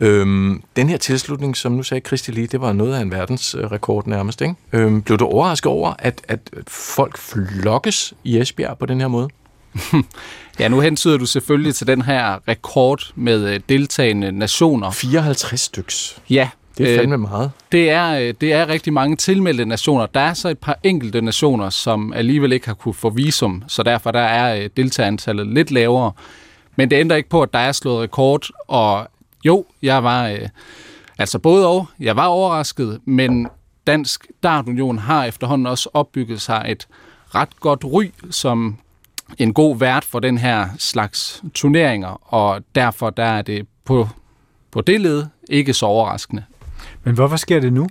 Øhm, 0.00 0.62
den 0.76 0.88
her 0.88 0.96
tilslutning, 0.96 1.56
som 1.56 1.72
nu 1.72 1.82
sagde 1.82 2.06
Christi 2.06 2.30
lige, 2.30 2.46
det 2.46 2.60
var 2.60 2.72
noget 2.72 2.94
af 2.94 3.00
en 3.00 3.10
verdensrekord 3.10 4.06
nærmest. 4.06 4.40
Ikke? 4.40 4.54
Øhm, 4.72 5.02
blev 5.02 5.18
du 5.18 5.26
overrasket 5.26 5.72
over, 5.72 5.94
at, 5.98 6.22
at 6.28 6.40
folk 6.68 7.18
flokkes 7.18 8.14
i 8.24 8.38
Esbjerg 8.38 8.78
på 8.78 8.86
den 8.86 9.00
her 9.00 9.08
måde? 9.08 9.28
ja, 10.60 10.68
nu 10.68 10.80
hensyder 10.80 11.16
du 11.16 11.26
selvfølgelig 11.26 11.74
til 11.74 11.86
den 11.86 12.02
her 12.02 12.48
rekord 12.48 13.12
med 13.14 13.54
øh, 13.54 13.60
deltagende 13.68 14.32
nationer. 14.32 14.90
54 14.90 15.60
styks. 15.60 16.18
Ja. 16.30 16.48
Det 16.78 16.94
er 16.94 16.98
fandme 16.98 17.16
meget. 17.16 17.50
Det 17.72 17.90
er, 17.90 18.18
øh, 18.18 18.34
det 18.40 18.52
er 18.52 18.68
rigtig 18.68 18.92
mange 18.92 19.16
tilmeldte 19.16 19.64
nationer. 19.64 20.06
Der 20.06 20.20
er 20.20 20.34
så 20.34 20.48
et 20.48 20.58
par 20.58 20.78
enkelte 20.82 21.20
nationer, 21.20 21.70
som 21.70 22.12
alligevel 22.12 22.52
ikke 22.52 22.66
har 22.66 22.74
kunne 22.74 22.94
få 22.94 23.10
visum, 23.10 23.62
så 23.68 23.82
derfor 23.82 24.10
der 24.10 24.20
er 24.20 24.62
øh, 24.62 24.70
deltagerantallet 24.76 25.46
lidt 25.46 25.70
lavere. 25.70 26.12
Men 26.76 26.90
det 26.90 26.96
ændrer 26.96 27.16
ikke 27.16 27.28
på, 27.28 27.42
at 27.42 27.52
der 27.52 27.58
er 27.58 27.72
slået 27.72 28.02
rekord, 28.02 28.48
og 28.68 29.08
jo, 29.44 29.64
jeg 29.82 30.04
var, 30.04 30.28
øh, 30.28 30.48
altså 31.18 31.38
både 31.38 31.66
og, 31.66 31.86
jeg 32.00 32.16
var 32.16 32.26
overrasket, 32.26 33.00
men 33.04 33.48
Dansk 33.86 34.26
Dartunion 34.42 34.98
har 34.98 35.24
efterhånden 35.24 35.66
også 35.66 35.88
opbygget 35.94 36.40
sig 36.40 36.64
et 36.68 36.88
ret 37.34 37.60
godt 37.60 37.84
ry 37.84 38.04
som 38.30 38.78
en 39.38 39.54
god 39.54 39.78
vært 39.78 40.04
for 40.04 40.20
den 40.20 40.38
her 40.38 40.68
slags 40.78 41.42
turneringer, 41.54 42.34
og 42.34 42.62
derfor 42.74 43.10
der 43.10 43.24
er 43.24 43.42
det 43.42 43.66
på, 43.84 44.08
på 44.70 44.80
det 44.80 45.00
led 45.00 45.24
ikke 45.50 45.74
så 45.74 45.86
overraskende. 45.86 46.44
Men 47.04 47.14
hvorfor 47.14 47.36
sker 47.36 47.60
det 47.60 47.72
nu? 47.72 47.88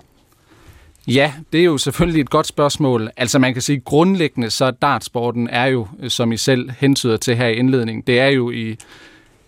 Ja, 1.06 1.32
det 1.52 1.60
er 1.60 1.64
jo 1.64 1.78
selvfølgelig 1.78 2.20
et 2.20 2.30
godt 2.30 2.46
spørgsmål. 2.46 3.10
Altså 3.16 3.38
man 3.38 3.52
kan 3.52 3.62
sige, 3.62 3.80
grundlæggende 3.80 4.50
så 4.50 4.70
dartsporten 4.70 5.48
er 5.48 5.66
jo, 5.66 5.86
som 6.08 6.32
I 6.32 6.36
selv 6.36 6.70
hentyder 6.78 7.16
til 7.16 7.36
her 7.36 7.46
i 7.46 7.54
indledningen, 7.54 8.02
det 8.06 8.20
er 8.20 8.28
jo 8.28 8.50
i 8.50 8.76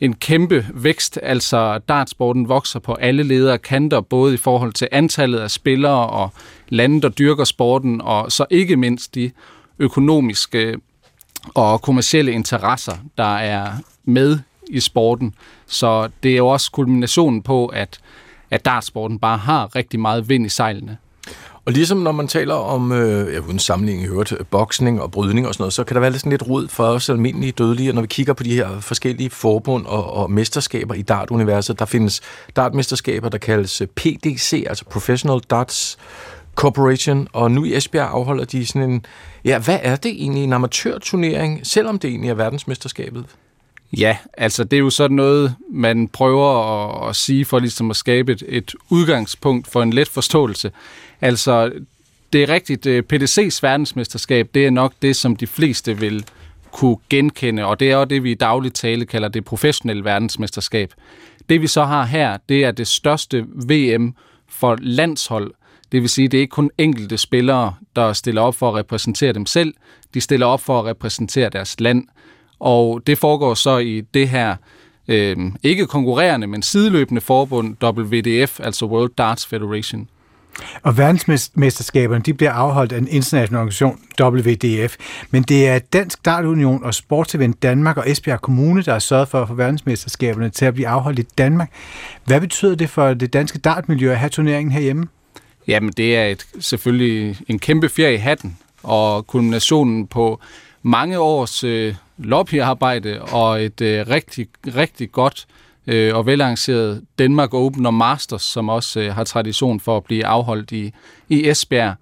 en 0.01 0.15
kæmpe 0.15 0.67
vækst. 0.75 1.19
Altså 1.23 1.79
dartsporten 1.79 2.49
vokser 2.49 2.81
på 2.81 2.95
alle 2.95 3.23
ledere 3.23 3.59
kanter, 3.59 4.01
både 4.01 4.35
i 4.35 4.37
forhold 4.37 4.73
til 4.73 4.89
antallet 4.93 5.39
af 5.39 5.51
spillere 5.51 6.07
og 6.07 6.33
lande, 6.69 7.03
der 7.03 7.09
dyrker 7.09 7.45
sporten, 7.45 8.01
og 8.01 8.33
så 8.33 8.47
ikke 8.51 8.77
mindst 8.77 9.15
de 9.15 9.31
økonomiske 9.79 10.77
og 11.55 11.83
kommercielle 11.83 12.33
interesser, 12.33 12.97
der 13.19 13.37
er 13.37 13.73
med 14.05 14.39
i 14.71 14.81
sporten. 14.81 15.35
Så 15.67 16.09
det 16.23 16.33
er 16.33 16.37
jo 16.37 16.49
også 16.49 16.71
kulminationen 16.71 17.43
på, 17.43 17.67
at, 17.67 17.99
at 18.51 18.65
dartsporten 18.65 19.19
bare 19.19 19.39
har 19.39 19.77
rigtig 19.77 20.01
meget 20.01 20.29
vind 20.29 20.47
i 20.47 20.49
sejlene. 20.49 20.99
Og 21.67 21.73
ligesom 21.73 21.99
når 21.99 22.13
man 22.13 22.29
taler 22.29 22.55
om, 22.55 22.93
øh, 22.93 23.35
ja, 23.35 23.39
uden 23.39 23.59
sammenligning 23.59 24.07
i 24.07 24.09
øvrigt, 24.09 24.35
boksning 24.51 25.03
og 25.03 25.11
brydning 25.11 25.49
og 25.49 25.55
sådan 25.55 25.63
noget, 25.63 25.73
så 25.73 25.85
kan 25.85 25.95
der 25.95 26.01
være 26.01 26.11
lidt, 26.11 26.21
sådan 26.21 26.31
lidt 26.31 26.49
rod 26.49 26.69
for 26.69 26.85
os 26.85 27.09
almindelige 27.09 27.53
dødelige, 27.53 27.93
når 27.93 28.01
vi 28.01 28.07
kigger 28.07 28.33
på 28.33 28.43
de 28.43 28.55
her 28.55 28.81
forskellige 28.81 29.31
forbund 29.31 29.87
og, 29.87 30.13
og 30.13 30.31
mesterskaber 30.31 30.95
i 30.95 31.03
dartuniverset. 31.03 31.79
Der 31.79 31.85
findes 31.85 32.21
dartmesterskaber, 32.57 33.29
der 33.29 33.39
kaldes 33.39 33.83
PDC, 33.97 34.65
altså 34.69 34.85
Professional 34.85 35.41
Darts 35.51 35.99
Corporation, 36.55 37.29
og 37.33 37.51
nu 37.51 37.65
i 37.65 37.77
Esbjerg 37.77 38.09
afholder 38.11 38.45
de 38.45 38.67
sådan 38.67 38.91
en, 38.91 39.07
ja, 39.45 39.59
hvad 39.59 39.79
er 39.83 39.97
det 39.97 40.11
egentlig, 40.11 40.45
en 40.45 40.53
amatørturnering, 40.53 41.67
selvom 41.67 41.99
det 41.99 42.09
egentlig 42.09 42.31
er 42.31 42.35
verdensmesterskabet? 42.35 43.25
Ja, 43.99 44.17
altså 44.37 44.65
det 44.65 44.77
er 44.77 44.81
jo 44.81 44.91
sådan 44.91 45.17
noget, 45.17 45.55
man 45.71 46.09
prøver 46.09 46.49
at, 46.49 47.09
at 47.09 47.17
sige 47.17 47.45
for 47.45 47.59
ligesom 47.59 47.91
at 47.91 47.97
skabe 47.97 48.33
et, 48.33 48.43
et 48.49 48.75
udgangspunkt 48.89 49.67
for 49.67 49.83
en 49.83 49.93
let 49.93 50.09
forståelse. 50.09 50.71
Altså, 51.21 51.73
det 52.33 52.43
er 52.43 52.49
rigtigt, 52.49 52.87
øh, 52.87 53.03
PDC's 53.13 53.59
verdensmesterskab, 53.63 54.49
det 54.55 54.67
er 54.67 54.71
nok 54.71 54.93
det, 55.03 55.17
som 55.17 55.37
de 55.37 55.47
fleste 55.47 55.99
vil 55.99 56.25
kunne 56.73 56.97
genkende, 57.11 57.65
og 57.65 57.81
det 57.81 57.91
er 57.91 57.97
også 57.97 58.09
det, 58.09 58.23
vi 58.23 58.31
i 58.31 58.35
dagligt 58.35 58.75
tale 58.75 59.07
kalder 59.07 59.29
det 59.29 59.45
professionelle 59.45 60.05
verdensmesterskab. 60.05 60.93
Det 61.49 61.63
vi 61.63 61.67
så 61.67 61.85
har 61.85 62.05
her, 62.05 62.37
det 62.49 62.65
er 62.65 62.71
det 62.71 62.87
største 62.87 63.45
VM 63.69 64.15
for 64.49 64.77
landshold. 64.81 65.55
Det 65.95 66.03
vil 66.03 66.11
sige, 66.11 66.29
det 66.29 66.39
er 66.39 66.41
ikke 66.41 66.51
kun 66.51 66.71
enkelte 66.79 67.19
spillere, 67.19 67.75
der 67.97 68.13
stiller 68.13 68.43
op 68.43 68.55
for 68.55 68.69
at 68.69 68.75
repræsentere 68.75 69.33
dem 69.33 69.47
selv. 69.47 69.75
De 70.15 70.21
stiller 70.21 70.47
op 70.47 70.61
for 70.61 70.79
at 70.79 70.85
repræsentere 70.85 71.49
deres 71.49 71.81
land. 71.81 72.05
Og 72.61 73.03
det 73.07 73.19
foregår 73.19 73.55
så 73.55 73.79
i 73.79 74.01
det 74.01 74.29
her 74.29 74.57
øh, 75.09 75.37
ikke 75.63 75.87
konkurrerende, 75.87 76.47
men 76.47 76.63
sideløbende 76.63 77.21
forbund 77.21 77.77
WDF, 77.85 78.61
altså 78.61 78.87
World 78.87 79.11
Darts 79.19 79.47
Federation. 79.47 80.09
Og 80.83 80.99
verdensmesterskaberne 80.99 82.23
de 82.23 82.35
bliver 82.35 82.53
afholdt 82.53 82.93
af 82.93 82.99
en 82.99 83.09
international 83.09 83.59
organisation, 83.59 84.01
WDF. 84.21 84.97
Men 85.31 85.43
det 85.43 85.69
er 85.69 85.79
Dansk 85.79 86.25
Dartunion 86.25 86.85
og 86.85 86.95
Sportsevent 86.95 87.63
Danmark 87.63 87.97
og 87.97 88.11
Esbjerg 88.11 88.41
Kommune, 88.41 88.83
der 88.83 88.93
har 88.93 88.99
sørget 88.99 89.29
for 89.29 89.43
at 89.43 89.49
få 89.49 89.55
verdensmesterskaberne 89.55 90.51
til 90.51 90.65
at 90.65 90.75
blive 90.75 90.89
afholdt 90.89 91.19
i 91.19 91.27
Danmark. 91.39 91.71
Hvad 92.25 92.41
betyder 92.41 92.75
det 92.75 92.91
for 92.91 93.15
det 93.15 93.33
danske 93.33 93.59
dartmiljø 93.59 94.11
at 94.11 94.19
have 94.19 94.31
turneringen 94.31 94.73
herhjemme? 94.73 95.07
Jamen, 95.69 95.93
det 95.97 96.17
er 96.17 96.25
et, 96.25 96.47
selvfølgelig 96.61 97.37
en 97.49 97.59
kæmpe 97.59 97.89
ferie 97.89 98.15
i 98.15 98.19
hatten, 98.19 98.59
og 98.83 99.27
kulminationen 99.27 100.07
på 100.07 100.41
mange 100.83 101.19
års 101.19 101.65
øh, 101.65 101.95
lobbyarbejde 102.19 103.23
og 103.23 103.65
et 103.65 103.81
øh, 103.81 104.07
rigtig, 104.09 104.47
rigtig 104.77 105.13
godt 105.13 105.47
øh, 105.87 106.17
og 106.17 106.27
velarrangeret 106.27 107.03
Danmark 107.19 107.55
Open 107.55 107.87
og 107.87 107.95
Masters, 107.95 108.43
som 108.43 108.69
også 108.69 109.01
øh, 109.01 109.15
har 109.15 109.25
tradition 109.25 109.81
for 109.81 109.97
at 109.97 110.05
blive 110.05 110.27
afholdt 110.27 110.73
i, 110.73 110.93
i 111.29 111.49
Esbjerg. 111.49 111.95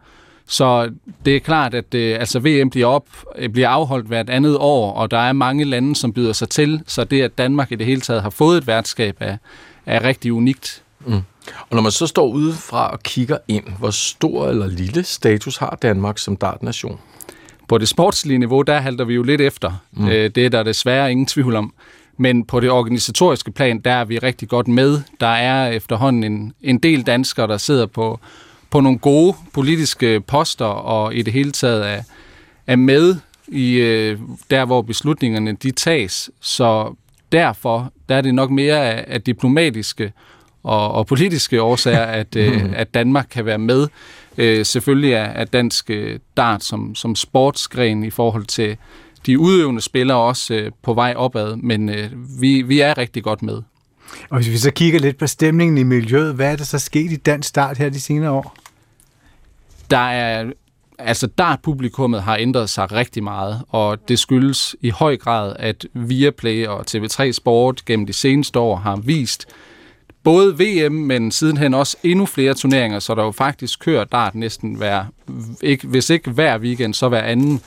Så 0.47 0.91
det 1.25 1.37
er 1.37 1.41
klart, 1.41 1.75
at 1.75 1.95
øh, 1.95 2.21
altså 2.21 2.39
VM 2.39 2.71
bliver, 2.71 2.87
op, 2.87 3.07
øh, 3.37 3.49
bliver 3.49 3.69
afholdt 3.69 4.07
hvert 4.07 4.31
andet 4.31 4.57
år, 4.57 4.93
og 4.93 5.11
der 5.11 5.19
er 5.19 5.33
mange 5.33 5.65
lande, 5.65 5.97
som 5.97 6.13
byder 6.13 6.33
sig 6.33 6.49
til, 6.49 6.83
så 6.87 7.05
det, 7.05 7.23
at 7.23 7.39
Danmark 7.39 7.73
i 7.73 7.75
det 7.75 7.87
hele 7.87 8.01
taget 8.01 8.23
har 8.23 8.31
fået 8.31 8.59
et 8.59 8.67
værtskab, 8.67 9.17
er, 9.21 9.37
er 9.87 10.05
rigtig 10.05 10.33
unikt. 10.33 10.82
Mm. 11.07 11.21
Og 11.71 11.77
når 11.77 11.81
man 11.81 11.93
så 11.93 12.07
står 12.07 12.27
udefra 12.27 12.91
og 12.91 13.03
kigger 13.03 13.39
ind, 13.49 13.65
hvor 13.79 13.91
stor 13.91 14.49
eller 14.49 14.67
lille 14.67 15.05
status 15.05 15.57
har 15.57 15.79
Danmark 15.83 16.19
som 16.19 16.37
dartnation? 16.37 17.01
På 17.69 17.79
det 17.79 17.89
sportslige 17.89 18.39
niveau, 18.39 18.63
der 18.63 18.81
halter 18.81 19.05
vi 19.05 19.15
jo 19.15 19.23
lidt 19.23 19.41
efter. 19.41 19.73
Mm. 19.93 20.09
Øh, 20.09 20.31
det 20.35 20.47
er 20.47 20.49
der 20.49 20.63
desværre 20.63 21.11
ingen 21.11 21.27
tvivl 21.27 21.57
om. 21.57 21.75
Men 22.17 22.45
på 22.45 22.61
det 22.61 22.71
organisatoriske 22.71 23.51
plan, 23.53 23.81
der 23.81 23.93
er 23.93 24.05
vi 24.05 24.19
rigtig 24.19 24.49
godt 24.49 24.69
med. 24.69 25.01
Der 25.21 25.27
er 25.27 25.69
efterhånden 25.69 26.25
en, 26.25 26.53
en 26.61 26.79
del 26.79 27.03
danskere, 27.03 27.47
der 27.47 27.57
sidder 27.57 27.87
på, 27.87 28.21
på 28.71 28.81
nogle 28.81 28.99
gode 28.99 29.37
politiske 29.53 30.21
poster, 30.21 30.65
og 30.65 31.15
i 31.15 31.23
det 31.23 31.33
hele 31.33 31.53
taget 31.53 31.91
er, 31.91 32.03
er 32.67 32.77
med 32.77 33.17
i 33.49 33.75
øh, 33.75 34.19
der, 34.51 34.65
hvor 34.65 34.83
beslutningerne 34.83 35.53
de 35.53 35.71
tages. 35.71 36.31
Så 36.41 36.95
derfor 37.33 37.93
der 38.09 38.15
er 38.15 38.21
det 38.21 38.35
nok 38.35 38.51
mere 38.51 38.77
af, 38.77 39.05
af 39.09 39.23
diplomatiske 39.23 40.13
og, 40.63 40.93
og 40.93 41.07
politiske 41.07 41.63
årsager, 41.63 42.03
at, 42.03 42.37
øh, 42.37 42.65
at 42.83 42.95
Danmark 42.95 43.27
kan 43.31 43.47
være 43.47 43.59
med. 43.59 43.89
Øh, 44.39 44.67
selvfølgelig 44.67 45.13
er, 45.13 45.25
er 45.25 45.45
dansk 45.45 45.91
øh, 45.91 46.19
dart 46.37 46.65
som, 46.65 46.95
som 46.95 47.15
sportsgren 47.15 48.05
i 48.05 48.11
forhold 48.11 48.45
til 48.45 48.77
de 49.27 49.39
udøvende 49.39 49.81
spillere 49.81 50.19
også 50.19 50.55
øh, 50.55 50.71
på 50.83 50.95
vej 50.95 51.15
opad, 51.17 51.57
men 51.57 51.89
øh, 51.89 52.11
vi, 52.41 52.63
vi 52.63 52.81
er 52.81 52.99
rigtig 52.99 53.23
godt 53.23 53.43
med. 53.43 53.63
Og 54.31 54.37
hvis 54.37 54.51
vi 54.51 54.57
så 54.57 54.71
kigger 54.71 55.01
lidt 55.01 55.19
på 55.19 55.27
stemningen 55.27 55.79
i 55.79 55.83
miljøet, 55.83 56.35
hvad 56.35 56.53
er 56.53 56.57
der 56.57 56.65
så 56.65 56.79
sket 56.79 57.13
i 57.13 57.17
dansk 57.17 57.49
start 57.49 57.79
her 57.79 57.89
de 57.89 58.01
senere 58.01 58.31
år? 58.31 58.57
Der 59.91 60.11
er 60.11 60.51
altså 60.99 61.27
dartpublikummet 61.27 62.23
har 62.23 62.37
ændret 62.37 62.71
sig 62.71 62.93
rigtig 62.93 63.25
meget, 63.25 63.63
og 63.69 64.09
det 64.09 64.19
skyldes 64.19 64.77
i 64.81 64.91
høj 64.91 65.17
grad, 65.17 65.57
at 65.59 65.87
Viaplay 65.95 66.67
og 66.67 66.85
TV3 66.91 67.33
Sport 67.33 67.85
gennem 67.85 68.07
de 68.07 68.13
seneste 68.13 68.59
år 68.59 68.77
har 68.77 68.97
vist 68.97 69.47
både 70.25 70.59
VM, 70.59 70.93
men 70.93 71.31
sidenhen 71.31 71.75
også 71.75 71.97
endnu 72.03 72.27
flere 72.27 72.55
turneringer, 72.55 72.99
så 72.99 73.15
der 73.15 73.25
jo 73.25 73.31
faktisk 73.31 73.81
kører 73.81 74.05
dart 74.05 74.35
næsten 74.35 74.75
hver, 74.75 75.05
ikke, 75.63 75.87
hvis 75.87 76.11
ikke 76.11 76.31
hver 76.31 76.59
weekend, 76.59 76.95
så 76.95 77.09
hver 77.09 77.23
anden. 77.23 77.61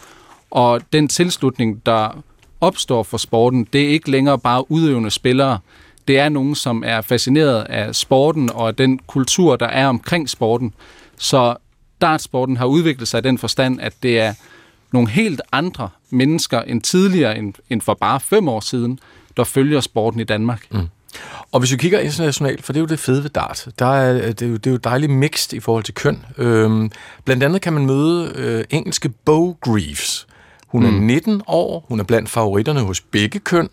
Og 0.52 0.82
den 0.94 1.08
tilslutning, 1.08 1.86
der 1.86 2.24
opstår 2.62 3.04
for 3.04 3.18
sporten, 3.18 3.68
det 3.74 3.84
er 3.84 3.90
ikke 3.90 4.12
længere 4.12 4.40
bare 4.40 4.72
udøvende 4.72 5.12
spillere. 5.12 5.60
Det 6.08 6.20
er 6.20 6.30
nogen, 6.30 6.56
som 6.56 6.84
er 6.86 7.02
fascineret 7.02 7.64
af 7.64 7.96
sporten 7.96 8.50
og 8.50 8.68
af 8.68 8.76
den 8.76 9.00
kultur, 9.08 9.56
der 9.56 9.68
er 9.68 9.88
omkring 9.88 10.30
sporten. 10.30 10.74
Så 11.18 11.56
dartsporten 12.02 12.58
har 12.58 12.66
udviklet 12.66 13.08
sig 13.08 13.18
i 13.18 13.22
den 13.22 13.38
forstand, 13.38 13.82
at 13.82 13.94
det 14.04 14.20
er 14.20 14.34
nogle 14.92 15.10
helt 15.10 15.42
andre 15.52 15.90
mennesker 16.10 16.62
end 16.62 16.82
tidligere, 16.82 17.38
end, 17.38 17.54
end 17.70 17.82
for 17.82 17.94
bare 17.94 18.20
fem 18.20 18.48
år 18.48 18.60
siden, 18.60 19.00
der 19.38 19.44
følger 19.44 19.82
sporten 19.82 20.20
i 20.20 20.24
Danmark. 20.24 20.68
Mm. 20.72 20.88
Og 21.52 21.60
hvis 21.60 21.72
vi 21.72 21.78
kigger 21.78 22.00
internationalt, 22.00 22.66
for 22.66 22.74
det 22.74 22.80
er 22.80 22.82
jo 22.82 22.88
det 22.88 23.00
fede 23.00 23.24
ved 23.24 23.30
dart, 23.30 23.68
der 23.80 23.86
er, 23.86 24.14
det, 24.14 24.42
er 24.42 24.48
jo, 24.48 24.56
det 24.56 24.68
er 24.68 24.72
jo 24.72 24.78
dejligt 24.78 25.12
mixed 25.12 25.54
i 25.54 25.60
forhold 25.60 25.84
til 25.84 25.94
køn. 25.94 26.26
Øhm, 26.38 26.92
blandt 27.26 27.44
andet 27.44 27.62
kan 27.62 27.74
man 27.74 27.86
møde 27.86 28.32
øh, 28.36 28.64
engelske 28.70 29.10
Bo 29.10 29.58
Greaves. 29.62 30.28
Hun 30.68 30.86
er 30.86 30.92
mm. 30.92 30.98
19 30.98 31.42
år, 31.48 31.86
hun 31.88 32.00
er 32.00 32.04
blandt 32.04 32.30
favoritterne 32.30 32.80
hos 32.80 33.02
begge 33.02 33.40
køn. 33.40 33.70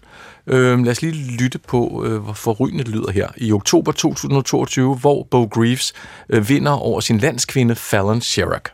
Øhm, 0.46 0.84
lad 0.84 0.92
os 0.92 1.02
lige 1.02 1.36
lytte 1.42 1.58
på, 1.58 2.04
øh, 2.06 2.22
hvor 2.22 2.32
forrygende 2.32 2.84
det 2.84 2.92
lyder 2.92 3.10
her. 3.10 3.28
I 3.36 3.52
oktober 3.52 3.92
2022, 3.92 4.94
hvor 4.94 5.26
Bo 5.30 5.44
Greaves 5.44 5.92
øh, 6.28 6.48
vinder 6.48 6.72
over 6.72 7.00
sin 7.00 7.18
landskvinde 7.18 7.74
Fallon 7.74 8.20
Sherrock. 8.20 8.70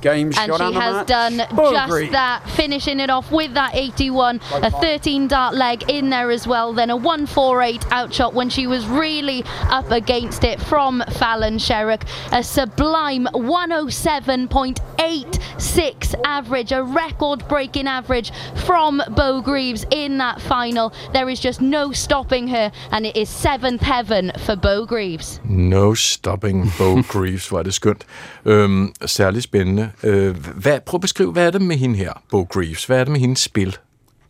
Game 0.00 0.32
and 0.36 0.54
she 0.54 0.72
has 0.72 1.06
done 1.06 1.38
just 1.38 2.12
that, 2.12 2.42
finishing 2.50 3.00
it 3.00 3.10
off 3.10 3.32
with 3.32 3.54
that 3.54 3.74
81, 3.74 4.40
a 4.52 4.70
13 4.70 5.26
dart 5.28 5.54
leg 5.54 5.90
in 5.90 6.10
there 6.10 6.30
as 6.30 6.46
well, 6.46 6.72
then 6.72 6.90
a 6.90 6.96
148 6.96 7.92
outshot 7.92 8.34
when 8.34 8.50
she 8.50 8.66
was 8.66 8.86
really 8.86 9.44
up 9.68 9.90
against 9.90 10.44
it 10.44 10.60
from 10.60 11.02
Fallon 11.12 11.58
Sherrock. 11.58 12.02
A 12.32 12.42
sublime 12.42 13.26
107.86 13.34 16.14
average, 16.24 16.72
a 16.72 16.82
record 16.82 17.46
breaking 17.48 17.86
average 17.86 18.32
from 18.64 19.02
Bo 19.10 19.40
Greaves 19.40 19.86
in 19.90 20.18
that 20.18 20.40
final. 20.40 20.92
There 21.12 21.28
is 21.28 21.40
just 21.40 21.60
no 21.60 21.92
stopping 21.92 22.48
her, 22.48 22.72
and 22.90 23.06
it 23.06 23.16
is 23.16 23.28
seventh 23.28 23.82
heaven 23.82 24.32
for 24.44 24.56
Bo 24.56 24.84
Greaves. 24.86 25.40
No 25.44 25.94
stopping 25.94 26.70
Bo 26.78 27.02
Greaves, 27.08 27.52
var 27.52 27.58
er 27.58 27.62
det 27.62 27.74
skønt. 27.74 28.04
Øhm, 28.44 28.92
særligt 29.06 29.44
spændende. 29.44 29.87
Øh, 30.02 30.36
hvad, 30.36 30.80
prøv 30.80 30.98
at 30.98 31.00
beskrive, 31.00 31.32
hvad 31.32 31.46
er 31.46 31.50
det 31.50 31.62
med 31.62 31.76
hende 31.76 31.96
her, 31.96 32.12
Bo 32.30 32.42
Greaves? 32.42 32.84
Hvad 32.84 33.00
er 33.00 33.04
det 33.04 33.12
med 33.12 33.20
hendes 33.20 33.40
spil? 33.40 33.76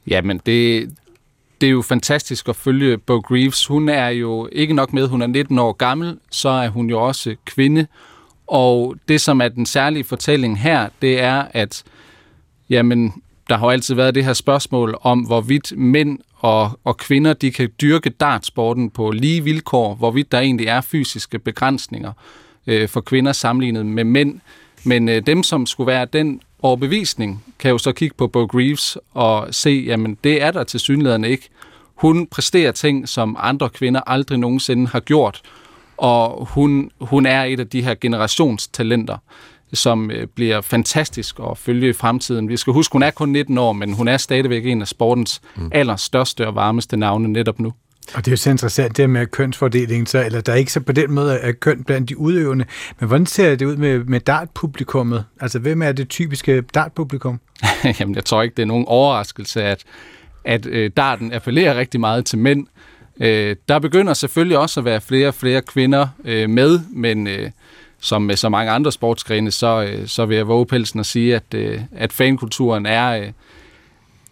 Jamen, 0.07 0.41
det, 0.47 0.91
det 1.61 1.67
er 1.67 1.71
jo 1.71 1.83
fantastisk 1.83 2.49
at 2.49 2.57
følge 2.57 2.99
Bo 2.99 3.19
Greaves. 3.19 3.67
Hun 3.67 3.89
er 3.89 4.09
jo 4.09 4.49
ikke 4.53 4.75
nok 4.75 4.93
med, 4.93 5.09
hun 5.09 5.23
er 5.23 5.27
19 5.27 5.59
år 5.59 5.73
gammel, 5.73 6.19
så 6.31 6.49
er 6.49 6.69
hun 6.69 6.91
jo 6.91 7.07
også 7.07 7.37
kvinde. 7.45 7.87
Og 8.47 8.97
det, 9.09 9.21
som 9.21 9.41
er 9.41 9.49
den 9.49 9.67
særlige 9.67 10.05
fortælling 10.05 10.61
her, 10.61 10.89
det 11.03 11.21
er, 11.21 11.45
at 11.51 11.85
jamen, 12.71 13.23
der 13.49 13.57
har 13.57 13.67
jo 13.67 13.71
altid 13.71 13.95
været 13.95 14.15
det 14.15 14.25
her 14.25 14.33
spørgsmål 14.33 14.99
om, 15.01 15.21
hvorvidt 15.21 15.73
mænd 15.77 16.19
og, 16.37 16.81
og 16.85 16.97
kvinder 16.97 17.33
de 17.33 17.51
kan 17.51 17.71
dyrke 17.81 18.11
dartsporten 18.11 18.91
på 18.91 19.11
lige 19.11 19.45
vilkår, 19.45 19.95
hvorvidt 19.95 20.33
der 20.33 20.41
egentlig 20.41 20.67
er 20.67 20.81
fysiske 20.81 21.39
begrænsninger 21.39 22.13
øh, 22.67 22.89
for 22.89 23.01
kvinder 23.01 23.33
sammenlignet 23.33 23.87
med 23.87 24.05
mænd. 24.05 24.41
Men 24.85 25.09
øh, 25.09 25.27
dem, 25.27 25.43
som 25.43 25.67
skulle 25.67 25.87
være 25.87 26.05
den 26.05 26.41
overbevisning, 26.63 27.45
kan 27.59 27.71
jo 27.71 27.79
så 27.79 27.93
kigge 27.93 28.15
på 28.19 28.27
Bo 28.27 28.45
Greaves 28.45 28.99
og 29.15 29.55
se, 29.55 29.85
jamen 29.87 30.19
det 30.25 30.43
er 30.43 30.51
der 30.51 30.65
til 30.65 30.81
synligheden 30.81 31.25
ikke. 31.25 31.49
Hun 31.95 32.27
præsterer 32.27 32.73
ting, 32.73 33.09
som 33.09 33.37
andre 33.39 33.69
kvinder 33.69 34.01
aldrig 34.07 34.39
nogensinde 34.39 34.87
har 34.87 35.01
gjort, 35.01 35.41
og 35.97 36.49
hun, 36.51 36.91
hun 37.01 37.27
er 37.27 37.45
et 37.45 37.61
af 37.61 37.69
de 37.69 37.83
her 37.83 37.95
generationstalenter 38.01 39.17
som 39.73 40.11
øh, 40.11 40.27
bliver 40.27 40.61
fantastisk 40.61 41.39
at 41.51 41.59
følge 41.59 41.89
i 41.89 41.93
fremtiden. 41.93 42.49
Vi 42.49 42.57
skal 42.57 42.73
huske, 42.73 42.93
hun 42.93 43.03
er 43.03 43.11
kun 43.11 43.29
19 43.29 43.59
år, 43.59 43.73
men 43.73 43.93
hun 43.93 44.09
er 44.09 44.17
stadigvæk 44.17 44.67
en 44.67 44.83
af 44.83 44.89
sportens 44.89 45.41
mm. 45.57 45.71
allerstørste 45.75 46.47
og 46.47 46.55
varmeste 46.55 46.97
navne 46.97 47.29
netop 47.29 47.61
nu. 47.61 47.73
Og 48.15 48.25
det 48.25 48.29
er 48.29 48.33
jo 48.33 48.37
så 48.37 48.51
interessant 48.51 48.97
det 48.97 49.11
med 49.11 49.27
kønsfordelingen, 49.27 50.07
så, 50.07 50.25
eller 50.25 50.41
der 50.41 50.53
er 50.53 50.57
ikke 50.57 50.73
så 50.73 50.81
på 50.81 50.93
den 50.93 51.13
måde 51.13 51.35
er 51.35 51.53
køn 51.53 51.85
blandt 51.85 52.09
de 52.09 52.19
udøvende. 52.19 52.65
Men 53.01 53.09
hvordan 53.09 53.27
ser 53.27 53.55
det 53.55 53.67
ud 53.67 53.77
med, 53.77 53.99
med 53.99 54.21
dartpublikummet? 54.21 55.25
Altså, 55.41 55.59
hvem 55.59 55.83
er 55.83 55.93
det 55.93 56.09
typiske 56.09 56.61
dartpublikum? 56.61 57.41
Jamen, 58.01 58.15
jeg 58.15 58.25
tror 58.25 58.43
ikke, 58.43 58.55
det 58.55 58.63
er 58.63 58.67
nogen 58.67 58.85
overraskelse, 58.89 59.63
at, 59.63 59.85
at 60.45 60.67
øh, 60.67 60.91
darten 60.97 61.33
appellerer 61.33 61.79
rigtig 61.79 62.01
meget 62.01 62.27
til 62.27 62.39
mænd. 62.39 62.67
Øh, 63.21 63.57
der 63.69 63.79
begynder 63.79 64.15
selvfølgelig 64.15 64.59
også 64.59 64.81
at 64.81 64.85
være 64.85 65.01
flere 65.01 65.29
og 65.29 65.35
flere 65.35 65.63
kvinder 65.63 66.09
øh, 66.25 66.51
med, 66.51 66.81
men 66.91 67.27
øh, 67.27 67.51
som 68.01 68.23
med 68.23 68.37
så 68.37 68.49
mange 68.49 68.73
andre 68.73 68.93
sportsgrene, 68.93 69.51
så, 69.51 69.83
øh, 69.83 70.07
så 70.07 70.27
vil 70.27 70.37
jeg 70.37 70.49
våge 70.49 70.67
pelsen 70.67 71.01
at 71.01 71.07
sige, 71.07 71.37
at, 71.37 71.55
øh, 71.55 71.81
at 71.93 72.13
fankulturen 72.13 72.87
er, 72.87 73.21
øh, 73.21 73.33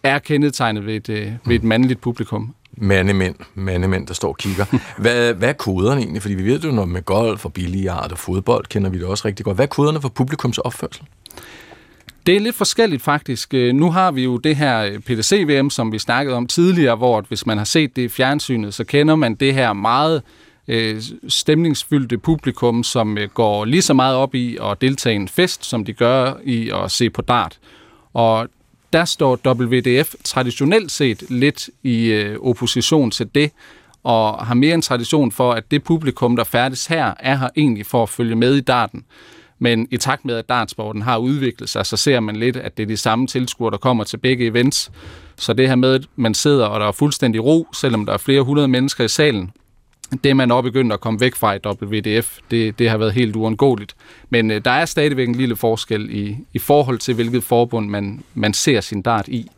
er 0.03 0.19
kendetegnet 0.19 0.85
ved 0.85 0.95
et, 0.95 1.09
øh, 1.09 1.31
ved 1.45 1.55
et 1.55 1.63
mandligt 1.63 2.01
publikum. 2.01 2.55
Mandemænd, 2.77 3.35
mandemænd, 3.55 4.07
der 4.07 4.13
står 4.13 4.29
og 4.29 4.37
kigger. 4.37 4.65
Hvad, 5.01 5.33
hvad 5.33 5.49
er 5.49 5.53
koderne 5.53 6.01
egentlig? 6.01 6.21
Fordi 6.21 6.35
vi 6.35 6.45
ved 6.45 6.59
jo 6.59 6.71
noget 6.71 6.89
med 6.89 7.01
golf 7.01 7.45
og 7.45 7.53
billiard 7.53 8.11
og 8.11 8.17
fodbold, 8.17 8.65
kender 8.65 8.89
vi 8.89 8.97
det 8.97 9.05
også 9.05 9.27
rigtig 9.27 9.45
godt. 9.45 9.57
Hvad 9.57 9.65
er 9.65 9.69
koderne 9.69 10.01
for 10.01 10.09
publikums 10.09 10.57
opførsel? 10.57 11.03
Det 12.25 12.35
er 12.35 12.39
lidt 12.39 12.55
forskelligt 12.55 13.01
faktisk. 13.01 13.53
Nu 13.53 13.91
har 13.91 14.11
vi 14.11 14.23
jo 14.23 14.37
det 14.37 14.55
her 14.55 14.99
PDC-VM, 14.99 15.69
som 15.69 15.91
vi 15.91 15.99
snakkede 15.99 16.35
om 16.35 16.47
tidligere, 16.47 16.95
hvor 16.95 17.21
hvis 17.27 17.45
man 17.45 17.57
har 17.57 17.65
set 17.65 17.95
det 17.95 18.01
i 18.01 18.09
fjernsynet, 18.09 18.73
så 18.73 18.83
kender 18.83 19.15
man 19.15 19.35
det 19.35 19.53
her 19.53 19.73
meget 19.73 20.21
øh, 20.67 21.01
stemningsfyldte 21.27 22.17
publikum, 22.17 22.83
som 22.83 23.17
øh, 23.17 23.29
går 23.29 23.65
lige 23.65 23.81
så 23.81 23.93
meget 23.93 24.15
op 24.15 24.35
i 24.35 24.57
at 24.61 24.81
deltage 24.81 25.13
i 25.13 25.15
en 25.15 25.27
fest, 25.27 25.65
som 25.65 25.85
de 25.85 25.93
gør 25.93 26.33
i 26.43 26.71
at 26.83 26.91
se 26.91 27.09
på 27.09 27.21
dart. 27.21 27.59
Og 28.13 28.47
der 28.93 29.05
står 29.05 29.39
WDF 29.47 30.15
traditionelt 30.23 30.91
set 30.91 31.23
lidt 31.29 31.69
i 31.83 32.05
øh, 32.05 32.39
opposition 32.41 33.11
til 33.11 33.29
det, 33.35 33.51
og 34.03 34.45
har 34.45 34.53
mere 34.53 34.73
en 34.73 34.81
tradition 34.81 35.31
for, 35.31 35.51
at 35.51 35.71
det 35.71 35.83
publikum, 35.83 36.35
der 36.35 36.43
færdes 36.43 36.85
her, 36.85 37.13
er 37.19 37.37
her 37.37 37.49
egentlig 37.57 37.85
for 37.85 38.03
at 38.03 38.09
følge 38.09 38.35
med 38.35 38.55
i 38.55 38.61
darten. 38.61 39.05
Men 39.59 39.87
i 39.91 39.97
takt 39.97 40.25
med, 40.25 40.35
at 40.35 40.49
dartsporten 40.49 41.01
har 41.01 41.17
udviklet 41.17 41.69
sig, 41.69 41.85
så 41.85 41.97
ser 41.97 42.19
man 42.19 42.35
lidt, 42.35 42.57
at 42.57 42.77
det 42.77 42.83
er 42.83 42.87
de 42.87 42.97
samme 42.97 43.27
tilskuere, 43.27 43.71
der 43.71 43.77
kommer 43.77 44.03
til 44.03 44.17
begge 44.17 44.45
events. 44.45 44.91
Så 45.37 45.53
det 45.53 45.67
her 45.67 45.75
med, 45.75 45.93
at 45.93 46.05
man 46.15 46.33
sidder, 46.33 46.65
og 46.65 46.79
der 46.79 46.87
er 46.87 46.91
fuldstændig 46.91 47.43
ro, 47.43 47.67
selvom 47.73 48.05
der 48.05 48.13
er 48.13 48.17
flere 48.17 48.41
hundrede 48.41 48.67
mennesker 48.67 49.03
i 49.03 49.07
salen, 49.07 49.51
det 50.23 50.35
man 50.35 50.51
er 50.51 50.61
begyndt 50.61 50.93
at 50.93 50.99
komme 50.99 51.19
væk 51.19 51.35
fra 51.35 51.53
i 51.53 51.59
WDF, 51.81 52.37
det, 52.51 52.79
det 52.79 52.89
har 52.89 52.97
været 52.97 53.13
helt 53.13 53.35
uundgåeligt. 53.35 53.95
Men 54.29 54.51
øh, 54.51 54.65
der 54.65 54.71
er 54.71 54.85
stadigvæk 54.85 55.27
en 55.27 55.35
lille 55.35 55.55
forskel 55.55 56.09
i, 56.09 56.37
i 56.53 56.59
forhold 56.59 56.99
til, 56.99 57.13
hvilket 57.13 57.43
forbund 57.43 57.89
man, 57.89 58.23
man 58.33 58.53
ser 58.53 58.81
sin 58.81 59.01
dart 59.01 59.27
i. 59.27 59.51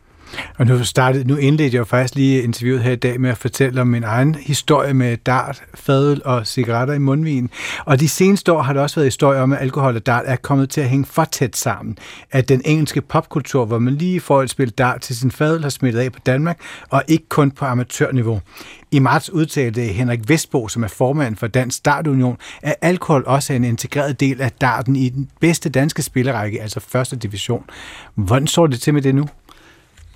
Og 0.57 0.65
nu, 0.65 0.83
startede, 0.83 1.27
nu 1.27 1.35
indledte 1.35 1.75
jeg 1.75 1.79
jo 1.79 1.85
faktisk 1.85 2.15
lige 2.15 2.41
interviewet 2.41 2.83
her 2.83 2.91
i 2.91 2.95
dag 2.95 3.21
med 3.21 3.29
at 3.29 3.37
fortælle 3.37 3.81
om 3.81 3.87
min 3.87 4.03
egen 4.03 4.35
historie 4.35 4.93
med 4.93 5.17
dart, 5.17 5.63
fadel 5.73 6.21
og 6.25 6.47
cigaretter 6.47 6.93
i 6.93 6.97
mundvin. 6.97 7.49
Og 7.85 7.99
de 7.99 8.09
seneste 8.09 8.53
år 8.53 8.61
har 8.61 8.73
der 8.73 8.81
også 8.81 8.95
været 8.95 9.07
historier 9.07 9.41
om, 9.41 9.53
at 9.53 9.61
alkohol 9.61 9.95
og 9.95 10.05
dart 10.05 10.23
er 10.27 10.35
kommet 10.35 10.69
til 10.69 10.81
at 10.81 10.89
hænge 10.89 11.05
for 11.05 11.23
tæt 11.23 11.55
sammen. 11.55 11.97
At 12.31 12.49
den 12.49 12.61
engelske 12.65 13.01
popkultur, 13.01 13.65
hvor 13.65 13.79
man 13.79 13.95
lige 13.95 14.19
får 14.19 14.43
et 14.43 14.49
spil 14.49 14.69
dart 14.69 15.01
til 15.01 15.15
sin 15.15 15.31
fadel, 15.31 15.61
har 15.61 15.69
smittet 15.69 15.99
af 15.99 16.11
på 16.11 16.19
Danmark, 16.25 16.59
og 16.89 17.03
ikke 17.07 17.29
kun 17.29 17.51
på 17.51 17.65
amatørniveau. 17.65 18.41
I 18.91 18.99
marts 18.99 19.29
udtalte 19.29 19.81
Henrik 19.81 20.29
Vestbo, 20.29 20.67
som 20.67 20.83
er 20.83 20.87
formand 20.87 21.35
for 21.35 21.47
Dansk 21.47 21.85
Dartunion, 21.85 22.37
at 22.61 22.75
alkohol 22.81 23.23
også 23.27 23.53
er 23.53 23.57
en 23.57 23.63
integreret 23.63 24.19
del 24.19 24.41
af 24.41 24.51
darten 24.51 24.95
i 24.95 25.09
den 25.09 25.29
bedste 25.39 25.69
danske 25.69 26.01
spillerække, 26.01 26.61
altså 26.61 26.79
første 26.79 27.15
division. 27.15 27.65
Hvordan 28.15 28.47
står 28.47 28.67
det 28.67 28.81
til 28.81 28.93
med 28.93 29.01
det 29.01 29.15
nu? 29.15 29.27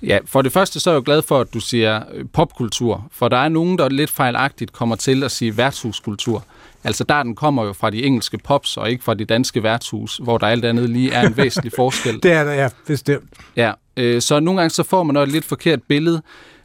Ja, 0.06 0.18
for 0.26 0.42
det 0.42 0.52
første 0.52 0.80
så 0.80 0.90
er 0.90 0.94
jeg 0.94 0.98
jo 0.98 1.02
glad 1.04 1.22
for, 1.22 1.40
at 1.40 1.54
du 1.54 1.60
siger 1.60 2.02
øh, 2.12 2.24
popkultur, 2.32 3.06
for 3.12 3.28
der 3.28 3.36
er 3.36 3.48
nogen, 3.48 3.78
der 3.78 3.88
lidt 3.88 4.10
fejlagtigt 4.10 4.72
kommer 4.72 4.96
til 4.96 5.24
at 5.24 5.30
sige 5.30 5.56
værtshuskultur. 5.56 6.44
Altså 6.84 7.04
der 7.04 7.22
den 7.22 7.34
kommer 7.34 7.64
jo 7.64 7.72
fra 7.72 7.90
de 7.90 8.04
engelske 8.04 8.38
pops, 8.38 8.76
og 8.76 8.90
ikke 8.90 9.04
fra 9.04 9.14
de 9.14 9.24
danske 9.24 9.62
værtshus, 9.62 10.20
hvor 10.22 10.38
der 10.38 10.46
alt 10.46 10.64
andet 10.64 10.90
lige 10.90 11.12
er 11.12 11.26
en 11.26 11.36
væsentlig 11.42 11.72
forskel. 11.76 12.22
det 12.22 12.32
er 12.32 12.44
der, 12.44 12.52
ja, 12.52 12.68
bestemt. 12.86 13.24
Ja, 13.56 13.72
øh, 13.96 14.22
så 14.22 14.40
nogle 14.40 14.60
gange 14.60 14.70
så 14.70 14.82
får 14.82 15.02
man 15.02 15.14
noget 15.14 15.26
et 15.26 15.32
lidt 15.32 15.44
forkert 15.44 15.82
billede. 15.82 16.22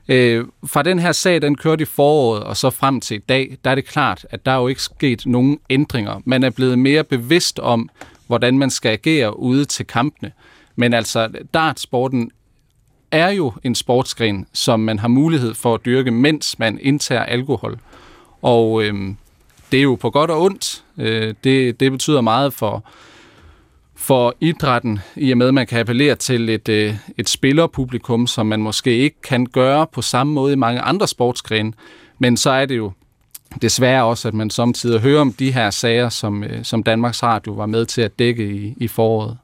Øh, 0.08 0.46
fra 0.66 0.84
den 0.84 1.00
her 1.00 1.12
sag, 1.12 1.42
den 1.42 1.56
kørte 1.56 1.82
i 1.82 1.86
foråret, 1.86 2.44
og 2.44 2.58
så 2.58 2.70
frem 2.70 3.02
til 3.02 3.18
i 3.18 3.24
dag, 3.30 3.58
der 3.64 3.72
er 3.72 3.76
det 3.76 3.86
klart, 3.86 4.26
at 4.30 4.46
der 4.46 4.52
er 4.52 4.58
jo 4.58 4.68
ikke 4.68 4.82
sket 4.82 5.26
nogen 5.26 5.60
ændringer. 5.70 6.22
Man 6.26 6.44
er 6.44 6.50
blevet 6.50 6.80
mere 6.80 7.04
bevidst 7.04 7.60
om, 7.60 7.90
hvordan 8.28 8.58
man 8.58 8.70
skal 8.70 8.90
agere 8.90 9.40
ude 9.40 9.66
til 9.66 9.88
kampene. 9.88 10.32
Men 10.76 10.94
altså, 10.94 11.30
dartsporten 11.54 12.32
er 13.12 13.30
jo 13.30 13.54
en 13.64 13.76
sportsgren, 13.76 14.48
som 14.54 14.80
man 14.80 15.00
har 15.00 15.08
mulighed 15.08 15.54
for 15.54 15.74
at 15.74 15.86
dyrke, 15.86 16.12
mens 16.12 16.60
man 16.60 16.80
indtager 16.82 17.24
alkohol. 17.24 17.80
Og 18.42 18.84
øh, 18.84 18.94
det 19.72 19.80
er 19.80 19.84
jo 19.84 19.96
på 19.96 20.10
godt 20.10 20.32
og 20.32 20.42
ondt. 20.42 20.84
Øh, 20.98 21.34
det, 21.44 21.80
det 21.80 21.92
betyder 21.92 22.22
meget 22.22 22.54
for, 22.54 22.84
for 23.96 24.36
idrætten, 24.40 25.00
i 25.16 25.32
og 25.32 25.38
med 25.38 25.48
at 25.48 25.54
man 25.54 25.68
kan 25.68 25.80
appellere 25.80 26.16
til 26.16 26.50
et, 26.50 26.70
øh, 26.70 26.96
et 27.18 27.30
spillerpublikum, 27.30 28.28
som 28.28 28.46
man 28.46 28.62
måske 28.62 28.98
ikke 28.98 29.22
kan 29.22 29.46
gøre 29.46 29.88
på 29.88 30.02
samme 30.02 30.34
måde 30.34 30.54
i 30.54 30.56
mange 30.56 30.82
andre 30.82 31.08
sportsgrene. 31.08 31.74
Men 32.20 32.38
så 32.38 32.50
er 32.50 32.66
det 32.66 32.78
jo 32.78 32.92
desværre 33.62 34.04
også, 34.04 34.28
at 34.28 34.34
man 34.34 34.50
samtidig 34.50 35.00
hører 35.00 35.22
om 35.22 35.34
de 35.34 35.52
her 35.52 35.70
sager, 35.70 36.10
som, 36.10 36.44
øh, 36.44 36.64
som 36.64 36.84
Danmarks 36.84 37.24
Radio 37.24 37.54
var 37.54 37.66
med 37.66 37.86
til 37.86 38.02
at 38.02 38.20
dække 38.20 38.52
i, 38.52 38.74
i 38.78 38.88
foråret. 38.88 39.38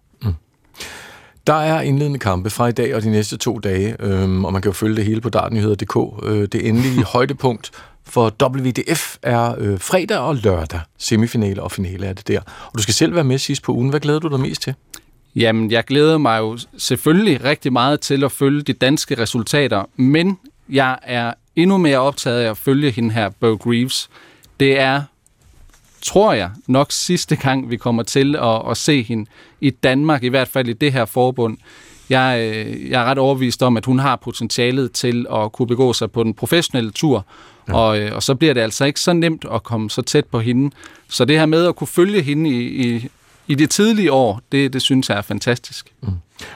Der 1.48 1.54
er 1.54 1.82
indledende 1.82 2.20
kampe 2.20 2.50
fra 2.50 2.68
i 2.68 2.72
dag 2.72 2.96
og 2.96 3.04
de 3.04 3.10
næste 3.10 3.38
to 3.38 3.60
dage, 3.60 3.96
øhm, 4.00 4.46
og 4.46 4.54
man 4.54 4.62
kan 4.62 4.70
jo 4.70 4.74
følge 4.74 4.96
det 4.96 5.06
hele 5.06 5.22
på 5.22 5.30
dartnyheder.dk. 5.30 6.26
Øh, 6.26 6.42
det 6.42 6.68
endelige 6.68 7.04
højdepunkt 7.14 7.72
for 8.04 8.34
WDF 8.44 9.18
er 9.22 9.56
øh, 9.58 9.80
fredag 9.80 10.18
og 10.18 10.36
lørdag. 10.36 10.80
Semifinale 10.98 11.64
og 11.64 11.72
finale 11.72 12.06
er 12.08 12.14
det 12.14 12.28
der. 12.28 12.40
Og 12.40 12.78
du 12.78 12.82
skal 12.82 12.94
selv 12.94 13.16
være 13.16 13.24
med 13.24 13.38
sidst 13.38 13.64
på 13.64 13.72
ugen. 13.72 13.90
Hvad 13.90 14.00
glæder 14.00 14.20
du 14.20 14.28
dig 14.28 14.40
mest 14.40 14.62
til? 14.62 14.74
Jamen, 15.36 15.72
jeg 15.72 15.84
glæder 15.84 16.18
mig 16.18 16.40
jo 16.40 16.58
selvfølgelig 16.78 17.44
rigtig 17.44 17.74
meget 17.74 18.00
til 18.00 18.24
at 18.24 18.32
følge 18.32 18.62
de 18.62 18.74
danske 18.74 19.22
resultater, 19.22 19.84
men 19.96 20.38
jeg 20.70 20.98
er 21.04 21.34
endnu 21.56 21.78
mere 21.78 21.98
optaget 21.98 22.42
af 22.42 22.50
at 22.50 22.58
følge 22.58 22.92
hende 22.92 23.14
her, 23.14 23.30
Bo 23.30 23.48
Greaves. 23.48 24.10
Det 24.60 24.80
er 24.80 25.02
tror 26.02 26.34
jeg, 26.34 26.50
nok 26.68 26.92
sidste 26.92 27.36
gang, 27.36 27.70
vi 27.70 27.78
kommer 27.78 28.04
til 28.04 28.36
at, 28.36 28.62
at 28.70 28.78
se 28.78 29.04
hende 29.04 29.26
i 29.62 29.70
Danmark, 29.70 30.24
i 30.24 30.28
hvert 30.28 30.48
fald 30.48 30.68
i 30.68 30.74
det 30.74 30.94
her 30.94 31.06
forbund. 31.06 31.58
Jeg, 32.10 32.40
øh, 32.40 32.90
jeg 32.90 33.02
er 33.02 33.06
ret 33.06 33.18
overbevist 33.18 33.64
om, 33.64 33.78
at 33.78 33.86
hun 33.86 34.00
har 34.00 34.16
potentialet 34.16 34.92
til 34.92 35.26
at 35.34 35.52
kunne 35.52 35.68
begå 35.68 35.94
sig 35.94 36.12
på 36.12 36.24
den 36.24 36.34
professionelle 36.34 36.92
tur, 36.92 37.26
ja. 37.68 37.74
og, 37.74 38.00
øh, 38.00 38.16
og 38.16 38.24
så 38.24 38.36
bliver 38.36 38.54
det 38.54 38.62
altså 38.62 38.86
ikke 38.86 39.00
så 39.00 39.14
nemt 39.14 39.46
at 39.54 39.64
komme 39.64 39.90
så 39.90 40.02
tæt 40.02 40.26
på 40.26 40.40
hende. 40.40 40.76
Så 41.10 41.26
det 41.26 41.40
her 41.40 41.46
med 41.46 41.66
at 41.66 41.76
kunne 41.76 41.88
følge 41.88 42.22
hende 42.22 42.50
i, 42.50 42.88
i, 42.88 43.10
i 43.48 43.56
det 43.56 43.70
tidlige 43.70 44.12
år, 44.12 44.42
det, 44.52 44.74
det 44.74 44.82
synes 44.82 45.10
jeg 45.10 45.18
er 45.18 45.22
fantastisk. 45.22 45.94
Mm. 46.02 46.10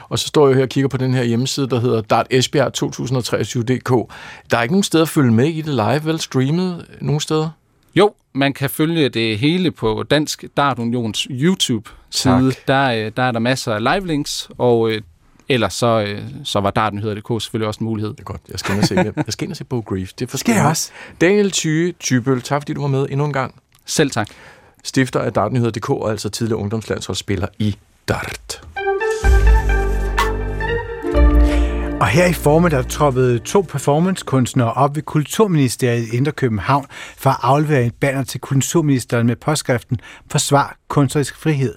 Og 0.08 0.18
så 0.18 0.26
står 0.26 0.48
jeg 0.48 0.56
her 0.56 0.62
og 0.62 0.68
kigger 0.68 0.88
på 0.88 0.96
den 0.96 1.14
her 1.14 1.22
hjemmeside, 1.22 1.68
der 1.68 1.80
hedder 1.80 2.02
dartesbjerg2023.dk. 2.02 4.12
Der 4.50 4.58
er 4.58 4.62
ikke 4.62 4.72
nogen 4.72 4.82
steder 4.82 5.04
at 5.04 5.08
følge 5.08 5.32
med 5.32 5.48
i 5.48 5.60
det 5.60 5.74
live, 5.74 6.04
vel? 6.04 6.20
Streamet 6.20 6.86
nogen 7.00 7.20
steder? 7.20 7.50
Jo, 7.94 8.14
man 8.32 8.52
kan 8.52 8.70
følge 8.70 9.08
det 9.08 9.38
hele 9.38 9.70
på 9.70 10.02
Dansk 10.10 10.44
Dart 10.56 10.78
Unions 10.78 11.26
YouTube-side. 11.30 12.52
Der, 12.68 12.90
øh, 12.90 13.12
der 13.16 13.22
er 13.22 13.32
der 13.32 13.38
masser 13.38 13.74
af 13.74 13.82
live 13.82 14.06
links, 14.06 14.50
og 14.58 14.90
øh, 14.90 15.02
ellers 15.48 15.74
så, 15.74 16.04
øh, 16.08 16.22
så 16.44 16.60
var 16.60 16.70
dartnyheder.dk 16.70 17.42
selvfølgelig 17.42 17.68
også 17.68 17.80
en 17.80 17.84
mulighed. 17.84 18.10
Det 18.10 18.20
er 18.20 18.24
godt. 18.24 18.40
Jeg 18.50 18.58
skal 18.58 18.74
ind 18.74 18.82
og 18.82 18.88
se, 18.88 18.94
jeg 18.94 19.24
skal 19.28 19.44
ind 19.44 19.52
og 19.52 19.56
se 19.56 19.64
Bo 19.64 19.80
Grief. 19.80 20.12
Det 20.12 20.38
skal 20.38 20.54
jeg 20.54 20.66
også. 20.66 20.90
Daniel 21.20 21.50
Thyge 21.50 21.92
Tybøl, 21.92 22.42
tak 22.42 22.62
fordi 22.62 22.72
du 22.72 22.80
var 22.80 22.88
med 22.88 23.06
endnu 23.10 23.24
en 23.26 23.32
gang. 23.32 23.54
Selv 23.86 24.10
tak. 24.10 24.28
Stifter 24.84 25.20
af 25.20 25.32
dartnyheder.dk 25.32 25.90
og 25.90 26.10
altså 26.10 26.28
tidligere 26.28 26.60
ungdomslandsholdsspiller 26.60 27.46
i 27.58 27.76
dart. 28.08 28.62
Og 32.00 32.08
her 32.08 32.26
i 32.26 32.32
formiddag 32.32 32.78
der 32.78 32.88
troppede 32.88 33.38
to 33.38 33.60
performancekunstnere 33.60 34.72
op 34.72 34.96
ved 34.96 35.02
Kulturministeriet 35.02 36.08
i 36.12 36.16
Indre 36.16 36.32
København 36.32 36.86
for 37.16 37.30
at 37.30 37.36
aflevere 37.42 37.84
et 37.84 37.94
banner 37.94 38.24
til 38.24 38.40
kulturministeren 38.40 39.26
med 39.26 39.36
påskriften 39.36 40.00
Forsvar 40.30 40.76
kunstnerisk 40.88 41.36
frihed. 41.36 41.74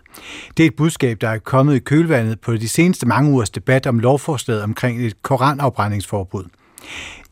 Det 0.58 0.64
er 0.64 0.68
et 0.68 0.76
budskab, 0.76 1.22
der 1.22 1.30
er 1.30 1.38
kommet 1.38 1.76
i 1.76 1.80
kølvandet 1.80 2.42
på 2.42 2.54
de 2.54 2.70
seneste 2.70 3.06
mange 3.06 3.32
ugers 3.32 3.50
debat 3.50 3.88
om 3.88 4.00
lovforslaget 4.00 4.64
omkring 4.64 5.06
et 5.06 5.22
koranafbrændingsforbud. 5.22 6.44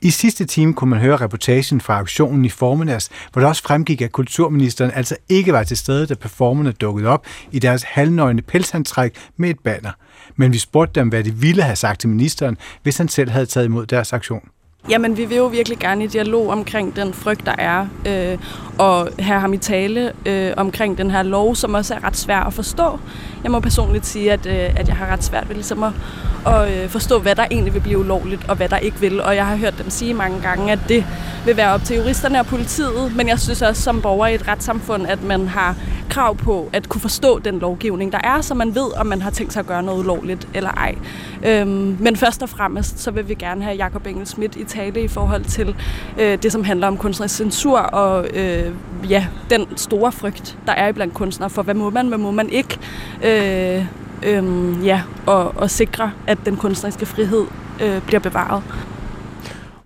I 0.02 0.10
sidste 0.10 0.46
time 0.46 0.74
kunne 0.74 0.90
man 0.90 1.00
høre 1.00 1.16
reportagen 1.16 1.82
fra 1.82 1.98
auktionen 1.98 2.46
i 2.46 2.50
formiddags, 2.50 3.10
hvor 3.32 3.40
det 3.40 3.50
også 3.50 3.64
fremgik, 3.64 4.02
at 4.02 4.12
kulturministeren 4.12 4.92
altså 4.92 5.16
ikke 5.30 5.54
var 5.54 5.64
til 5.64 5.78
stede, 5.78 6.08
da 6.08 6.14
performerne 6.14 6.72
dukkede 6.72 7.08
op 7.08 7.26
i 7.52 7.60
deres 7.60 7.84
halvnøgne 7.84 8.42
pelsantræk 8.42 9.16
med 9.38 9.50
et 9.50 9.60
banner. 9.60 9.92
Men 10.36 10.54
vi 10.54 10.58
spurgte 10.58 11.00
dem, 11.00 11.10
hvad 11.10 11.24
de 11.24 11.34
ville 11.34 11.64
have 11.64 11.76
sagt 11.76 12.00
til 12.00 12.10
ministeren, 12.10 12.58
hvis 12.84 12.98
han 12.98 13.08
selv 13.08 13.30
havde 13.30 13.46
taget 13.46 13.66
imod 13.66 13.86
deres 13.86 14.14
aktion. 14.14 14.50
Jamen, 14.90 15.18
vi 15.18 15.26
vil 15.26 15.38
jo 15.38 15.46
virkelig 15.46 15.80
gerne 15.80 16.04
i 16.04 16.08
dialog 16.08 16.50
omkring 16.50 16.96
den 16.96 17.14
frygt, 17.14 17.46
der 17.46 17.56
er, 17.58 17.88
øh, 18.08 18.38
og 18.78 19.10
have 19.20 19.40
ham 19.40 19.54
i 19.54 19.58
tale 19.58 20.12
øh, 20.26 20.54
omkring 20.58 20.98
den 20.98 21.12
her 21.12 21.24
lov, 21.24 21.56
som 21.56 21.74
også 21.74 21.94
er 21.94 22.04
ret 22.04 22.18
svær 22.18 22.40
at 22.40 22.54
forstå. 22.54 23.00
Jeg 23.44 23.52
må 23.52 23.60
personligt 23.60 24.06
sige, 24.06 24.32
at, 24.32 24.46
øh, 24.46 24.80
at 24.80 24.88
jeg 24.88 24.96
har 24.96 25.08
ret 25.08 25.24
svært 25.24 25.50
ved 25.50 25.56
ligesom 25.56 25.84
at, 25.84 25.92
at 26.48 26.72
øh, 26.72 26.90
forstå, 26.90 27.20
hvad 27.20 27.36
der 27.36 27.46
egentlig 27.52 27.74
vil 27.74 27.80
blive 27.80 28.00
ulovligt, 28.00 28.50
og 28.50 28.56
hvad 28.56 28.70
der 28.70 28.78
ikke 28.78 29.00
vil. 29.00 29.22
Og 29.22 29.36
jeg 29.36 29.46
har 29.46 29.56
hørt 29.56 29.78
dem 29.78 29.90
sige 29.90 30.14
mange 30.14 30.42
gange, 30.42 30.72
at 30.72 30.80
det 30.88 31.06
vil 31.46 31.58
være 31.58 31.74
op 31.74 31.84
til 31.84 31.96
juristerne 31.96 32.40
og 32.40 32.46
politiet, 32.46 33.16
men 33.16 33.28
jeg 33.28 33.40
synes 33.40 33.62
også 33.62 33.82
som 33.82 34.02
borger 34.02 34.28
i 34.28 34.36
et 34.36 34.48
retssamfund, 34.48 35.08
at 35.08 35.24
man 35.24 35.48
har 35.48 35.76
krav 36.10 36.38
på 36.38 36.70
at 36.74 36.90
kunne 36.90 37.02
forstå 37.02 37.40
den 37.40 37.60
lovgivning, 37.60 38.12
der 38.12 38.20
er, 38.24 38.42
så 38.42 38.54
man 38.54 38.76
ved, 38.76 38.98
om 38.98 39.06
man 39.06 39.22
har 39.22 39.30
tænkt 39.30 39.54
sig 39.54 39.60
at 39.60 39.66
gøre 39.66 39.84
noget 39.84 40.00
ulovligt 40.00 40.48
eller 40.54 40.70
ej. 40.70 40.96
Øhm, 41.44 41.98
men 42.00 42.16
først 42.16 42.44
og 42.44 42.50
fremmest, 42.50 43.00
så 43.00 43.12
vil 43.12 43.30
vi 43.30 43.34
gerne 43.34 43.64
have 43.64 43.76
Jakob 43.76 44.08
Engel 44.08 44.28
Schmidt 44.28 44.56
i 44.56 44.64
tale 44.72 45.04
i 45.04 45.08
forhold 45.08 45.44
til 45.44 45.76
øh, 46.20 46.38
det, 46.44 46.52
som 46.52 46.64
handler 46.64 46.88
om 46.88 46.98
kunstnerisk 46.98 47.36
censur 47.36 47.80
og 47.80 48.28
øh, 48.34 48.72
ja, 49.10 49.28
den 49.50 49.78
store 49.78 50.12
frygt, 50.12 50.58
der 50.66 50.74
er 50.74 50.92
blandt 50.92 51.14
kunstnere 51.14 51.50
for, 51.50 51.62
hvad 51.62 51.74
må 51.74 51.90
man, 51.90 52.08
hvad 52.08 52.18
må 52.18 52.32
man 52.32 52.50
ikke. 52.50 52.80
Øh, 53.24 53.86
øh, 54.24 54.86
ja, 54.86 55.02
og, 55.26 55.58
og 55.58 55.70
sikre, 55.70 56.12
at 56.28 56.38
den 56.46 56.58
kunstneriske 56.58 57.06
frihed 57.06 57.46
øh, 57.82 58.02
bliver 58.02 58.20
bevaret. 58.20 58.64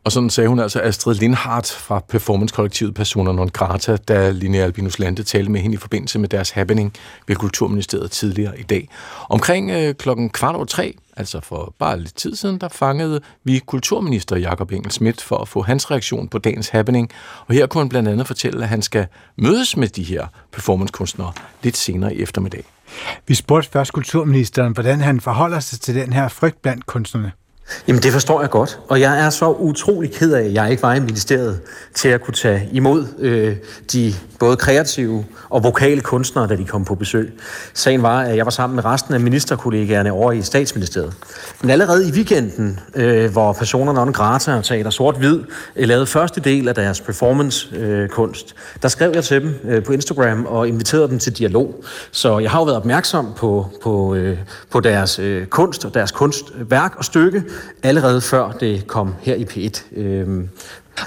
Og 0.06 0.12
sådan 0.12 0.30
sagde 0.30 0.50
hun 0.50 0.60
altså 0.60 0.82
Astrid 0.82 1.16
Lindhardt 1.16 1.72
fra 1.72 2.00
performancekollektivet 2.00 2.94
Persona 2.94 3.32
non 3.32 3.50
grata, 3.50 3.98
da 3.98 4.30
Linnea 4.30 4.64
Albinus 4.64 5.00
Lande 5.00 5.24
talte 5.24 5.52
med 5.52 5.62
hende 5.62 5.74
i 5.74 5.78
forbindelse 5.78 6.20
med 6.20 6.30
deres 6.30 6.50
happening 6.50 6.94
ved 7.28 7.36
Kulturministeriet 7.36 8.12
tidligere 8.12 8.60
i 8.60 8.64
dag. 8.64 8.90
Omkring 9.30 9.72
øh, 9.72 9.96
klokken 9.96 10.30
kvart 10.30 10.56
over 10.56 10.66
tre, 10.66 10.96
altså 11.18 11.40
for 11.40 11.74
bare 11.80 12.00
lidt 12.00 12.16
tid 12.16 12.36
siden, 12.36 12.58
der 12.58 12.68
fangede 12.68 13.22
vi 13.44 13.60
kulturminister 13.60 14.38
Jakob 14.38 14.72
Engel 14.72 14.92
Schmidt 14.92 15.22
for 15.22 15.38
at 15.38 15.48
få 15.48 15.62
hans 15.62 15.92
reaktion 15.92 16.28
på 16.28 16.38
dagens 16.38 16.70
happening. 16.70 17.12
Og 17.48 17.54
her 17.54 17.68
kunne 17.68 17.82
han 17.82 17.90
blandt 17.90 18.10
andet 18.10 18.28
fortælle, 18.28 18.64
at 18.64 18.70
han 18.70 18.82
skal 18.82 19.08
mødes 19.36 19.78
med 19.78 19.88
de 19.88 20.04
her 20.04 20.28
performancekunstnere 20.52 21.32
lidt 21.64 21.78
senere 21.78 22.16
i 22.16 22.22
eftermiddag. 22.22 22.64
Vi 23.28 23.34
spurgte 23.34 23.70
først 23.70 23.94
kulturministeren, 23.94 24.74
hvordan 24.74 25.02
han 25.02 25.22
forholder 25.22 25.60
sig 25.60 25.80
til 25.80 25.96
den 25.96 26.14
her 26.14 26.28
frygt 26.28 26.62
blandt 26.62 26.86
kunstnerne. 26.86 27.32
Jamen 27.88 28.04
det 28.04 28.12
forstår 28.12 28.42
jeg 28.42 28.50
godt, 28.50 28.80
og 28.88 29.00
jeg 29.00 29.26
er 29.26 29.30
så 29.30 29.50
utrolig 29.52 30.12
ked 30.12 30.34
af, 30.34 30.44
at 30.44 30.54
jeg 30.54 30.72
ikke 30.72 30.84
var 30.84 30.94
i 30.94 31.00
ministeriet 31.00 31.60
til 31.94 32.10
at 32.10 32.22
kunne 32.22 32.34
tage 32.34 32.70
imod 32.72 33.06
øh, 33.20 33.56
de 33.94 34.14
både 34.40 34.58
kreative 34.58 35.26
og 35.50 35.64
vokale 35.64 36.02
kunstnere, 36.02 36.48
da 36.48 36.56
de 36.56 36.66
kom 36.66 36.86
på 36.86 36.96
besøg. 36.96 37.34
Sagen 37.74 38.04
var, 38.04 38.22
at 38.22 38.38
jeg 38.38 38.46
var 38.46 38.52
sammen 38.52 38.76
med 38.76 38.86
resten 38.86 39.14
af 39.14 39.20
ministerkollegaerne 39.20 40.12
over 40.12 40.32
i 40.32 40.42
statsministeriet. 40.42 41.14
Men 41.62 41.70
allerede 41.70 42.10
i 42.10 42.12
weekenden, 42.12 42.80
øh, 42.96 43.32
hvor 43.32 43.54
personerne 43.54 44.02
on 44.02 44.14
grata 44.14 44.56
og 44.56 44.64
teater 44.64 44.90
sort-hvid 44.90 45.40
øh, 45.76 45.88
lavede 45.88 46.06
første 46.06 46.42
del 46.42 46.68
af 46.68 46.76
deres 46.76 47.02
performance-kunst, 47.02 48.56
øh, 48.58 48.82
der 48.82 48.88
skrev 48.88 49.12
jeg 49.14 49.24
til 49.24 49.42
dem 49.42 49.60
øh, 49.64 49.84
på 49.84 49.94
Instagram 49.94 50.46
og 50.46 50.68
inviterede 50.68 51.08
dem 51.08 51.20
til 51.20 51.38
dialog. 51.38 51.84
Så 52.12 52.40
jeg 52.40 52.52
har 52.52 52.60
jo 52.60 52.64
været 52.64 52.78
opmærksom 52.78 53.34
på, 53.38 53.68
på, 53.84 54.16
øh, 54.16 54.38
på 54.72 54.80
deres 54.80 55.20
øh, 55.20 55.46
kunst 55.46 55.86
og 55.86 55.94
deres 55.94 56.12
kunstværk 56.12 56.94
og 56.98 57.06
stykke, 57.06 57.44
allerede 57.84 58.22
før 58.22 58.52
det 58.52 58.88
kom 58.88 59.14
her 59.22 59.36
i 59.36 59.44
P1. 59.44 60.00
Øhm, 60.00 60.50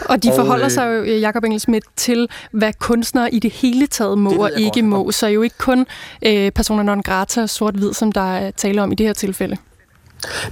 og 0.08 0.22
de 0.22 0.32
forholder 0.36 0.64
og, 0.64 0.70
sig 0.70 0.86
jo, 0.86 0.92
øh, 0.92 1.20
Jacob 1.20 1.44
Engelsmidt, 1.44 1.84
til, 1.96 2.28
hvad 2.52 2.72
kunstnere 2.78 3.34
i 3.34 3.38
det 3.38 3.52
hele 3.52 3.86
taget 3.86 4.18
må 4.18 4.30
og 4.30 4.50
ikke 4.56 4.80
godt. 4.80 4.84
må. 4.84 5.10
Så 5.10 5.26
jo 5.26 5.42
ikke 5.42 5.58
kun 5.58 5.86
øh, 6.26 6.50
personer 6.50 6.82
non 6.82 7.02
grata 7.02 7.46
sort-hvid, 7.46 7.92
som 7.92 8.12
der 8.12 8.36
er 8.36 8.50
tale 8.50 8.82
om 8.82 8.92
i 8.92 8.94
det 8.94 9.06
her 9.06 9.12
tilfælde. 9.12 9.56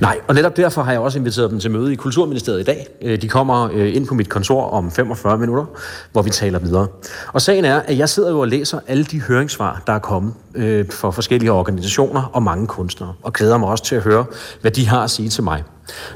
Nej, 0.00 0.18
og 0.28 0.34
netop 0.34 0.56
derfor 0.56 0.82
har 0.82 0.92
jeg 0.92 1.00
også 1.00 1.18
inviteret 1.18 1.50
dem 1.50 1.60
til 1.60 1.70
møde 1.70 1.92
i 1.92 1.96
Kulturministeriet 1.96 2.60
i 2.60 2.64
dag. 2.64 2.86
Øh, 3.02 3.22
de 3.22 3.28
kommer 3.28 3.70
øh, 3.72 3.96
ind 3.96 4.06
på 4.06 4.14
mit 4.14 4.28
kontor 4.28 4.70
om 4.70 4.90
45 4.90 5.38
minutter, 5.38 5.64
hvor 6.12 6.22
vi 6.22 6.30
taler 6.30 6.58
videre. 6.58 6.86
Og 7.32 7.42
sagen 7.42 7.64
er, 7.64 7.80
at 7.80 7.98
jeg 7.98 8.08
sidder 8.08 8.30
jo 8.30 8.40
og 8.40 8.48
læser 8.48 8.80
alle 8.86 9.04
de 9.04 9.20
høringssvar, 9.20 9.82
der 9.86 9.92
er 9.92 9.98
kommet 9.98 10.34
øh, 10.54 10.90
for 10.90 11.10
forskellige 11.10 11.52
organisationer 11.52 12.30
og 12.32 12.42
mange 12.42 12.66
kunstnere, 12.66 13.14
og 13.22 13.32
glæder 13.32 13.58
mig 13.58 13.68
også 13.68 13.84
til 13.84 13.96
at 13.96 14.02
høre, 14.02 14.24
hvad 14.60 14.70
de 14.70 14.88
har 14.88 15.04
at 15.04 15.10
sige 15.10 15.28
til 15.28 15.44
mig. 15.44 15.62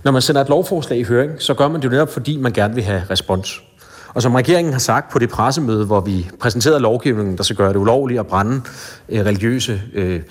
Når 0.05 0.13
man 0.13 0.23
sender 0.23 0.41
et 0.41 0.49
lovforslag 0.49 0.99
i 0.99 1.03
høring, 1.03 1.33
så 1.39 1.55
gør 1.55 1.69
man 1.69 1.81
det 1.81 1.85
jo 1.85 1.91
netop, 1.91 2.13
fordi 2.13 2.37
man 2.37 2.53
gerne 2.53 2.75
vil 2.75 2.85
have 2.85 3.03
respons. 3.11 3.63
Og 4.15 4.23
som 4.23 4.35
regeringen 4.35 4.73
har 4.73 4.81
sagt 4.81 5.13
på 5.13 5.19
det 5.19 5.29
pressemøde, 5.29 5.87
hvor 5.87 6.01
vi 6.01 6.31
præsenterede 6.41 6.81
lovgivningen, 6.81 7.37
der 7.37 7.43
skal 7.43 7.57
gøre 7.57 7.69
det 7.69 7.77
ulovligt 7.77 8.21
at 8.21 8.27
brænde 8.27 8.61
øh, 9.09 9.27
religiøse 9.27 9.83
øh, 9.95 10.23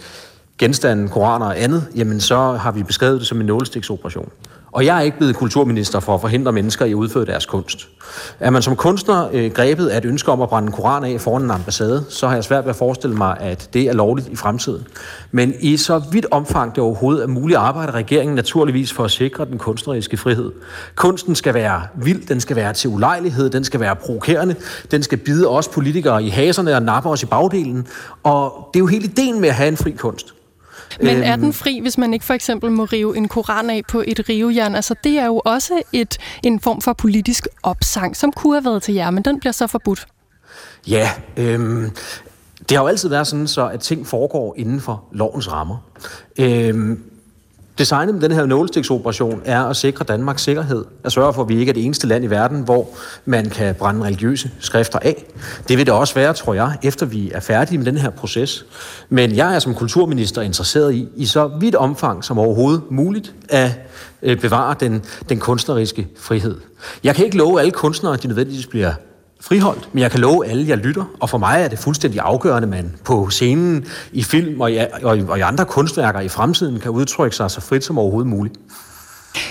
genstande, 0.58 1.10
koraner 1.10 1.46
og 1.46 1.62
andet, 1.62 1.88
jamen 1.96 2.20
så 2.20 2.52
har 2.52 2.72
vi 2.72 2.84
beskrevet 2.84 3.20
det 3.20 3.28
som 3.28 3.40
en 3.40 3.46
nålestiksoperation. 3.46 4.32
Og 4.72 4.86
jeg 4.86 4.97
er 4.97 5.01
ikke 5.01 5.17
blevet 5.17 5.36
kulturminister 5.36 5.99
for 5.99 6.15
at 6.15 6.22
forhindre 6.22 6.51
mennesker 6.51 6.86
i 6.86 6.89
at 6.89 6.95
udføre 6.95 7.26
deres 7.26 7.45
kunst. 7.45 7.88
Er 8.39 8.49
man 8.49 8.61
som 8.61 8.76
kunstner 8.76 9.30
øh, 9.34 9.51
grebet 9.51 9.88
af 9.88 9.97
et 9.97 10.05
ønske 10.05 10.32
om 10.32 10.41
at 10.41 10.49
brænde 10.49 10.65
en 10.65 10.72
koran 10.72 11.03
af 11.03 11.22
foran 11.22 11.43
en 11.43 11.51
ambassade, 11.51 12.05
så 12.09 12.28
har 12.28 12.36
jeg 12.36 12.43
svært 12.43 12.63
ved 12.63 12.70
at 12.70 12.76
forestille 12.76 13.15
mig, 13.15 13.38
at 13.39 13.70
det 13.74 13.84
er 13.84 13.93
lovligt 13.93 14.28
i 14.28 14.36
fremtiden. 14.36 14.88
Men 15.32 15.53
i 15.59 15.78
så 15.78 16.01
vidt 16.11 16.26
omfang 16.32 16.76
det 16.76 16.84
overhovedet 16.84 17.24
er 17.24 17.28
muligt, 17.28 17.57
arbejder 17.57 17.93
regeringen 17.93 18.36
naturligvis 18.36 18.93
for 18.93 19.03
at 19.03 19.11
sikre 19.11 19.45
den 19.45 19.57
kunstneriske 19.57 20.17
frihed. 20.17 20.51
Kunsten 20.95 21.36
skal 21.36 21.53
være 21.53 21.82
vild, 21.95 22.28
den 22.28 22.39
skal 22.39 22.55
være 22.55 22.74
til 22.74 22.89
ulejlighed, 22.89 23.49
den 23.49 23.63
skal 23.63 23.80
være 23.80 23.95
provokerende, 23.95 24.55
den 24.91 25.03
skal 25.03 25.17
bide 25.17 25.47
os 25.47 25.67
politikere 25.67 26.24
i 26.24 26.30
haserne 26.30 26.76
og 26.76 26.82
nappe 26.82 27.09
os 27.09 27.24
i 27.24 27.26
bagdelen. 27.26 27.88
Og 28.24 28.70
det 28.74 28.80
er 28.80 28.82
jo 28.82 28.88
hele 28.88 29.03
ideen 29.03 29.41
med 29.41 29.49
at 29.49 29.55
have 29.55 29.67
en 29.67 29.78
fri 29.78 29.91
kunst. 29.91 30.34
Men 31.02 31.24
er 31.24 31.36
den 31.36 31.45
øhm. 31.45 31.54
fri, 31.54 31.80
hvis 31.80 31.97
man 31.97 32.14
ikke 32.14 32.26
for 32.26 32.34
eksempel 32.34 32.72
må 32.72 32.84
rive 32.84 33.18
en 33.18 33.28
koran 33.28 33.70
af 33.70 33.82
på 33.88 34.04
et 34.08 34.30
rivejern? 34.30 34.76
Altså, 34.76 34.95
det 35.04 35.20
er 35.20 35.26
jo 35.26 35.41
også 35.45 35.82
et, 35.93 36.18
en 36.43 36.60
form 36.60 36.82
for 36.82 36.93
politisk 36.93 37.47
opsang, 37.64 38.16
som 38.16 38.32
kunne 38.32 38.56
have 38.56 38.66
været 38.66 38.84
til 38.84 38.93
jer, 38.93 39.10
men 39.12 39.24
den 39.24 39.39
bliver 39.39 39.54
så 39.54 39.68
forbudt. 39.68 40.08
Ja, 40.88 41.10
øhm, 41.38 41.91
det 42.70 42.78
har 42.78 42.84
jo 42.84 42.88
altid 42.88 43.10
været 43.10 43.28
sådan, 43.28 43.47
så 43.47 43.68
at 43.68 43.80
ting 43.80 44.08
foregår 44.08 44.54
inden 44.58 44.82
for 44.82 45.04
lovens 45.12 45.52
rammer. 45.52 45.78
Øhm, 46.39 47.04
Designet 47.80 48.16
med 48.16 48.22
den 48.22 48.32
her 48.32 48.46
nålestiksoperation 48.46 49.42
er 49.46 49.64
at 49.64 49.76
sikre 49.76 50.06
Danmarks 50.06 50.42
sikkerhed. 50.42 50.86
At 51.04 51.12
sørge 51.12 51.34
for, 51.34 51.42
at 51.42 51.50
vi 51.50 51.60
ikke 51.60 51.70
er 51.70 51.74
det 51.74 51.86
eneste 51.86 52.08
land 52.08 52.24
i 52.24 52.28
verden, 52.28 52.62
hvor 52.62 52.88
man 53.26 53.50
kan 53.50 53.76
brænde 53.76 54.06
religiøse 54.06 54.52
skrifter 54.60 55.00
af. 55.00 55.26
Det 55.68 55.78
vil 55.78 55.86
det 55.86 55.94
også 55.94 56.16
være, 56.16 56.34
tror 56.34 56.54
jeg, 56.54 56.78
efter 56.84 57.06
vi 57.06 57.32
er 57.32 57.40
færdige 57.40 57.78
med 57.78 57.86
den 57.86 57.98
her 57.98 58.10
proces. 58.10 58.66
Men 59.10 59.36
jeg 59.36 59.56
er 59.56 59.60
som 59.60 59.76
kulturminister 59.76 60.42
interesseret 60.42 60.94
i, 60.94 61.08
i 61.16 61.26
så 61.26 61.48
vidt 61.60 61.76
omfang 61.76 62.24
som 62.24 62.40
overhovedet 62.40 62.82
muligt, 62.90 63.34
at 63.50 63.72
øh, 64.24 64.40
bevare 64.40 64.76
den, 64.80 65.04
den 65.30 65.40
kunstneriske 65.40 66.08
frihed. 66.18 66.58
Jeg 67.04 67.16
kan 67.16 67.26
ikke 67.26 67.38
love 67.38 67.60
alle 67.60 67.72
kunstnere, 67.72 68.14
at 68.14 68.24
de 68.24 68.28
nødvendigvis 68.28 68.68
bliver 68.68 68.94
friholdt, 69.42 69.90
men 69.94 70.02
jeg 70.02 70.12
kan 70.12 70.20
love 70.20 70.46
alle, 70.46 70.68
jeg 70.68 70.78
lytter, 70.78 71.04
og 71.20 71.30
for 71.30 71.38
mig 71.38 71.62
er 71.62 71.68
det 71.68 71.80
fuldstændig 71.80 72.20
afgørende, 72.20 72.66
at 72.66 72.70
man 72.70 72.96
på 73.04 73.30
scenen, 73.30 73.86
i 74.12 74.24
film 74.24 74.62
og 74.62 74.72
i, 74.72 74.78
og, 75.04 75.18
i, 75.18 75.24
og 75.28 75.38
i 75.38 75.42
andre 75.42 75.66
kunstværker 75.66 76.20
i 76.20 76.30
fremtiden 76.30 76.80
kan 76.80 76.92
udtrykke 76.92 77.36
sig 77.36 77.52
så 77.52 77.62
frit 77.62 77.84
som 77.84 77.98
overhovedet 77.98 78.30
muligt. 78.30 78.56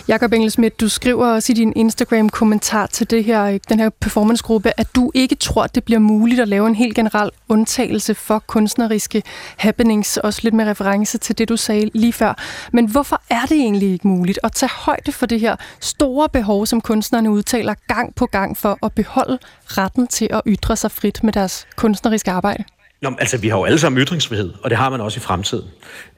Jakob 0.08 0.32
Engelsmidt, 0.32 0.80
du 0.80 0.88
skriver 0.88 1.26
også 1.26 1.52
i 1.52 1.54
din 1.54 1.72
Instagram-kommentar 1.76 2.86
til 2.86 3.10
det 3.10 3.24
her, 3.24 3.44
øh, 3.44 3.60
den 3.68 3.80
her 3.80 3.88
performancegruppe, 3.88 4.72
at 4.76 4.86
du 4.94 5.10
ikke 5.14 5.34
tror, 5.34 5.62
at 5.62 5.74
det 5.74 5.84
bliver 5.84 5.98
muligt 5.98 6.40
at 6.40 6.48
lave 6.48 6.66
en 6.66 6.74
helt 6.74 6.94
generel 6.94 7.30
undtagelse 7.48 8.14
for 8.14 8.38
kunstneriske 8.38 9.22
happenings, 9.56 10.16
også 10.16 10.40
lidt 10.42 10.54
med 10.54 10.66
reference 10.66 11.18
til 11.18 11.38
det, 11.38 11.48
du 11.48 11.56
sagde 11.56 11.90
lige 11.94 12.12
før. 12.12 12.34
Men 12.72 12.90
hvorfor 12.90 13.22
er 13.30 13.42
det 13.42 13.56
egentlig 13.56 13.92
ikke 13.92 14.08
muligt 14.08 14.38
at 14.42 14.52
tage 14.52 14.70
højde 14.70 15.12
for 15.12 15.26
det 15.26 15.40
her 15.40 15.56
store 15.80 16.28
behov, 16.28 16.66
som 16.66 16.80
kunstnerne 16.80 17.30
udtaler 17.30 17.74
gang 17.88 18.14
på 18.14 18.26
gang 18.26 18.56
for 18.56 18.78
at 18.82 18.92
beholde 18.92 19.38
retten 19.64 20.06
til 20.06 20.28
at 20.30 20.42
ytre 20.46 20.76
sig 20.76 20.90
frit 20.90 21.24
med 21.24 21.32
deres 21.32 21.66
kunstneriske 21.76 22.30
arbejde? 22.30 22.64
Nå, 23.00 23.10
altså, 23.18 23.38
vi 23.38 23.48
har 23.48 23.58
jo 23.58 23.64
alle 23.64 23.78
sammen 23.78 24.02
ytringsfrihed, 24.02 24.52
og 24.62 24.70
det 24.70 24.78
har 24.78 24.90
man 24.90 25.00
også 25.00 25.18
i 25.18 25.20
fremtiden. 25.20 25.64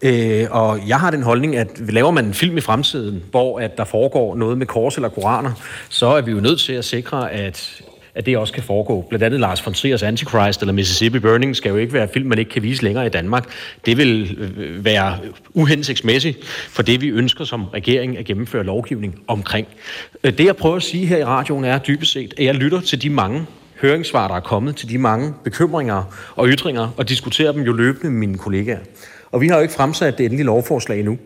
Øh, 0.02 0.46
og 0.50 0.88
jeg 0.88 1.00
har 1.00 1.10
den 1.10 1.22
holdning, 1.22 1.56
at 1.56 1.68
laver 1.78 2.10
man 2.10 2.24
en 2.24 2.34
film 2.34 2.56
i 2.56 2.60
fremtiden, 2.60 3.22
hvor 3.30 3.60
at 3.60 3.78
der 3.78 3.84
foregår 3.84 4.36
noget 4.36 4.58
med 4.58 4.66
kors 4.66 4.96
eller 4.96 5.08
koraner, 5.08 5.52
så 5.88 6.06
er 6.06 6.20
vi 6.20 6.30
jo 6.30 6.40
nødt 6.40 6.60
til 6.60 6.72
at 6.72 6.84
sikre, 6.84 7.32
at 7.32 7.82
at 8.14 8.26
det 8.26 8.38
også 8.38 8.52
kan 8.52 8.62
foregå. 8.62 9.06
Blandt 9.08 9.24
andet 9.24 9.40
Lars 9.40 9.66
von 9.66 9.74
Triers 9.74 10.02
Antichrist 10.02 10.60
eller 10.60 10.72
Mississippi 10.72 11.18
Burning 11.18 11.56
skal 11.56 11.68
jo 11.68 11.76
ikke 11.76 11.92
være 11.92 12.08
film, 12.12 12.28
man 12.28 12.38
ikke 12.38 12.50
kan 12.50 12.62
vise 12.62 12.82
længere 12.82 13.06
i 13.06 13.08
Danmark. 13.08 13.44
Det 13.86 13.96
vil 13.96 14.36
øh, 14.38 14.84
være 14.84 15.18
uhensigtsmæssigt 15.54 16.46
for 16.46 16.82
det, 16.82 17.00
vi 17.00 17.08
ønsker 17.08 17.44
som 17.44 17.64
regering 17.64 18.18
at 18.18 18.24
gennemføre 18.24 18.64
lovgivning 18.64 19.22
omkring. 19.26 19.66
Øh, 20.24 20.38
det, 20.38 20.44
jeg 20.44 20.56
prøver 20.56 20.76
at 20.76 20.82
sige 20.82 21.06
her 21.06 21.16
i 21.16 21.24
radioen, 21.24 21.64
er 21.64 21.78
dybest 21.78 22.12
set, 22.12 22.34
at 22.38 22.44
jeg 22.44 22.54
lytter 22.54 22.80
til 22.80 23.02
de 23.02 23.10
mange 23.10 23.46
høringssvar, 23.82 24.28
der 24.28 24.34
er 24.34 24.40
kommet 24.40 24.76
til 24.76 24.88
de 24.88 24.98
mange 24.98 25.34
bekymringer 25.44 26.02
og 26.36 26.48
ytringer, 26.48 26.88
og 26.96 27.08
diskuterer 27.08 27.52
dem 27.52 27.62
jo 27.62 27.72
løbende 27.72 28.10
med 28.10 28.18
mine 28.18 28.38
kollegaer. 28.38 28.78
Og 29.32 29.40
vi 29.40 29.48
har 29.48 29.56
jo 29.56 29.62
ikke 29.62 29.74
fremsat 29.74 30.18
det 30.18 30.24
endelige 30.24 30.46
lovforslag 30.46 30.98
endnu. 30.98 31.18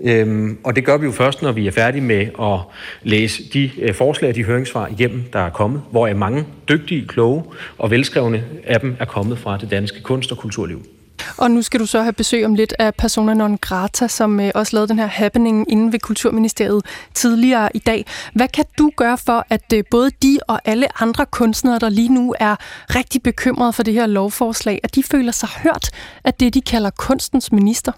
Øhm, 0.00 0.58
og 0.64 0.76
det 0.76 0.84
gør 0.84 0.96
vi 0.96 1.06
jo 1.06 1.12
først, 1.12 1.42
når 1.42 1.52
vi 1.52 1.66
er 1.66 1.70
færdige 1.70 2.02
med 2.02 2.26
at 2.40 2.58
læse 3.02 3.42
de 3.52 3.70
øh, 3.78 3.94
forslag 3.94 4.28
og 4.28 4.34
de 4.34 4.44
høringssvar 4.44 4.90
hjem, 4.98 5.22
der 5.32 5.38
er 5.38 5.50
kommet, 5.50 5.82
hvor 5.90 6.14
mange 6.14 6.46
dygtige, 6.68 7.06
kloge 7.06 7.44
og 7.78 7.90
velskrevne 7.90 8.44
af 8.64 8.80
dem 8.80 8.96
er 9.00 9.04
kommet 9.04 9.38
fra 9.38 9.56
det 9.56 9.70
danske 9.70 10.02
kunst- 10.02 10.32
og 10.32 10.38
kulturliv. 10.38 10.97
Og 11.36 11.50
nu 11.50 11.62
skal 11.62 11.80
du 11.80 11.86
så 11.86 12.02
have 12.02 12.12
besøg 12.12 12.44
om 12.44 12.54
lidt 12.54 12.74
af 12.78 12.94
Persona 12.94 13.34
non 13.34 13.56
grata, 13.56 14.08
som 14.08 14.40
øh, 14.40 14.50
også 14.54 14.76
lavede 14.76 14.88
den 14.88 14.98
her 14.98 15.06
happening 15.06 15.70
inde 15.70 15.92
ved 15.92 16.00
Kulturministeriet 16.00 16.86
tidligere 17.14 17.68
i 17.74 17.78
dag. 17.78 18.06
Hvad 18.34 18.48
kan 18.48 18.64
du 18.78 18.90
gøre 18.96 19.18
for, 19.18 19.46
at 19.50 19.72
øh, 19.74 19.84
både 19.90 20.10
de 20.22 20.38
og 20.48 20.60
alle 20.64 21.02
andre 21.02 21.26
kunstnere, 21.26 21.78
der 21.78 21.88
lige 21.88 22.14
nu 22.14 22.34
er 22.40 22.56
rigtig 22.94 23.22
bekymrede 23.22 23.72
for 23.72 23.82
det 23.82 23.94
her 23.94 24.06
lovforslag, 24.06 24.80
at 24.82 24.94
de 24.94 25.02
føler 25.02 25.32
sig 25.32 25.48
hørt 25.62 25.90
af 26.24 26.34
det, 26.34 26.54
de 26.54 26.60
kalder 26.60 26.90
kunstens 26.90 27.52
minister? 27.52 27.92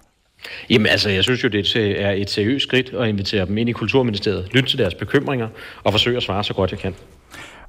Jamen 0.69 0.87
altså, 0.87 1.09
jeg 1.09 1.23
synes 1.23 1.43
jo, 1.43 1.49
det 1.49 1.75
er 1.75 2.11
et 2.11 2.29
seriøst 2.29 2.63
skridt 2.63 2.89
at 2.89 3.09
invitere 3.09 3.45
dem 3.45 3.57
ind 3.57 3.69
i 3.69 3.71
Kulturministeriet, 3.71 4.47
lytte 4.51 4.69
til 4.69 4.79
deres 4.79 4.93
bekymringer 4.93 5.47
og 5.83 5.91
forsøge 5.91 6.17
at 6.17 6.23
svare 6.23 6.43
så 6.43 6.53
godt 6.53 6.71
jeg 6.71 6.79
kan. 6.79 6.95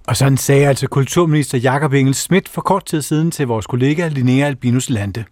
Og 0.06 0.16
sådan 0.16 0.36
sagde 0.36 0.68
altså 0.68 0.86
kulturminister 0.86 1.58
Jakob 1.58 1.92
Engel 1.92 2.14
Schmidt 2.14 2.48
for 2.48 2.60
kort 2.60 2.84
tid 2.84 3.02
siden 3.02 3.30
til 3.30 3.46
vores 3.46 3.66
kollega 3.66 4.08
Linnea 4.08 4.46
Albinus 4.46 4.90
Lande. 4.90 5.24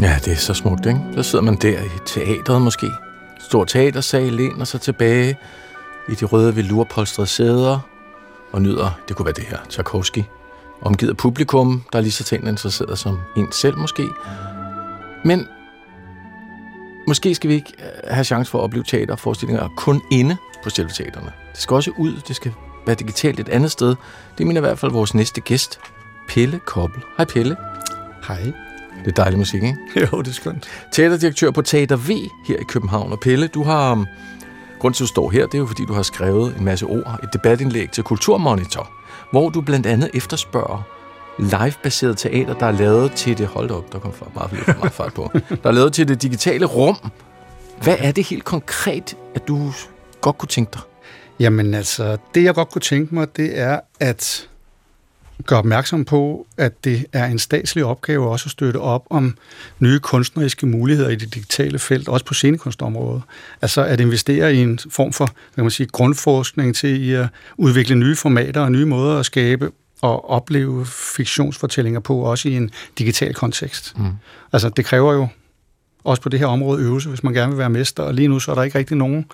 Ja, 0.00 0.18
det 0.24 0.32
er 0.32 0.36
så 0.36 0.54
smukt, 0.54 0.86
ikke? 0.86 1.00
Så 1.14 1.22
sidder 1.22 1.44
man 1.44 1.56
der 1.56 1.82
i 1.82 1.98
teatret 2.06 2.62
måske. 2.62 2.90
Stor 3.38 3.64
teatersal, 3.64 4.32
læner 4.32 4.64
sig 4.64 4.80
tilbage 4.80 5.36
i 6.08 6.14
de 6.14 6.24
røde 6.24 6.56
velurpolstrede 6.56 7.26
sæder 7.26 7.78
og 8.52 8.62
nyder, 8.62 9.00
det 9.08 9.16
kunne 9.16 9.26
være 9.26 9.34
det 9.34 9.44
her, 9.44 9.58
Tchaikovsky. 9.68 10.22
Omgivet 10.82 11.16
publikum, 11.16 11.82
der 11.92 11.98
er 11.98 12.02
lige 12.02 12.12
så 12.12 12.24
tænkt 12.24 12.48
interesseret 12.48 12.98
som 12.98 13.18
en 13.36 13.52
selv 13.52 13.78
måske. 13.78 14.08
Men 15.24 15.48
måske 17.06 17.34
skal 17.34 17.50
vi 17.50 17.54
ikke 17.54 17.72
øh, 17.78 18.14
have 18.14 18.24
chance 18.24 18.50
for 18.50 18.58
at 18.58 18.62
opleve 18.62 18.84
teaterforestillinger 18.84 19.68
kun 19.76 20.02
inde 20.12 20.36
på 20.64 20.70
selve 20.70 20.90
teaterne. 20.90 21.32
Det 21.52 21.60
skal 21.60 21.74
også 21.74 21.90
ud, 21.98 22.12
det 22.28 22.36
skal 22.36 22.52
være 22.86 22.96
digitalt 22.96 23.40
et 23.40 23.48
andet 23.48 23.70
sted. 23.70 23.94
Det 24.38 24.46
mener 24.46 24.60
i 24.60 24.64
hvert 24.64 24.78
fald 24.78 24.92
vores 24.92 25.14
næste 25.14 25.40
gæst, 25.40 25.80
Pelle 26.28 26.60
Kobbel. 26.66 27.02
Hej 27.16 27.26
Pelle. 27.26 27.56
Hej. 28.28 28.52
Det 29.04 29.06
er 29.06 29.22
dejlig 29.22 29.38
musik, 29.38 29.62
ikke? 29.62 29.76
Jo, 30.12 30.22
det 30.22 30.28
er 30.28 30.32
skønt. 30.32 30.68
Teaterdirektør 30.92 31.50
på 31.50 31.62
Teater 31.62 31.96
V 31.96 32.08
her 32.46 32.56
i 32.56 32.64
København. 32.64 33.12
Og 33.12 33.20
Pelle, 33.20 33.46
du 33.46 33.62
har... 33.62 33.92
Um, 33.92 34.06
grund 34.78 34.94
til, 34.94 35.04
at 35.04 35.08
du 35.08 35.12
står 35.12 35.30
her, 35.30 35.46
det 35.46 35.54
er 35.54 35.58
jo, 35.58 35.66
fordi 35.66 35.84
du 35.84 35.92
har 35.92 36.02
skrevet 36.02 36.56
en 36.58 36.64
masse 36.64 36.86
ord, 36.86 37.20
et 37.22 37.28
debatindlæg 37.32 37.90
til 37.90 38.04
Kulturmonitor, 38.04 38.90
hvor 39.30 39.48
du 39.48 39.60
blandt 39.60 39.86
andet 39.86 40.10
efterspørger 40.14 40.82
live-baseret 41.38 42.18
teater, 42.18 42.54
der 42.54 42.66
er 42.66 42.72
lavet 42.72 43.12
til 43.12 43.38
det... 43.38 43.46
Hold 43.46 43.70
op, 43.70 43.92
der 43.92 43.98
kom 43.98 44.12
for 44.12 44.30
meget, 44.34 44.50
for 44.50 44.78
meget 44.78 44.92
fart 44.92 45.14
på. 45.14 45.30
Der 45.62 45.68
er 45.68 45.72
lavet 45.72 45.92
til 45.92 46.08
det 46.08 46.22
digitale 46.22 46.66
rum. 46.66 46.96
Hvad 47.82 47.96
er 47.98 48.12
det 48.12 48.26
helt 48.26 48.44
konkret, 48.44 49.16
at 49.34 49.48
du 49.48 49.72
godt 50.20 50.38
kunne 50.38 50.48
tænke 50.48 50.70
dig? 50.74 50.82
Jamen 51.40 51.74
altså, 51.74 52.16
det 52.34 52.44
jeg 52.44 52.54
godt 52.54 52.70
kunne 52.70 52.82
tænke 52.82 53.14
mig, 53.14 53.36
det 53.36 53.58
er 53.58 53.80
at 54.00 54.49
gør 55.46 55.56
opmærksom 55.56 56.04
på, 56.04 56.46
at 56.56 56.84
det 56.84 57.06
er 57.12 57.26
en 57.26 57.38
statslig 57.38 57.84
opgave 57.84 58.30
også 58.30 58.46
at 58.46 58.50
støtte 58.50 58.78
op 58.78 59.06
om 59.10 59.36
nye 59.78 59.98
kunstneriske 59.98 60.66
muligheder 60.66 61.10
i 61.10 61.14
det 61.14 61.34
digitale 61.34 61.78
felt, 61.78 62.08
også 62.08 62.24
på 62.24 62.34
scenekunstområdet. 62.34 63.22
Altså 63.62 63.84
at 63.84 64.00
investere 64.00 64.54
i 64.54 64.58
en 64.58 64.78
form 64.90 65.12
for 65.12 65.28
hvad 65.54 65.64
man 65.64 65.70
sige, 65.70 65.86
grundforskning 65.86 66.76
til 66.76 67.10
at 67.10 67.28
udvikle 67.56 67.96
nye 67.96 68.16
formater 68.16 68.60
og 68.60 68.72
nye 68.72 68.84
måder 68.86 69.18
at 69.18 69.26
skabe 69.26 69.70
og 70.02 70.30
opleve 70.30 70.86
fiktionsfortællinger 70.86 72.00
på, 72.00 72.16
også 72.16 72.48
i 72.48 72.56
en 72.56 72.70
digital 72.98 73.34
kontekst. 73.34 73.98
Mm. 73.98 74.04
Altså 74.52 74.68
det 74.68 74.84
kræver 74.84 75.12
jo 75.12 75.28
også 76.04 76.22
på 76.22 76.28
det 76.28 76.40
her 76.40 76.46
område 76.46 76.82
øvelse, 76.82 77.08
hvis 77.08 77.22
man 77.22 77.32
gerne 77.32 77.52
vil 77.52 77.58
være 77.58 77.70
mester, 77.70 78.02
og 78.02 78.14
lige 78.14 78.28
nu 78.28 78.40
så 78.40 78.50
er 78.50 78.54
der 78.54 78.62
ikke 78.62 78.78
rigtig 78.78 78.96
nogen 78.96 79.26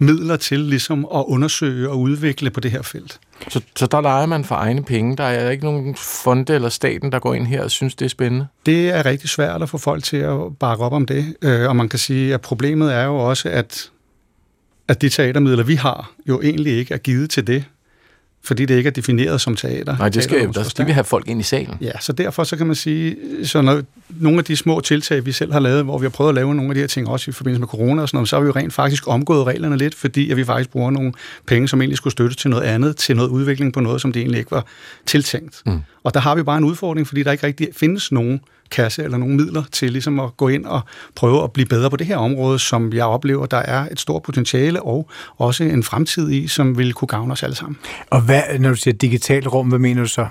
midler 0.00 0.36
til 0.36 0.60
ligesom 0.60 1.06
at 1.14 1.24
undersøge 1.26 1.90
og 1.90 2.00
udvikle 2.00 2.50
på 2.50 2.60
det 2.60 2.70
her 2.70 2.82
felt. 2.82 3.20
Så, 3.48 3.60
så 3.76 3.86
der 3.86 4.00
leger 4.00 4.26
man 4.26 4.44
for 4.44 4.54
egne 4.54 4.82
penge? 4.82 5.16
Der 5.16 5.24
er 5.24 5.50
ikke 5.50 5.64
nogen 5.64 5.94
fonde 5.96 6.54
eller 6.54 6.68
staten, 6.68 7.12
der 7.12 7.18
går 7.18 7.34
ind 7.34 7.46
her 7.46 7.62
og 7.62 7.70
synes, 7.70 7.94
det 7.94 8.04
er 8.04 8.08
spændende? 8.08 8.46
Det 8.66 8.90
er 8.90 9.06
rigtig 9.06 9.28
svært 9.28 9.62
at 9.62 9.68
få 9.68 9.78
folk 9.78 10.04
til 10.04 10.16
at 10.16 10.38
bakke 10.60 10.84
op 10.84 10.92
om 10.92 11.06
det. 11.06 11.36
Øh, 11.42 11.68
og 11.68 11.76
man 11.76 11.88
kan 11.88 11.98
sige, 11.98 12.34
at 12.34 12.40
problemet 12.40 12.94
er 12.94 13.04
jo 13.04 13.16
også, 13.16 13.48
at, 13.48 13.90
at 14.88 15.02
de 15.02 15.08
teatermidler, 15.08 15.64
vi 15.64 15.74
har, 15.74 16.12
jo 16.28 16.40
egentlig 16.40 16.72
ikke 16.72 16.94
er 16.94 16.98
givet 16.98 17.30
til 17.30 17.46
det 17.46 17.64
fordi 18.42 18.64
det 18.64 18.76
ikke 18.76 18.86
er 18.86 18.92
defineret 18.92 19.40
som 19.40 19.56
teater. 19.56 19.96
Nej, 19.96 20.08
det 20.08 20.24
skal, 20.24 20.54
der 20.54 20.62
skal 20.62 20.86
vi 20.86 20.92
have 20.92 21.04
folk 21.04 21.28
ind 21.28 21.40
i 21.40 21.42
salen. 21.42 21.74
Ja, 21.80 21.92
så 22.00 22.12
derfor 22.12 22.44
så 22.44 22.56
kan 22.56 22.66
man 22.66 22.76
sige, 22.76 23.16
så 23.44 23.60
når 23.62 23.82
nogle 24.08 24.38
af 24.38 24.44
de 24.44 24.56
små 24.56 24.80
tiltag, 24.80 25.26
vi 25.26 25.32
selv 25.32 25.52
har 25.52 25.60
lavet, 25.60 25.84
hvor 25.84 25.98
vi 25.98 26.04
har 26.04 26.10
prøvet 26.10 26.28
at 26.28 26.34
lave 26.34 26.54
nogle 26.54 26.70
af 26.70 26.74
de 26.74 26.80
her 26.80 26.88
ting, 26.88 27.08
også 27.08 27.30
i 27.30 27.32
forbindelse 27.32 27.60
med 27.60 27.68
corona 27.68 28.02
og 28.02 28.08
sådan 28.08 28.16
noget, 28.16 28.28
så 28.28 28.36
har 28.36 28.40
vi 28.40 28.46
jo 28.46 28.52
rent 28.56 28.72
faktisk 28.72 29.08
omgået 29.08 29.46
reglerne 29.46 29.76
lidt, 29.76 29.94
fordi 29.94 30.30
at 30.30 30.36
vi 30.36 30.44
faktisk 30.44 30.70
bruger 30.70 30.90
nogle 30.90 31.12
penge, 31.46 31.68
som 31.68 31.80
egentlig 31.80 31.96
skulle 31.96 32.12
støtte 32.12 32.36
til 32.36 32.50
noget 32.50 32.62
andet, 32.62 32.96
til 32.96 33.16
noget 33.16 33.28
udvikling 33.28 33.72
på 33.72 33.80
noget, 33.80 34.00
som 34.00 34.12
det 34.12 34.20
egentlig 34.20 34.38
ikke 34.38 34.50
var 34.50 34.66
tiltænkt. 35.06 35.62
Mm. 35.66 35.80
Og 36.04 36.14
der 36.14 36.20
har 36.20 36.34
vi 36.34 36.42
bare 36.42 36.58
en 36.58 36.64
udfordring, 36.64 37.06
fordi 37.06 37.22
der 37.22 37.32
ikke 37.32 37.46
rigtig 37.46 37.68
findes 37.76 38.12
nogen 38.12 38.40
kasse 38.70 39.04
eller 39.04 39.18
nogle 39.18 39.36
midler 39.36 39.62
til 39.72 39.92
ligesom 39.92 40.20
at 40.20 40.36
gå 40.36 40.48
ind 40.48 40.66
og 40.66 40.80
prøve 41.14 41.44
at 41.44 41.52
blive 41.52 41.66
bedre 41.66 41.90
på 41.90 41.96
det 41.96 42.06
her 42.06 42.16
område, 42.16 42.58
som 42.58 42.92
jeg 42.92 43.04
oplever, 43.04 43.46
der 43.46 43.56
er 43.56 43.88
et 43.92 44.00
stort 44.00 44.22
potentiale 44.22 44.82
og 44.82 45.08
også 45.38 45.64
en 45.64 45.82
fremtid 45.82 46.30
i, 46.30 46.48
som 46.48 46.78
vil 46.78 46.92
kunne 46.92 47.08
gavne 47.08 47.32
os 47.32 47.42
alle 47.42 47.56
sammen. 47.56 47.78
Og 48.10 48.20
hvad, 48.20 48.42
når 48.58 48.68
du 48.68 48.76
siger 48.76 48.94
digitalt 48.94 49.46
rum, 49.46 49.68
hvad 49.68 49.78
mener 49.78 50.02
du 50.02 50.08
så? 50.08 50.26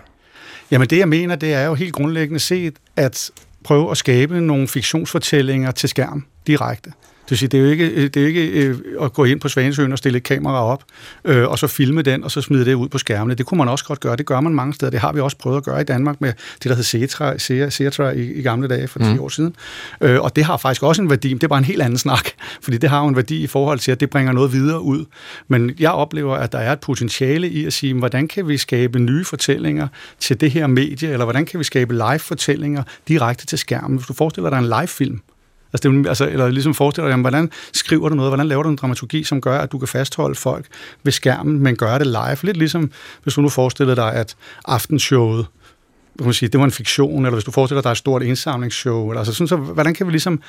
Jamen 0.71 0.87
det, 0.87 0.97
jeg 0.97 1.09
mener, 1.09 1.35
det 1.35 1.53
er 1.53 1.65
jo 1.65 1.73
helt 1.73 1.93
grundlæggende 1.93 2.39
set 2.39 2.73
at 2.95 3.31
prøve 3.63 3.91
at 3.91 3.97
skabe 3.97 4.41
nogle 4.41 4.67
fiktionsfortællinger 4.67 5.71
til 5.71 5.89
skærm 5.89 6.25
direkte. 6.47 6.91
Det 7.29 7.31
vil 7.31 7.37
sige, 7.37 7.49
det 7.49 7.59
er 7.59 7.63
jo 7.63 7.69
ikke, 7.69 8.07
det 8.07 8.23
er 8.23 8.27
ikke 8.27 8.47
øh, 8.47 8.77
at 9.01 9.13
gå 9.13 9.23
ind 9.23 9.39
på 9.39 9.49
Svanesøen 9.49 9.91
og 9.91 9.97
stille 9.97 10.17
et 10.17 10.23
kamera 10.23 10.63
op, 10.63 10.83
øh, 11.25 11.47
og 11.47 11.59
så 11.59 11.67
filme 11.67 12.01
den, 12.01 12.23
og 12.23 12.31
så 12.31 12.41
smide 12.41 12.65
det 12.65 12.73
ud 12.73 12.89
på 12.89 12.97
skærmene. 12.97 13.35
Det 13.35 13.45
kunne 13.45 13.57
man 13.57 13.69
også 13.69 13.85
godt 13.85 13.99
gøre. 13.99 14.15
Det 14.15 14.25
gør 14.25 14.39
man 14.39 14.53
mange 14.53 14.73
steder. 14.73 14.89
Det 14.89 14.99
har 14.99 15.13
vi 15.13 15.19
også 15.19 15.37
prøvet 15.37 15.57
at 15.57 15.63
gøre 15.63 15.81
i 15.81 15.83
Danmark 15.83 16.21
med 16.21 16.33
det, 16.63 16.69
der 16.69 16.75
hed 16.75 16.83
Cetra, 16.83 17.37
Cetra 17.69 18.09
i, 18.09 18.33
i 18.33 18.41
gamle 18.41 18.67
dage 18.67 18.87
for 18.87 18.99
10 18.99 19.05
mm. 19.05 19.19
år 19.19 19.29
siden. 19.29 19.55
Øh, 20.01 20.21
og 20.21 20.35
det 20.35 20.43
har 20.43 20.57
faktisk 20.57 20.83
også 20.83 21.01
en 21.01 21.09
værdi, 21.09 21.27
men 21.27 21.37
det 21.37 21.43
er 21.43 21.47
bare 21.47 21.59
en 21.59 21.65
helt 21.65 21.81
anden 21.81 21.97
snak, 21.97 22.29
fordi 22.63 22.77
det 22.77 22.89
har 22.89 23.01
jo 23.01 23.07
en 23.07 23.15
værdi 23.15 23.43
i 23.43 23.47
forhold 23.47 23.79
til, 23.79 23.91
at 23.91 23.99
det 23.99 24.09
bringer 24.09 24.33
noget 24.33 24.53
videre 24.53 24.81
ud. 24.81 25.05
Men 25.47 25.71
jeg 25.79 25.91
oplever, 25.91 26.35
at 26.35 26.51
der 26.51 26.59
er 26.59 26.73
et 26.73 26.79
potentiale 26.79 27.49
i 27.49 27.65
at 27.65 27.73
sige, 27.73 27.93
hvordan 27.93 28.27
kan 28.27 28.47
vi 28.47 28.57
skabe 28.57 28.99
nye 28.99 29.25
fortællinger 29.25 29.87
til 30.19 30.41
det 30.41 30.51
her 30.51 30.67
medie, 30.67 31.09
eller 31.09 31.25
hvordan 31.25 31.45
kan 31.45 31.59
vi 31.59 31.63
skabe 31.63 31.93
live-fortællinger 31.93 32.83
direkte 33.07 33.45
til 33.45 33.57
skærmen. 33.57 33.97
Hvis 33.97 34.07
du 34.07 34.13
forestiller 34.13 34.49
dig 34.49 34.59
en 34.59 34.65
live-film, 34.65 35.21
Altså, 35.73 35.89
det, 35.89 36.07
altså, 36.07 36.27
eller 36.27 36.49
ligesom 36.49 36.73
forestiller 36.73 37.09
dig, 37.09 37.21
hvordan 37.21 37.51
skriver 37.73 38.09
du 38.09 38.15
noget, 38.15 38.29
hvordan 38.29 38.47
laver 38.47 38.63
du 38.63 38.69
en 38.69 38.75
dramaturgi, 38.75 39.23
som 39.23 39.41
gør, 39.41 39.59
at 39.59 39.71
du 39.71 39.77
kan 39.77 39.87
fastholde 39.87 40.35
folk 40.35 40.65
ved 41.03 41.11
skærmen, 41.11 41.59
men 41.59 41.75
gøre 41.75 41.99
det 41.99 42.07
live. 42.07 42.37
Lidt 42.41 42.57
ligesom, 42.57 42.91
hvis 43.23 43.33
du 43.33 43.41
nu 43.41 43.49
forestiller 43.49 43.95
dig, 43.95 44.13
at 44.13 44.35
aftenshowet, 44.65 45.45
man 46.19 46.33
sige, 46.33 46.49
det 46.49 46.59
var 46.59 46.65
en 46.65 46.71
fiktion, 46.71 47.25
eller 47.25 47.35
hvis 47.35 47.43
du 47.43 47.51
forestiller 47.51 47.81
dig 47.81 47.91
et 47.91 47.97
stort 47.97 48.23
indsamlingsshow, 48.23 49.09
eller 49.09 49.19
altså 49.19 49.33
sådan, 49.33 49.47
så 49.47 49.55
hvordan 49.55 49.93
kan 49.93 50.07
vi 50.07 50.11
ligesom 50.11 50.41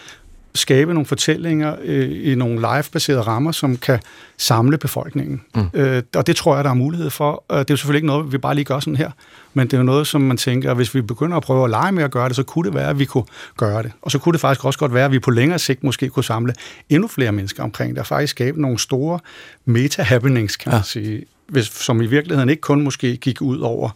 skabe 0.54 0.94
nogle 0.94 1.06
fortællinger 1.06 1.76
øh, 1.82 2.32
i 2.32 2.34
nogle 2.34 2.54
live-baserede 2.54 3.22
rammer, 3.22 3.52
som 3.52 3.76
kan 3.76 3.98
samle 4.38 4.78
befolkningen. 4.78 5.42
Mm. 5.54 5.66
Øh, 5.74 6.02
og 6.16 6.26
det 6.26 6.36
tror 6.36 6.54
jeg, 6.54 6.64
der 6.64 6.70
er 6.70 6.74
mulighed 6.74 7.10
for. 7.10 7.44
Det 7.50 7.56
er 7.56 7.64
jo 7.70 7.76
selvfølgelig 7.76 7.98
ikke 7.98 8.06
noget, 8.06 8.32
vi 8.32 8.38
bare 8.38 8.54
lige 8.54 8.64
gør 8.64 8.80
sådan 8.80 8.96
her, 8.96 9.10
men 9.54 9.66
det 9.66 9.72
er 9.72 9.78
jo 9.78 9.84
noget, 9.84 10.06
som 10.06 10.20
man 10.20 10.36
tænker, 10.36 10.70
at 10.70 10.76
hvis 10.76 10.94
vi 10.94 11.00
begynder 11.00 11.36
at 11.36 11.42
prøve 11.42 11.64
at 11.64 11.70
lege 11.70 11.92
med 11.92 12.04
at 12.04 12.10
gøre 12.10 12.28
det, 12.28 12.36
så 12.36 12.42
kunne 12.42 12.66
det 12.68 12.74
være, 12.74 12.90
at 12.90 12.98
vi 12.98 13.04
kunne 13.04 13.24
gøre 13.56 13.82
det. 13.82 13.92
Og 14.02 14.10
så 14.10 14.18
kunne 14.18 14.32
det 14.32 14.40
faktisk 14.40 14.64
også 14.64 14.78
godt 14.78 14.94
være, 14.94 15.04
at 15.04 15.12
vi 15.12 15.18
på 15.18 15.30
længere 15.30 15.58
sigt 15.58 15.84
måske 15.84 16.08
kunne 16.08 16.24
samle 16.24 16.54
endnu 16.88 17.08
flere 17.08 17.32
mennesker 17.32 17.62
omkring 17.62 17.90
det, 17.90 17.98
og 17.98 18.06
faktisk 18.06 18.30
skabe 18.30 18.62
nogle 18.62 18.78
store 18.78 19.18
meta-happenings, 19.64 20.56
kan 20.56 20.70
man 20.70 20.78
ja. 20.78 20.82
sige, 20.84 21.24
hvis, 21.48 21.66
som 21.66 22.00
i 22.00 22.06
virkeligheden 22.06 22.48
ikke 22.48 22.60
kun 22.60 22.82
måske 22.82 23.16
gik 23.16 23.42
ud 23.42 23.58
over 23.58 23.90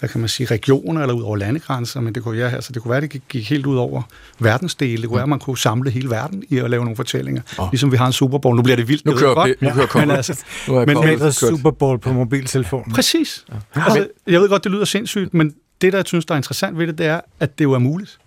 hvad 0.00 0.08
kan 0.08 0.20
man 0.20 0.28
sige, 0.28 0.46
regioner 0.46 1.00
eller 1.00 1.14
ud 1.14 1.22
over 1.22 1.36
landegrænser, 1.36 2.00
men 2.00 2.14
det 2.14 2.22
kunne, 2.22 2.38
ja, 2.38 2.48
altså, 2.48 2.72
det 2.72 2.82
kunne 2.82 2.90
være, 2.90 3.00
det 3.00 3.10
gik, 3.10 3.22
gik 3.28 3.50
helt 3.50 3.66
ud 3.66 3.76
over 3.76 4.02
verdensdele. 4.38 4.96
Det 4.96 5.08
kunne 5.08 5.16
være, 5.16 5.22
at 5.22 5.28
man 5.28 5.38
kunne 5.38 5.58
samle 5.58 5.90
hele 5.90 6.10
verden 6.10 6.44
i 6.48 6.58
at 6.58 6.70
lave 6.70 6.84
nogle 6.84 6.96
fortællinger. 6.96 7.42
Oh. 7.58 7.68
Ligesom 7.72 7.92
vi 7.92 7.96
har 7.96 8.06
en 8.06 8.12
Super 8.12 8.38
Bowl. 8.38 8.56
Nu 8.56 8.62
bliver 8.62 8.76
det 8.76 8.88
vildt. 8.88 9.06
Nu 9.06 9.16
kører, 9.16 9.34
godt. 9.34 9.62
nu 9.62 9.70
kører 9.70 9.88
ja. 9.94 10.00
men, 10.00 10.16
altså, 10.16 10.44
nu 10.68 10.74
er 10.74 10.86
men, 10.86 11.18
men 11.20 11.32
Super 11.32 11.70
Bowl 11.70 11.98
på 11.98 12.12
mobiltelefonen. 12.12 12.92
Præcis. 12.92 13.44
Ja. 13.76 13.82
Altså, 13.82 14.08
jeg 14.26 14.40
ved 14.40 14.48
godt, 14.48 14.64
det 14.64 14.72
lyder 14.72 14.84
sindssygt, 14.84 15.34
men 15.34 15.54
det, 15.80 15.92
der 15.92 15.98
jeg 15.98 16.06
synes, 16.06 16.24
der 16.24 16.34
er 16.34 16.36
interessant 16.36 16.78
ved 16.78 16.86
det, 16.86 16.98
det 16.98 17.06
er, 17.06 17.20
at 17.40 17.58
det 17.58 17.64
jo 17.64 17.72
er 17.72 17.78
muligt. 17.78 18.18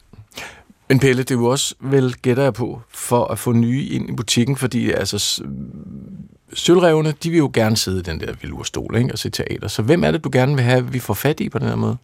Men 0.89 0.99
Pelle, 0.99 1.23
det 1.23 1.31
er 1.31 1.35
jo 1.35 1.45
også 1.45 1.75
vel, 1.79 2.13
gætter 2.13 2.43
jeg 2.43 2.53
på, 2.53 2.81
for 2.89 3.25
at 3.25 3.39
få 3.39 3.51
nye 3.51 3.85
ind 3.85 4.09
i 4.09 4.13
butikken, 4.13 4.57
fordi 4.57 4.91
altså, 4.91 5.43
sølvrevne, 6.55 7.13
de 7.23 7.29
vil 7.29 7.37
jo 7.37 7.51
gerne 7.53 7.77
sidde 7.77 7.99
i 7.99 8.01
den 8.01 8.19
der 8.19 8.33
velurstol 8.41 8.95
ikke, 8.97 9.11
og 9.11 9.19
se 9.19 9.29
teater. 9.29 9.67
Så 9.67 9.81
hvem 9.81 10.03
er 10.03 10.11
det, 10.11 10.23
du 10.23 10.29
gerne 10.33 10.55
vil 10.55 10.63
have, 10.63 10.77
at 10.77 10.93
vi 10.93 10.99
får 10.99 11.13
fat 11.13 11.39
i 11.39 11.49
på 11.49 11.59
den 11.59 11.67
her 11.67 11.75
måde? 11.75 11.97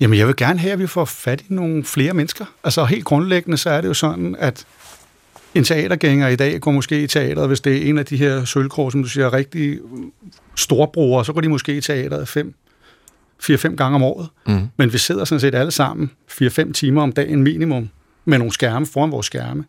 Jamen, 0.00 0.18
jeg 0.18 0.26
vil 0.26 0.36
gerne 0.36 0.58
have, 0.58 0.72
at 0.72 0.78
vi 0.78 0.86
får 0.86 1.04
fat 1.04 1.40
i 1.40 1.44
nogle 1.48 1.84
flere 1.84 2.14
mennesker. 2.14 2.44
Altså, 2.64 2.84
helt 2.84 3.04
grundlæggende, 3.04 3.56
så 3.56 3.70
er 3.70 3.80
det 3.80 3.88
jo 3.88 3.94
sådan, 3.94 4.36
at 4.38 4.66
en 5.54 5.64
teatergænger 5.64 6.28
i 6.28 6.36
dag 6.36 6.60
går 6.60 6.70
måske 6.70 7.02
i 7.02 7.06
teateret, 7.06 7.48
hvis 7.48 7.60
det 7.60 7.76
er 7.76 7.90
en 7.90 7.98
af 7.98 8.06
de 8.06 8.16
her 8.16 8.44
sølvkrog, 8.44 8.92
som 8.92 9.02
du 9.02 9.08
siger, 9.08 9.32
rigtig 9.32 9.78
storbrugere, 10.56 11.24
så 11.24 11.32
går 11.32 11.40
de 11.40 11.48
måske 11.48 11.76
i 11.76 11.80
teateret 11.80 12.28
fem, 12.28 12.54
4-5 13.42 13.76
gange 13.76 13.94
om 13.94 14.02
året. 14.02 14.28
Mm. 14.46 14.68
Men 14.76 14.92
vi 14.92 14.98
sidder 14.98 15.24
sådan 15.24 15.40
set 15.40 15.54
alle 15.54 15.70
sammen 15.70 16.10
4-5 16.30 16.72
timer 16.72 17.02
om 17.02 17.12
dagen 17.12 17.42
minimum 17.42 17.88
med 18.24 18.38
nogle 18.38 18.52
skærme 18.52 18.86
foran 18.86 19.10
vores 19.10 19.26
skærme. 19.26 19.64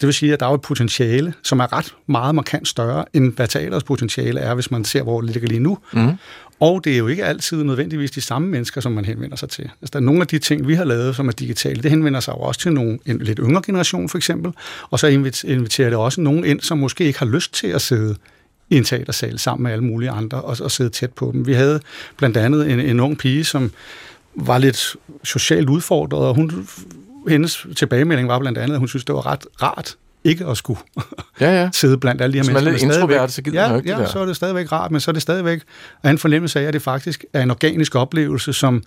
Det 0.00 0.06
vil 0.06 0.14
sige, 0.14 0.32
at 0.32 0.40
der 0.40 0.46
er 0.46 0.50
et 0.50 0.60
potentiale, 0.60 1.34
som 1.42 1.60
er 1.60 1.72
ret 1.72 1.94
meget 2.06 2.34
markant 2.34 2.68
større, 2.68 3.04
end 3.12 3.32
hvad 3.32 3.48
teaterets 3.48 3.84
potentiale 3.84 4.40
er, 4.40 4.54
hvis 4.54 4.70
man 4.70 4.84
ser, 4.84 5.02
hvor 5.02 5.20
det 5.20 5.30
ligger 5.30 5.48
lige 5.48 5.60
nu. 5.60 5.78
Mm. 5.92 6.12
Og 6.60 6.84
det 6.84 6.92
er 6.92 6.98
jo 6.98 7.06
ikke 7.06 7.24
altid 7.24 7.64
nødvendigvis 7.64 8.10
de 8.10 8.20
samme 8.20 8.48
mennesker, 8.48 8.80
som 8.80 8.92
man 8.92 9.04
henvender 9.04 9.36
sig 9.36 9.48
til. 9.48 9.62
Altså, 9.62 9.90
der 9.92 9.98
er 9.98 10.02
nogle 10.02 10.20
af 10.20 10.26
de 10.26 10.38
ting, 10.38 10.68
vi 10.68 10.74
har 10.74 10.84
lavet, 10.84 11.16
som 11.16 11.28
er 11.28 11.32
digitale, 11.32 11.82
det 11.82 11.90
henvender 11.90 12.20
sig 12.20 12.32
jo 12.32 12.38
også 12.38 12.60
til 12.60 12.72
nogle, 12.72 12.98
en 13.06 13.18
lidt 13.18 13.38
yngre 13.42 13.62
generation, 13.66 14.08
for 14.08 14.18
eksempel. 14.18 14.52
Og 14.90 14.98
så 14.98 15.06
inviterer 15.44 15.88
det 15.88 15.98
også 15.98 16.20
nogen 16.20 16.44
ind, 16.44 16.60
som 16.60 16.78
måske 16.78 17.04
ikke 17.04 17.18
har 17.18 17.26
lyst 17.26 17.54
til 17.54 17.66
at 17.66 17.82
sidde 17.82 18.16
i 18.70 18.76
en 18.76 18.84
teatersal 18.84 19.38
sammen 19.38 19.62
med 19.62 19.72
alle 19.72 19.84
mulige 19.84 20.10
andre 20.10 20.42
og, 20.42 20.56
og 20.60 20.70
sidde 20.70 20.90
tæt 20.90 21.12
på 21.12 21.30
dem. 21.32 21.46
Vi 21.46 21.52
havde 21.52 21.80
blandt 22.16 22.36
andet 22.36 22.70
en, 22.70 22.80
en 22.80 23.00
ung 23.00 23.18
pige, 23.18 23.44
som 23.44 23.70
var 24.34 24.58
lidt 24.58 24.96
socialt 25.24 25.68
udfordret, 25.68 26.28
og 26.28 26.34
hun 26.34 26.68
hendes 27.28 27.66
tilbagemelding 27.76 28.28
var 28.28 28.38
blandt 28.38 28.58
andet, 28.58 28.74
at 28.74 28.78
hun 28.78 28.88
synes, 28.88 29.04
det 29.04 29.14
var 29.14 29.26
ret 29.26 29.46
rart 29.62 29.96
ikke 30.26 30.46
at 30.46 30.56
skulle 30.56 30.80
ja, 31.40 31.62
ja. 31.62 31.70
sidde 31.80 31.98
blandt 31.98 32.22
alle 32.22 32.32
de 32.32 32.38
her 32.38 32.42
Hvis 32.42 32.52
mennesker. 32.54 32.70
Hvis 32.70 32.82
man 32.82 32.90
er 32.90 32.94
lidt 32.94 33.02
introvert, 33.02 33.32
så 33.32 33.42
gider 33.42 33.62
ja, 33.62 33.68
man 33.68 33.78
ikke 33.78 33.90
ja, 33.90 33.96
det 33.96 34.06
der. 34.06 34.12
så 34.12 34.18
er 34.18 34.26
det 34.26 34.36
stadigvæk 34.36 34.72
rart, 34.72 34.90
men 34.90 35.00
så 35.00 35.10
er 35.10 35.12
det 35.12 35.22
stadigvæk 35.22 35.62
af 36.02 36.10
en 36.10 36.18
fornemmelse 36.18 36.60
af, 36.60 36.64
at 36.64 36.74
det 36.74 36.82
faktisk 36.82 37.24
er 37.32 37.42
en 37.42 37.50
organisk 37.50 37.94
oplevelse, 37.94 38.52
som 38.52 38.82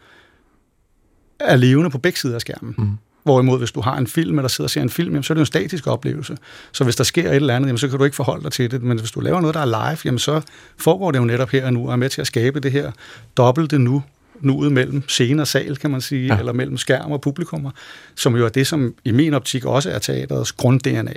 er 1.40 1.56
levende 1.56 1.90
på 1.90 1.98
begge 1.98 2.20
sider 2.20 2.36
af 2.36 2.42
skærmen. 2.42 2.76
Mm. 2.78 2.98
Hvorimod, 3.24 3.58
hvis 3.58 3.72
du 3.72 3.82
har 3.82 3.98
en 3.98 4.08
film, 4.08 4.40
eller 4.40 4.50
sidder 4.50 4.66
og 4.66 4.70
ser 4.70 4.82
en 4.82 4.90
film, 4.90 5.10
jamen, 5.10 5.24
så 5.24 5.34
er 5.34 5.36
det 5.36 5.40
en 5.40 5.46
statisk 5.46 5.88
oplevelse. 5.88 6.38
Så 6.72 6.84
hvis 6.84 6.96
der 6.96 7.04
sker 7.04 7.30
et 7.30 7.36
eller 7.36 7.56
andet, 7.56 7.68
jamen, 7.68 7.78
så 7.78 7.88
kan 7.88 7.98
du 7.98 8.04
ikke 8.04 8.16
forholde 8.16 8.44
dig 8.44 8.52
til 8.52 8.72
det. 8.72 8.84
Men 8.84 9.00
hvis 9.00 9.12
du 9.12 9.20
laver 9.20 9.42
noget, 9.42 9.54
der 9.54 9.62
er 9.62 9.66
live, 9.66 9.98
jamen, 10.06 10.20
så 10.20 10.42
foregår 10.78 11.12
det 11.12 11.20
jo 11.20 11.24
netop 11.24 11.50
her 11.50 11.66
og 11.66 11.74
nu, 11.74 11.88
og 11.88 11.92
er 11.92 11.96
med 11.96 12.10
til 12.10 12.22
at 12.22 12.28
skabe 12.28 12.60
det 12.60 12.72
her 12.72 12.92
dobbelte 13.38 13.80
nu, 13.80 14.04
nuet 14.42 14.72
mellem 14.72 15.04
scene 15.08 15.42
og 15.42 15.48
sal, 15.48 15.78
kan 15.78 15.92
man 15.92 16.02
sige, 16.02 16.28
ja. 16.28 16.40
eller 16.40 16.54
mellem 16.54 16.78
skærm 16.78 17.12
og 17.12 17.22
publikummer, 17.22 17.72
som 18.16 18.36
jo 18.36 18.46
er 18.46 18.50
det, 18.50 18.68
som 18.68 18.94
i 19.06 19.12
min 19.12 19.34
optik 19.34 19.66
også 19.66 19.92
er 19.92 20.00
teaterets 20.00 20.52
grund-DNA. 20.52 21.14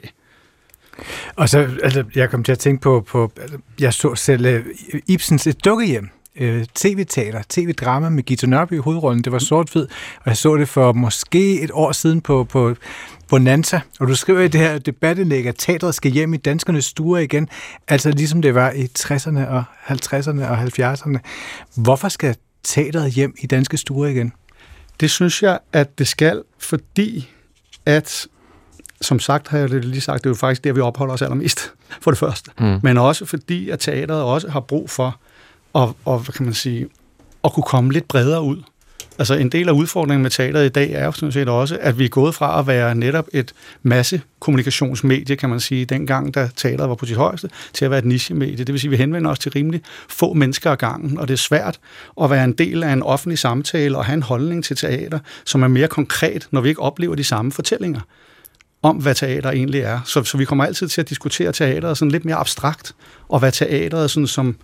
Og 1.37 1.49
så, 1.49 1.68
altså, 1.83 2.05
jeg 2.14 2.31
kom 2.31 2.45
til 2.45 2.53
at 2.53 2.59
tænke 2.59 2.83
på, 2.83 3.05
på 3.09 3.33
altså, 3.41 3.59
jeg 3.81 3.95
så 3.95 4.14
selv 4.14 4.57
uh, 4.57 5.01
Ibsens 5.07 5.47
Et 5.47 5.64
dukkehjem, 5.64 6.09
uh, 6.41 6.62
tv-teater, 6.75 7.43
tv-drama 7.49 8.09
med 8.09 8.23
Gita 8.23 8.47
Nørby 8.47 8.73
i 8.73 8.77
hovedrollen. 8.77 9.25
Det 9.25 9.33
var 9.33 9.39
sort-hvid, 9.39 9.83
og 10.16 10.27
jeg 10.27 10.37
så 10.37 10.57
det 10.57 10.68
for 10.68 10.93
måske 10.93 11.61
et 11.61 11.70
år 11.73 11.93
siden 11.93 12.20
på, 12.20 12.45
på 12.45 12.75
Bonanza, 13.29 13.81
og 14.01 14.09
du 14.09 14.14
skriver 14.14 14.41
i 14.41 14.49
det 14.49 14.61
her 14.61 14.79
debatindlæg, 14.79 15.47
at 15.47 15.55
teatret 15.59 15.95
skal 15.95 16.11
hjem 16.11 16.35
i 16.35 16.37
danskernes 16.37 16.85
stuer 16.85 17.18
igen, 17.18 17.49
altså 17.89 18.11
ligesom 18.11 18.43
det 18.43 18.55
var 18.55 18.70
i 18.70 18.89
60'erne 18.99 19.49
og 19.49 19.64
50'erne 19.87 20.45
og 20.45 20.62
70'erne. 20.62 21.18
Hvorfor 21.77 22.09
skal 22.09 22.37
teateret 22.65 23.13
hjem 23.13 23.35
i 23.41 23.47
danske 23.47 23.77
stuer 23.77 24.07
igen? 24.07 24.33
Det 25.01 25.11
synes 25.11 25.43
jeg, 25.43 25.59
at 25.73 25.99
det 25.99 26.09
skal, 26.09 26.43
fordi 26.59 27.31
at, 27.87 28.27
som 29.01 29.21
sagt 29.21 29.49
har 29.49 29.59
jeg 29.59 29.71
lige 29.71 30.01
sagt, 30.01 30.25
det 30.25 30.27
er 30.27 30.31
jo 30.31 30.35
faktisk 30.35 30.65
der, 30.65 30.73
vi 30.73 30.81
opholder 30.81 31.15
os 31.15 31.23
allermest, 31.23 31.73
for 32.01 32.11
det 32.11 32.19
første. 32.19 32.51
Mm. 32.59 32.81
Men 32.83 32.99
også 32.99 33.25
fordi, 33.25 33.71
at 33.71 33.81
teateret 33.81 34.23
også 34.23 34.49
har 34.49 34.61
brug 34.61 34.91
for 34.91 35.21
at, 35.75 35.89
og, 36.05 36.19
hvad 36.19 36.33
kan 36.33 36.45
man 36.45 36.55
sige, 36.55 36.89
at 37.45 37.53
kunne 37.53 37.65
komme 37.65 37.93
lidt 37.93 38.09
bredere 38.09 38.43
ud. 38.43 38.63
Altså 39.19 39.35
en 39.35 39.49
del 39.49 39.69
af 39.69 39.73
udfordringen 39.73 40.23
med 40.23 40.31
teateret 40.31 40.67
i 40.67 40.69
dag 40.69 40.91
er 40.91 41.05
jo 41.05 41.13
sådan 41.13 41.33
set 41.33 41.49
også, 41.49 41.79
at 41.81 41.99
vi 41.99 42.05
er 42.05 42.09
gået 42.09 42.35
fra 42.35 42.59
at 42.59 42.67
være 42.67 42.95
netop 42.95 43.27
et 43.33 43.53
masse 43.83 44.21
kommunikationsmedie, 44.41 45.37
kan 45.37 45.51
man 45.51 45.61
sige, 45.61 45.85
dengang 45.85 46.35
da 46.35 46.51
teateret 46.57 46.89
var 46.89 46.95
på 46.95 47.07
sit 47.07 47.17
højeste, 47.17 47.51
til 47.73 47.85
at 47.85 47.91
være 47.91 47.99
et 47.99 48.05
nichemedie. 48.05 48.65
Det 48.65 48.73
vil 48.73 48.81
sige, 48.81 48.89
at 48.89 48.91
vi 48.91 48.97
henvender 48.97 49.31
os 49.31 49.39
til 49.39 49.53
rimelig 49.53 49.81
få 50.09 50.33
mennesker 50.33 50.71
ad 50.71 50.77
gangen, 50.77 51.19
og 51.19 51.29
det 51.29 51.35
er 51.35 51.39
svært 51.39 51.81
at 52.23 52.31
være 52.31 52.45
en 52.45 52.53
del 52.53 52.83
af 52.83 52.93
en 52.93 53.03
offentlig 53.03 53.39
samtale 53.39 53.99
og 53.99 54.05
have 54.05 54.15
en 54.15 54.23
holdning 54.23 54.65
til 54.65 54.77
teater, 54.77 55.19
som 55.45 55.63
er 55.63 55.69
mere 55.69 55.89
konkret, 55.89 56.49
når 56.51 56.61
vi 56.61 56.69
ikke 56.69 56.83
oplever 56.83 57.15
de 57.15 57.25
samme 57.25 57.53
fortællinger 57.53 58.01
om, 58.83 58.97
hvad 58.97 59.15
teater 59.15 59.51
egentlig 59.51 59.81
er. 59.81 60.01
Så, 60.05 60.25
så 60.25 60.39
vi 60.39 60.45
kommer 60.45 60.65
altid 60.65 60.89
til 60.89 61.01
at 61.01 61.09
diskutere 61.09 61.53
teateret 61.53 61.99
sådan 61.99 62.13
lidt 62.13 62.25
mere 62.25 62.37
abstrakt, 62.37 62.95
og 63.29 63.39
hvad 63.39 63.53
teateret 63.53 64.11
sådan 64.11 64.27
som 64.27 64.57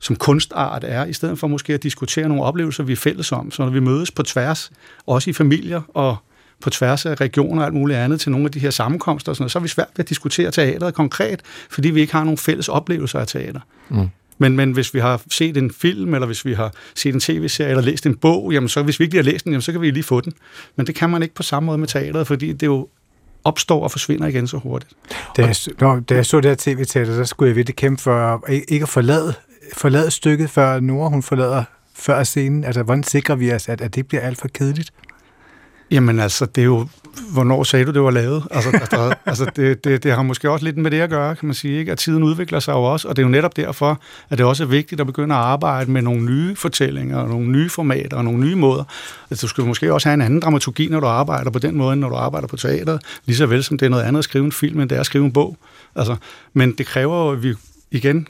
som 0.00 0.16
kunstart 0.16 0.84
er, 0.84 1.04
i 1.04 1.12
stedet 1.12 1.38
for 1.38 1.46
måske 1.46 1.74
at 1.74 1.82
diskutere 1.82 2.28
nogle 2.28 2.42
oplevelser, 2.42 2.82
vi 2.82 2.92
er 2.92 2.96
fælles 2.96 3.32
om. 3.32 3.50
Så 3.50 3.62
når 3.62 3.70
vi 3.70 3.80
mødes 3.80 4.10
på 4.10 4.22
tværs, 4.22 4.70
også 5.06 5.30
i 5.30 5.32
familier 5.32 5.82
og 5.94 6.16
på 6.60 6.70
tværs 6.70 7.06
af 7.06 7.20
regioner 7.20 7.62
og 7.62 7.66
alt 7.66 7.74
muligt 7.74 7.98
andet 7.98 8.20
til 8.20 8.30
nogle 8.30 8.44
af 8.44 8.50
de 8.50 8.58
her 8.58 8.70
sammenkomster, 8.70 9.32
og 9.32 9.36
sådan 9.36 9.42
noget, 9.42 9.52
så 9.52 9.58
er 9.58 9.62
vi 9.62 9.68
svært 9.68 9.88
ved 9.96 10.04
at 10.04 10.08
diskutere 10.08 10.50
teateret 10.50 10.94
konkret, 10.94 11.40
fordi 11.70 11.90
vi 11.90 12.00
ikke 12.00 12.12
har 12.12 12.24
nogen 12.24 12.38
fælles 12.38 12.68
oplevelser 12.68 13.18
af 13.18 13.26
teater. 13.26 13.60
Mm. 13.88 14.08
Men, 14.38 14.56
men 14.56 14.72
hvis 14.72 14.94
vi 14.94 14.98
har 14.98 15.22
set 15.30 15.56
en 15.56 15.70
film, 15.70 16.14
eller 16.14 16.26
hvis 16.26 16.44
vi 16.44 16.52
har 16.52 16.72
set 16.94 17.14
en 17.14 17.20
tv-serie, 17.20 17.70
eller 17.70 17.82
læst 17.82 18.06
en 18.06 18.16
bog, 18.16 18.52
jamen 18.52 18.68
så 18.68 18.82
hvis 18.82 19.00
vi 19.00 19.04
ikke 19.04 19.14
lige 19.14 19.24
har 19.24 19.30
læst 19.32 19.44
den, 19.44 19.52
jamen 19.52 19.62
så 19.62 19.72
kan 19.72 19.80
vi 19.80 19.90
lige 19.90 20.02
få 20.02 20.20
den. 20.20 20.32
Men 20.76 20.86
det 20.86 20.94
kan 20.94 21.10
man 21.10 21.22
ikke 21.22 21.34
på 21.34 21.42
samme 21.42 21.66
måde 21.66 21.78
med 21.78 21.88
teateret, 21.88 22.26
fordi 22.26 22.52
det 22.52 22.66
jo 22.66 22.88
opstår 23.44 23.82
og 23.82 23.90
forsvinder 23.90 24.26
igen 24.26 24.46
så 24.46 24.56
hurtigt. 24.56 24.92
Da 25.36 25.46
jeg, 25.46 25.56
når, 25.80 26.00
da 26.00 26.14
jeg 26.14 26.26
så 26.26 26.40
det 26.40 26.50
her 26.50 26.56
tv-teater, 26.58 27.14
så 27.14 27.24
skulle 27.24 27.48
jeg 27.48 27.56
virkelig 27.56 27.76
kæmpe 27.76 28.02
for 28.02 28.44
ikke 28.68 28.82
at 28.82 28.88
forlade 28.88 29.34
forlade 29.72 30.10
stykket, 30.10 30.50
før 30.50 30.80
Nora 30.80 31.08
hun 31.08 31.22
forlader 31.22 31.64
før 31.94 32.24
scenen? 32.24 32.64
Altså, 32.64 32.82
hvordan 32.82 33.02
sikrer 33.02 33.34
vi 33.34 33.52
os, 33.52 33.68
at, 33.68 33.80
at 33.80 33.94
det 33.94 34.06
bliver 34.06 34.20
alt 34.20 34.40
for 34.40 34.48
kedeligt? 34.48 34.92
Jamen 35.90 36.20
altså, 36.20 36.46
det 36.46 36.60
er 36.60 36.64
jo, 36.64 36.88
hvornår 37.32 37.62
sagde 37.62 37.84
du, 37.84 37.90
det 37.90 38.02
var 38.02 38.10
lavet? 38.10 38.44
Altså, 38.50 38.86
der, 38.90 39.14
altså 39.26 39.50
det, 39.56 39.84
det, 39.84 40.02
det 40.02 40.12
har 40.12 40.22
måske 40.22 40.50
også 40.50 40.64
lidt 40.64 40.76
med 40.76 40.90
det 40.90 41.00
at 41.00 41.10
gøre, 41.10 41.36
kan 41.36 41.46
man 41.46 41.54
sige, 41.54 41.78
ikke? 41.78 41.92
at 41.92 41.98
tiden 41.98 42.22
udvikler 42.22 42.60
sig 42.60 42.72
jo 42.72 42.82
også, 42.82 43.08
og 43.08 43.16
det 43.16 43.22
er 43.22 43.26
jo 43.26 43.30
netop 43.30 43.56
derfor, 43.56 44.00
at 44.30 44.38
det 44.38 44.46
også 44.46 44.62
er 44.62 44.66
vigtigt 44.66 45.00
at 45.00 45.06
begynde 45.06 45.34
at 45.34 45.40
arbejde 45.40 45.90
med 45.90 46.02
nogle 46.02 46.24
nye 46.24 46.56
fortællinger, 46.56 47.18
og 47.18 47.28
nogle 47.28 47.46
nye 47.46 47.70
formater, 47.70 48.16
og 48.16 48.24
nogle 48.24 48.40
nye 48.40 48.54
måder. 48.56 48.84
Altså, 49.30 49.46
du 49.46 49.48
skal 49.48 49.64
måske 49.64 49.92
også 49.92 50.08
have 50.08 50.14
en 50.14 50.20
anden 50.20 50.40
dramaturgi, 50.40 50.88
når 50.88 51.00
du 51.00 51.06
arbejder 51.06 51.50
på 51.50 51.58
den 51.58 51.76
måde, 51.76 51.92
end 51.92 52.00
når 52.00 52.08
du 52.08 52.16
arbejder 52.16 52.48
på 52.48 52.56
teateret, 52.56 53.02
lige 53.26 53.36
så 53.36 53.46
vel 53.46 53.64
som 53.64 53.78
det 53.78 53.86
er 53.86 53.90
noget 53.90 54.02
andet 54.02 54.18
at 54.18 54.24
skrive 54.24 54.44
en 54.44 54.52
film, 54.52 54.80
end 54.80 54.90
det 54.90 54.96
er 54.96 55.00
at 55.00 55.06
skrive 55.06 55.24
en 55.24 55.32
bog. 55.32 55.56
Altså, 55.96 56.16
men 56.52 56.72
det 56.72 56.86
kræver 56.86 57.24
jo, 57.24 57.32
at 57.32 57.42
vi 57.42 57.54
igen 57.90 58.28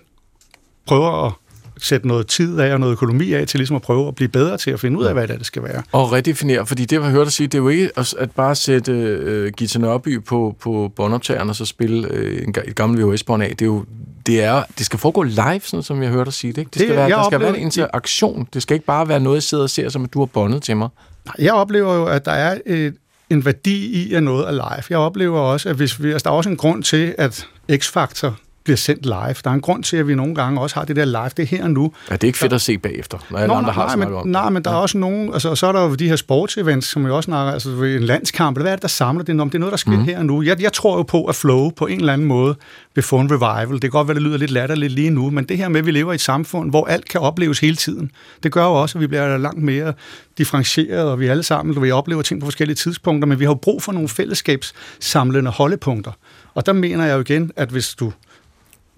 prøver 0.87 1.27
at 1.27 1.33
sætte 1.79 2.09
noget 2.09 2.27
tid 2.27 2.59
af 2.59 2.73
og 2.73 2.81
noget 2.81 2.93
økonomi 2.93 3.33
af 3.33 3.47
til 3.47 3.59
ligesom 3.59 3.77
at 3.77 3.83
prøve 3.83 4.09
at 4.09 4.15
blive 4.15 4.29
bedre 4.29 4.57
til 4.57 4.71
at 4.71 4.81
finde 4.81 4.99
ud 4.99 5.05
af, 5.05 5.13
hvad 5.13 5.29
det, 5.29 5.35
er, 5.35 5.39
det 5.39 5.47
skal 5.47 5.63
være. 5.63 5.83
Og 5.93 6.13
redefinere, 6.13 6.67
fordi 6.67 6.83
det, 6.83 6.93
jeg 6.93 7.05
har 7.05 7.11
hørt 7.11 7.27
dig 7.27 7.33
sige, 7.33 7.47
det 7.47 7.55
er 7.55 7.63
jo 7.63 7.69
ikke 7.69 7.91
at 7.97 8.31
bare 8.37 8.55
sætte 8.55 8.93
uh, 9.47 9.53
Gita 9.57 9.79
Nørby 9.79 10.25
på, 10.25 10.57
på 10.61 10.93
båndoptageren 10.97 11.49
og 11.49 11.57
så 11.57 11.65
spille 11.65 12.11
uh, 12.11 12.65
et 12.69 12.75
gammelt 12.75 13.07
VHS-bånd 13.07 13.43
af. 13.43 13.49
Det, 13.51 13.63
er 13.63 13.67
jo, 13.67 13.85
det, 14.27 14.43
er, 14.43 14.63
det 14.79 14.87
skal 14.87 14.99
foregå 14.99 15.23
live, 15.23 15.61
sådan 15.61 15.83
som 15.83 16.03
jeg 16.03 16.11
hørte 16.11 16.25
dig 16.25 16.33
sige 16.33 16.53
det. 16.53 16.59
Ikke? 16.59 16.71
Det 16.71 16.79
skal 16.79 16.89
det, 16.89 16.97
være, 16.97 17.11
der 17.11 17.25
skal 17.25 17.37
oplever, 17.37 17.53
være 17.53 17.61
en 17.61 17.67
interaktion. 17.67 18.49
Det 18.55 18.63
skal 18.63 18.75
ikke 18.75 18.87
bare 18.87 19.09
være 19.09 19.21
noget, 19.21 19.37
jeg 19.37 19.43
sidder 19.43 19.65
og 19.65 19.71
ser, 19.71 19.89
som 19.89 20.05
at 20.05 20.15
du 20.15 20.19
har 20.19 20.27
båndet 20.27 20.63
til 20.63 20.77
mig. 20.77 20.89
Jeg 21.39 21.53
oplever 21.53 21.95
jo, 21.95 22.07
at 22.07 22.25
der 22.25 22.33
er 22.33 22.59
et, 22.67 22.95
en 23.31 23.45
værdi 23.45 23.87
i, 23.87 24.15
at 24.15 24.23
noget 24.23 24.49
er 24.49 24.53
live. 24.53 24.85
Jeg 24.91 24.99
oplever 24.99 25.41
også, 25.41 25.69
at 25.69 25.77
hvis 25.77 26.03
vi, 26.03 26.13
altså, 26.13 26.25
der 26.25 26.31
er 26.31 26.37
også 26.37 26.51
en 26.51 26.57
grund 26.57 26.83
til, 26.83 27.15
at 27.19 27.47
X-Factor 27.73 28.33
bliver 28.65 28.77
sendt 28.77 29.07
live. 29.07 29.35
Der 29.45 29.51
er 29.51 29.55
en 29.55 29.61
grund 29.61 29.83
til, 29.83 29.97
at 29.97 30.09
vi 30.09 30.15
nogle 30.15 30.35
gange 30.35 30.61
også 30.61 30.77
har 30.77 30.85
det 30.85 30.97
der 30.97 31.05
live. 31.05 31.31
Det 31.37 31.43
er 31.43 31.47
her 31.47 31.65
og 31.65 31.71
nu. 31.71 31.93
Ja, 32.11 32.15
det 32.15 32.25
er 32.25 32.27
ikke 32.27 32.39
fedt 32.39 32.53
at 32.53 32.61
se 32.61 32.79
bagefter, 32.79 33.19
når 33.31 33.39
alle 33.39 33.49
Nå, 33.49 33.59
andre 33.59 33.73
har 33.73 33.87
nej, 33.87 33.97
men, 33.97 34.15
om 34.15 34.29
Nej, 34.29 34.51
men 34.51 34.65
der 34.65 34.71
ja. 34.71 34.77
er 34.77 34.81
også 34.81 34.99
nogen, 34.99 35.33
altså, 35.33 35.55
så 35.55 35.67
er 35.67 35.73
der 35.73 35.83
jo 35.83 35.95
de 35.95 36.09
her 36.09 36.17
sportsevents, 36.17 36.89
som 36.89 37.07
jo 37.07 37.17
også 37.17 37.27
snakker, 37.27 37.53
altså 37.53 37.71
en 37.71 38.03
landskamp, 38.03 38.59
hvad 38.59 38.67
er 38.67 38.77
det, 38.77 38.83
der 38.83 38.89
samler 38.89 39.25
det 39.25 39.41
om? 39.41 39.51
Det 39.51 39.59
er 39.59 39.61
noget, 39.61 39.71
der 39.71 39.77
sker 39.77 39.91
mm. 39.91 40.05
her 40.05 40.19
og 40.19 40.27
nu. 40.27 40.43
Jeg, 40.43 40.63
jeg 40.63 40.73
tror 40.73 40.97
jo 40.97 41.03
på, 41.03 41.25
at 41.25 41.35
flow 41.35 41.71
på 41.71 41.87
en 41.87 42.01
eller 42.01 42.13
anden 42.13 42.27
måde 42.27 42.57
vil 42.95 43.05
få 43.05 43.19
en 43.19 43.29
revival. 43.31 43.73
Det 43.73 43.81
kan 43.81 43.91
godt 43.91 44.09
være, 44.09 44.15
det 44.15 44.23
lyder 44.23 44.39
lidt 44.39 44.51
latterligt 44.51 44.93
lige 44.93 45.11
nu, 45.11 45.31
men 45.31 45.45
det 45.45 45.57
her 45.57 45.69
med, 45.69 45.81
at 45.81 45.87
vi 45.87 45.91
lever 45.91 46.13
i 46.13 46.15
et 46.15 46.21
samfund, 46.21 46.71
hvor 46.71 46.87
alt 46.87 47.09
kan 47.09 47.21
opleves 47.21 47.61
hele 47.61 47.77
tiden, 47.77 48.11
det 48.43 48.53
gør 48.53 48.65
jo 48.65 48.73
også, 48.73 48.99
at 48.99 49.03
vi 49.03 49.07
bliver 49.07 49.39
langt 49.39 49.63
mere 49.63 49.93
differentieret, 50.39 51.05
og 51.05 51.21
vi 51.21 51.27
alle 51.27 51.43
sammen 51.43 51.83
vi 51.83 51.91
oplever 51.91 52.23
ting 52.23 52.41
på 52.41 52.47
forskellige 52.47 52.77
tidspunkter, 52.77 53.29
men 53.29 53.39
vi 53.39 53.45
har 53.45 53.51
jo 53.51 53.55
brug 53.55 53.83
for 53.83 53.93
nogle 53.93 54.09
fællesskabssamlende 54.09 55.51
holdepunkter. 55.51 56.13
Og 56.55 56.67
der 56.67 56.73
mener 56.73 57.05
jeg 57.05 57.15
jo 57.15 57.21
igen, 57.21 57.51
at 57.57 57.69
hvis 57.69 57.95
du 57.95 58.13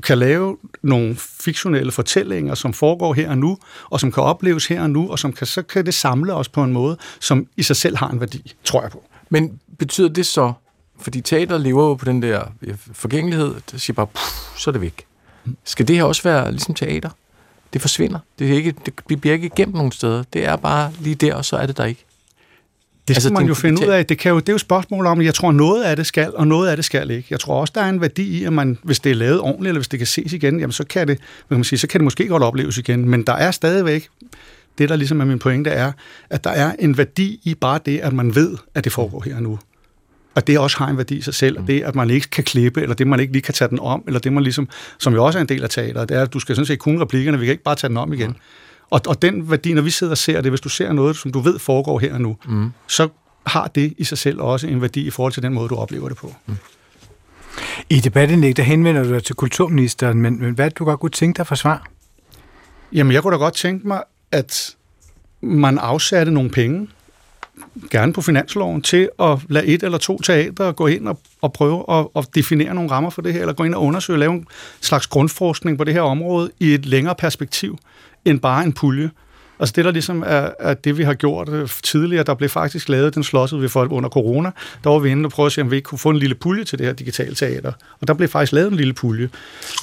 kan 0.03 0.19
lave 0.19 0.57
nogle 0.83 1.17
fiktionelle 1.19 1.93
fortællinger, 1.93 2.55
som 2.55 2.73
foregår 2.73 3.15
her 3.15 3.31
og 3.31 3.39
nu, 3.39 3.59
og 3.91 4.01
som 4.01 4.13
kan 4.13 4.23
opleves 4.23 4.67
her 4.67 4.83
og 4.83 4.91
nu, 4.91 5.11
og 5.11 5.19
som 5.19 5.33
kan, 5.33 5.47
så 5.47 5.63
kan 5.63 5.87
det 5.87 5.95
samle 5.95 6.35
os 6.35 6.49
på 6.49 6.65
en 6.65 6.73
måde, 6.73 6.97
som 7.21 7.47
i 7.57 7.63
sig 7.63 7.77
selv 7.77 7.97
har 7.97 8.09
en 8.09 8.21
værdi, 8.21 8.55
tror 8.65 8.83
jeg 8.83 8.91
på. 8.91 9.05
Men 9.31 9.61
betyder 9.79 10.09
det 10.09 10.27
så, 10.27 10.53
fordi 11.01 11.21
teater 11.21 11.59
lever 11.59 11.89
jo 11.89 11.95
på 11.95 12.05
den 12.05 12.23
der 12.23 12.45
forgængelighed, 12.93 13.55
der 13.71 13.79
siger 13.79 13.95
bare, 13.95 14.07
puh, 14.07 14.59
så 14.59 14.71
er 14.71 14.73
det 14.73 14.81
væk. 14.81 15.07
Skal 15.65 15.89
det 15.89 15.97
her 15.97 16.05
også 16.05 16.23
være 16.23 16.51
ligesom 16.51 16.75
teater? 16.75 17.11
Det 17.73 17.81
forsvinder. 17.81 18.19
Det, 18.39 18.51
er 18.51 18.55
ikke, 18.55 18.75
det 19.09 19.21
bliver 19.21 19.35
ikke 19.35 19.51
gemt 19.57 19.75
nogen 19.75 19.93
steder. 19.93 20.23
Det 20.33 20.45
er 20.45 20.57
bare 20.57 20.93
lige 21.01 21.15
der, 21.15 21.35
og 21.35 21.45
så 21.45 21.57
er 21.57 21.67
det 21.67 21.77
der 21.77 21.85
ikke. 21.85 22.06
Det 23.09 23.17
skal 23.17 23.29
altså, 23.29 23.33
man 23.33 23.47
jo 23.47 23.55
finde 23.55 23.87
ud 23.87 23.93
af. 23.93 24.07
Det, 24.07 24.19
kan 24.19 24.31
jo, 24.31 24.39
det 24.39 24.49
er 24.49 24.53
jo 24.53 24.57
et 24.57 24.61
spørgsmål 24.61 25.07
om, 25.07 25.23
jeg 25.23 25.35
tror, 25.35 25.53
noget 25.53 25.85
af 25.85 25.97
det 25.97 26.07
skal, 26.07 26.33
og 26.35 26.47
noget 26.47 26.69
af 26.69 26.77
det 26.77 26.85
skal 26.85 27.11
ikke. 27.11 27.27
Jeg 27.31 27.41
tror 27.41 27.61
også, 27.61 27.73
der 27.75 27.81
er 27.81 27.89
en 27.89 28.01
værdi 28.01 28.23
i, 28.23 28.45
at 28.45 28.53
man, 28.53 28.79
hvis 28.83 29.01
det 29.01 29.11
er 29.11 29.15
lavet 29.15 29.41
ordentligt, 29.41 29.69
eller 29.69 29.79
hvis 29.79 29.89
det 29.89 29.99
kan 29.99 30.07
ses 30.07 30.33
igen, 30.33 30.61
jamen, 30.61 30.73
så, 30.73 30.85
kan 30.85 31.09
det, 31.09 31.19
kan 31.49 31.57
man 31.57 31.65
sige, 31.65 31.79
så 31.79 31.87
kan 31.87 32.01
det 32.01 32.05
måske 32.05 32.29
godt 32.29 32.43
opleves 32.43 32.79
igen. 32.79 33.09
Men 33.09 33.23
der 33.23 33.33
er 33.33 33.51
stadigvæk, 33.51 34.09
det 34.79 34.89
der 34.89 34.97
ligesom 34.97 35.21
er 35.21 35.25
min 35.25 35.39
pointe, 35.39 35.71
er, 35.71 35.93
at 36.31 36.45
der 36.45 36.51
er 36.51 36.73
en 36.79 36.99
værdi 36.99 37.41
i 37.45 37.55
bare 37.55 37.81
det, 37.87 37.99
at 37.99 38.13
man 38.13 38.35
ved, 38.35 38.57
at 38.75 38.85
det 38.85 38.93
foregår 38.93 39.23
her 39.27 39.41
nu. 39.41 39.59
Og 40.35 40.47
det 40.47 40.59
også 40.59 40.79
har 40.79 40.89
en 40.89 40.97
værdi 40.97 41.17
i 41.17 41.21
sig 41.21 41.35
selv, 41.35 41.59
og 41.59 41.67
det, 41.67 41.83
at 41.83 41.95
man 41.95 42.11
ikke 42.11 42.31
kan 42.31 42.45
klippe, 42.45 42.83
eller 42.83 42.95
det, 42.95 43.07
man 43.07 43.21
ikke 43.21 43.33
lige 43.33 43.43
kan 43.43 43.55
tage 43.55 43.69
den 43.69 43.79
om, 43.81 44.05
eller 44.07 44.21
det, 44.21 44.33
man 44.33 44.43
ligesom, 44.43 44.69
som 44.99 45.15
jo 45.15 45.25
også 45.25 45.39
er 45.39 45.41
en 45.41 45.49
del 45.49 45.63
af 45.63 45.71
teateret, 45.71 46.09
det 46.09 46.17
er, 46.17 46.23
at 46.23 46.33
du 46.33 46.39
skal 46.39 46.55
sådan 46.55 46.67
set 46.67 46.79
kunne 46.79 47.01
replikkerne, 47.01 47.39
vi 47.39 47.45
kan 47.45 47.53
ikke 47.53 47.63
bare 47.63 47.75
tage 47.75 47.89
den 47.89 47.97
om 47.97 48.13
igen. 48.13 48.37
Og, 48.91 49.01
og 49.07 49.23
den 49.23 49.51
værdi, 49.51 49.73
når 49.73 49.83
vi 49.83 49.91
sidder 49.91 50.11
og 50.11 50.19
ser 50.19 50.41
det, 50.41 50.51
hvis 50.51 50.61
du 50.61 50.69
ser 50.69 50.93
noget, 50.93 51.17
som 51.17 51.33
du 51.33 51.41
ved 51.41 51.59
foregår 51.59 51.99
her 51.99 52.15
og 52.15 52.21
nu, 52.21 52.37
mm. 52.49 52.73
så 52.87 53.09
har 53.47 53.69
det 53.69 53.95
i 53.99 54.05
sig 54.05 54.19
selv 54.19 54.41
også 54.41 54.67
en 54.67 54.83
værdi 54.83 55.07
i 55.07 55.11
forhold 55.11 55.33
til 55.33 55.43
den 55.43 55.53
måde, 55.53 55.69
du 55.69 55.77
oplever 55.77 56.09
det 56.09 56.17
på. 56.17 56.35
Mm. 56.47 56.57
I 57.91 58.01
debatten 58.01 58.43
der 58.43 58.63
henvender 58.63 59.03
du 59.03 59.13
dig 59.13 59.25
til 59.25 59.35
kulturministeren, 59.35 60.23
men, 60.23 60.41
men 60.41 60.55
hvad 60.55 60.71
du 60.71 60.85
godt 60.85 61.01
kunne 61.01 61.11
tænke 61.11 61.37
dig 61.37 61.47
for 61.47 61.55
svar? 61.55 61.87
Jamen, 62.93 63.13
jeg 63.13 63.23
kunne 63.23 63.33
da 63.33 63.39
godt 63.39 63.55
tænke 63.55 63.89
mig, 63.89 64.03
at 64.33 64.77
man 65.41 65.79
afsatte 65.79 66.33
nogle 66.33 66.51
penge, 66.51 66.89
gerne 67.91 68.13
på 68.13 68.23
finansloven, 68.23 68.83
til 68.83 69.09
at 69.19 69.39
lade 69.49 69.67
et 69.67 69.83
eller 69.83 69.99
to 69.99 70.19
teater 70.21 70.73
gå 70.73 70.87
ind 70.87 71.09
og, 71.09 71.19
og 71.43 71.53
prøve 71.53 71.85
at, 71.89 72.07
at 72.17 72.35
definere 72.35 72.75
nogle 72.75 72.91
rammer 72.91 73.11
for 73.11 73.23
det 73.23 73.33
her, 73.33 73.41
eller 73.41 73.53
gå 73.53 73.65
ind 73.65 73.75
og 73.75 73.83
undersøge, 73.83 74.19
lave 74.19 74.33
en 74.33 74.47
slags 74.81 75.07
grundforskning 75.07 75.79
på 75.79 75.85
det 75.85 75.95
her 75.95 76.01
område 76.01 76.51
i 76.61 76.75
et 76.75 76.87
længere 76.87 77.15
perspektiv, 77.15 77.79
end 78.27 78.41
bare 78.41 78.65
en 78.65 78.73
pulje. 78.73 79.11
Altså 79.59 79.73
det, 79.77 79.85
der 79.85 79.91
ligesom 79.91 80.23
er, 80.27 80.51
er 80.59 80.75
det, 80.75 80.99
vi 80.99 81.03
har 81.03 81.15
gjort 81.15 81.49
øh, 81.49 81.69
tidligere, 81.83 82.25
der 82.25 82.35
blev 82.35 82.49
faktisk 82.49 82.89
lavet, 82.89 83.15
den 83.15 83.25
slottet 83.25 83.63
vi 83.63 83.69
for 83.69 83.93
under 83.93 84.09
corona, 84.09 84.51
der 84.85 84.91
var 84.91 84.99
vi 84.99 85.11
inde 85.11 85.27
og 85.27 85.31
prøvede 85.31 85.47
at 85.47 85.53
se, 85.53 85.61
om 85.61 85.71
vi 85.71 85.77
ikke 85.77 85.87
kunne 85.87 85.99
få 85.99 86.11
en 86.11 86.17
lille 86.17 86.35
pulje 86.35 86.65
til 86.65 86.79
det 86.79 86.87
her 86.87 86.93
digitale 86.93 87.35
teater. 87.35 87.73
Og 88.01 88.09
der 88.09 88.15
blev 88.15 88.29
faktisk 88.29 88.53
lavet 88.53 88.71
en 88.71 88.77
lille 88.77 88.93
pulje, 88.93 89.29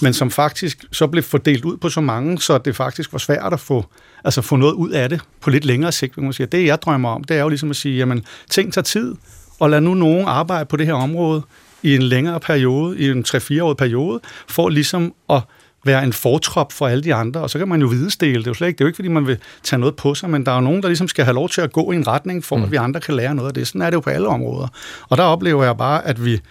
men 0.01 0.13
som 0.13 0.31
faktisk 0.31 0.85
så 0.91 1.07
blev 1.07 1.23
fordelt 1.23 1.65
ud 1.65 1.77
på 1.77 1.89
så 1.89 2.01
mange, 2.01 2.39
så 2.39 2.57
det 2.57 2.75
faktisk 2.75 3.11
var 3.11 3.19
svært 3.19 3.53
at 3.53 3.59
få, 3.59 3.85
altså 4.23 4.41
få 4.41 4.55
noget 4.55 4.73
ud 4.73 4.89
af 4.89 5.09
det 5.09 5.21
på 5.41 5.49
lidt 5.49 5.65
længere 5.65 5.91
sigt. 5.91 6.17
Man 6.17 6.33
siger. 6.33 6.47
Det, 6.47 6.65
jeg 6.65 6.81
drømmer 6.81 7.09
om, 7.09 7.23
det 7.23 7.37
er 7.37 7.41
jo 7.41 7.49
ligesom 7.49 7.69
at 7.69 7.75
sige, 7.75 7.97
jamen 7.97 8.25
ting 8.49 8.73
tager 8.73 8.83
tid, 8.83 9.15
og 9.59 9.69
lad 9.69 9.81
nu 9.81 9.93
nogen 9.93 10.27
arbejde 10.27 10.65
på 10.65 10.77
det 10.77 10.85
her 10.85 10.93
område 10.93 11.41
i 11.83 11.95
en 11.95 12.01
længere 12.01 12.39
periode, 12.39 12.99
i 12.99 13.09
en 13.09 13.25
3-4-årig 13.27 13.77
periode, 13.77 14.19
for 14.47 14.69
ligesom 14.69 15.13
at 15.29 15.41
være 15.85 16.03
en 16.03 16.13
fortrop 16.13 16.71
for 16.71 16.87
alle 16.87 17.03
de 17.03 17.13
andre, 17.13 17.41
og 17.41 17.49
så 17.49 17.59
kan 17.59 17.67
man 17.67 17.81
jo 17.81 17.87
videstele. 17.87 18.37
Det 18.37 18.47
er 18.47 18.49
jo 18.49 18.53
slet 18.53 18.67
ikke, 18.67 18.77
det 18.77 18.81
er 18.83 18.85
jo 18.85 18.87
ikke, 18.87 18.95
fordi 18.95 19.07
man 19.07 19.27
vil 19.27 19.37
tage 19.63 19.79
noget 19.79 19.95
på 19.95 20.15
sig, 20.15 20.29
men 20.29 20.45
der 20.45 20.51
er 20.51 20.55
jo 20.55 20.61
nogen, 20.61 20.81
der 20.81 20.87
ligesom 20.87 21.07
skal 21.07 21.25
have 21.25 21.35
lov 21.35 21.49
til 21.49 21.61
at 21.61 21.71
gå 21.71 21.91
i 21.91 21.95
en 21.95 22.07
retning, 22.07 22.43
for 22.43 22.57
mm. 22.57 22.63
at 22.63 22.71
vi 22.71 22.75
andre 22.75 22.99
kan 22.99 23.15
lære 23.15 23.35
noget 23.35 23.47
af 23.47 23.53
det. 23.53 23.67
Sådan 23.67 23.81
er 23.81 23.85
det 23.85 23.95
jo 23.95 23.99
på 23.99 24.09
alle 24.09 24.27
områder. 24.27 24.67
Og 25.09 25.17
der 25.17 25.23
oplever 25.23 25.63
jeg 25.63 25.77
bare, 25.77 26.05
at 26.05 26.25
vi 26.25 26.41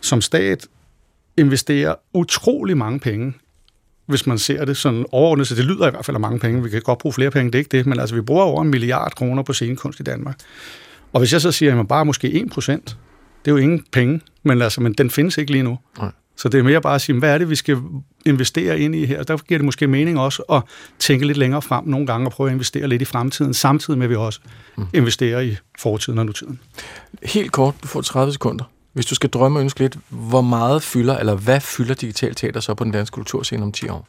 som 0.00 0.20
stat 0.20 0.66
investerer 1.36 1.94
utrolig 2.12 2.76
mange 2.76 3.00
penge 3.00 3.34
hvis 4.06 4.26
man 4.26 4.38
ser 4.38 4.64
det 4.64 4.76
sådan 4.76 5.04
overordnet, 5.12 5.48
så 5.48 5.54
det 5.54 5.64
lyder 5.64 5.86
i 5.86 5.90
hvert 5.90 6.04
fald 6.04 6.14
af 6.14 6.20
mange 6.20 6.38
penge. 6.38 6.62
Vi 6.62 6.68
kan 6.70 6.82
godt 6.82 6.98
bruge 6.98 7.12
flere 7.12 7.30
penge, 7.30 7.46
det 7.46 7.54
er 7.54 7.58
ikke 7.58 7.76
det, 7.76 7.86
men 7.86 8.00
altså 8.00 8.14
vi 8.14 8.20
bruger 8.20 8.44
over 8.44 8.62
en 8.62 8.68
milliard 8.68 9.14
kroner 9.14 9.42
på 9.42 9.52
scenekunst 9.52 10.00
i 10.00 10.02
Danmark. 10.02 10.36
Og 11.12 11.20
hvis 11.20 11.32
jeg 11.32 11.40
så 11.40 11.52
siger, 11.52 11.70
at 11.70 11.76
man 11.76 11.86
bare 11.86 12.04
måske 12.04 12.32
1 12.32 12.50
procent, 12.50 12.96
det 13.44 13.50
er 13.50 13.52
jo 13.52 13.56
ingen 13.56 13.84
penge, 13.92 14.20
men, 14.42 14.62
altså, 14.62 14.80
men 14.80 14.92
den 14.92 15.10
findes 15.10 15.38
ikke 15.38 15.52
lige 15.52 15.62
nu. 15.62 15.78
Nej. 15.98 16.10
Så 16.36 16.48
det 16.48 16.58
er 16.58 16.62
mere 16.62 16.80
bare 16.80 16.94
at 16.94 17.00
sige, 17.00 17.18
hvad 17.18 17.34
er 17.34 17.38
det, 17.38 17.50
vi 17.50 17.56
skal 17.56 17.78
investere 18.26 18.80
ind 18.80 18.94
i 18.94 19.06
her? 19.06 19.22
Der 19.22 19.36
giver 19.36 19.58
det 19.58 19.64
måske 19.64 19.86
mening 19.86 20.20
også 20.20 20.42
at 20.42 20.62
tænke 20.98 21.26
lidt 21.26 21.38
længere 21.38 21.62
frem 21.62 21.84
nogle 21.86 22.06
gange 22.06 22.26
og 22.26 22.32
prøve 22.32 22.48
at 22.48 22.52
investere 22.52 22.88
lidt 22.88 23.02
i 23.02 23.04
fremtiden, 23.04 23.54
samtidig 23.54 23.98
med 23.98 24.06
at 24.06 24.10
vi 24.10 24.16
også 24.16 24.40
mm. 24.76 24.86
investerer 24.92 25.40
i 25.40 25.56
fortiden 25.78 26.18
og 26.18 26.26
nutiden. 26.26 26.60
Helt 27.22 27.52
kort, 27.52 27.74
du 27.82 27.88
får 27.88 28.00
30 28.00 28.32
sekunder. 28.32 28.64
Hvis 28.92 29.06
du 29.06 29.14
skal 29.14 29.30
drømme 29.30 29.58
og 29.58 29.62
ønske 29.62 29.80
lidt, 29.80 29.96
hvor 30.08 30.40
meget 30.40 30.82
fylder, 30.82 31.18
eller 31.18 31.34
hvad 31.34 31.60
fylder 31.60 31.94
digital 31.94 32.34
teater 32.34 32.60
så 32.60 32.74
på 32.74 32.84
den 32.84 32.92
danske 32.92 33.14
kulturscene 33.14 33.62
om 33.62 33.72
10 33.72 33.88
år? 33.88 34.08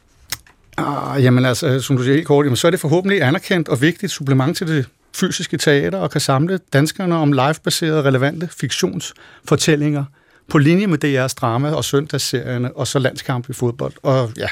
Ah, 0.76 1.24
jamen 1.24 1.44
altså, 1.44 1.80
som 1.80 1.96
du 1.96 2.02
siger 2.02 2.14
helt 2.14 2.26
kort, 2.26 2.46
jamen, 2.46 2.56
så 2.56 2.66
er 2.66 2.70
det 2.70 2.80
forhåbentlig 2.80 3.22
anerkendt 3.22 3.68
og 3.68 3.80
vigtigt 3.80 4.12
supplement 4.12 4.56
til 4.56 4.66
det 4.66 4.86
fysiske 5.14 5.56
teater 5.56 5.98
og 5.98 6.10
kan 6.10 6.20
samle 6.20 6.58
danskerne 6.72 7.16
om 7.16 7.32
live-baserede, 7.32 8.02
relevante 8.02 8.48
fiktionsfortællinger– 8.52 10.04
på 10.48 10.58
linje 10.58 10.86
med 10.86 11.04
DR's 11.04 11.34
drama 11.34 11.70
og 11.70 11.84
søndagsserierne, 11.84 12.76
og 12.76 12.86
så 12.86 12.98
landskamp 12.98 13.50
i 13.50 13.52
fodbold. 13.52 13.92
Og 14.02 14.30
ja, 14.36 14.48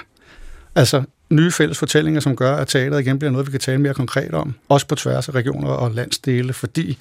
altså 0.74 1.02
nye 1.30 1.52
fælles 1.52 1.78
fortællinger, 1.78 2.20
som 2.20 2.36
gør, 2.36 2.56
at 2.56 2.68
teateret 2.68 3.00
igen 3.00 3.18
bliver 3.18 3.32
noget, 3.32 3.46
vi 3.46 3.50
kan 3.50 3.60
tale 3.60 3.78
mere 3.78 3.94
konkret 3.94 4.34
om, 4.34 4.54
også 4.68 4.86
på 4.86 4.94
tværs 4.94 5.28
af 5.28 5.34
regioner 5.34 5.68
og 5.68 5.90
landsdele, 5.90 6.52
fordi 6.52 6.98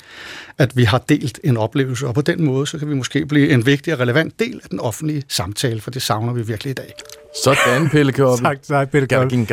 at 0.58 0.78
vi 0.78 0.84
har 0.84 0.98
delt 1.10 1.40
en 1.44 1.58
oplevelse, 1.58 2.08
og 2.08 2.14
på 2.14 2.22
den 2.22 2.44
måde, 2.44 2.68
så 2.68 2.78
kan 2.78 2.90
vi 2.90 2.94
måske 2.94 3.26
blive 3.26 3.50
en 3.50 3.66
vigtig 3.66 3.94
og 3.94 4.00
relevant 4.00 4.40
del 4.40 4.60
af 4.64 4.70
den 4.70 4.80
offentlige 4.80 5.24
samtale, 5.28 5.82
for 5.82 5.92
det 5.92 6.02
savner 6.02 6.34
vi 6.34 6.42
virkelig 6.42 6.72
i 6.72 6.74
dag. 6.74 6.94
Sådan, 7.44 7.90
Pelle 7.90 8.12
Kjorben. 8.12 8.46
tak, 8.46 8.64
tak, 8.64 8.90
Pelle 8.90 9.08
Kjorben. 9.08 9.48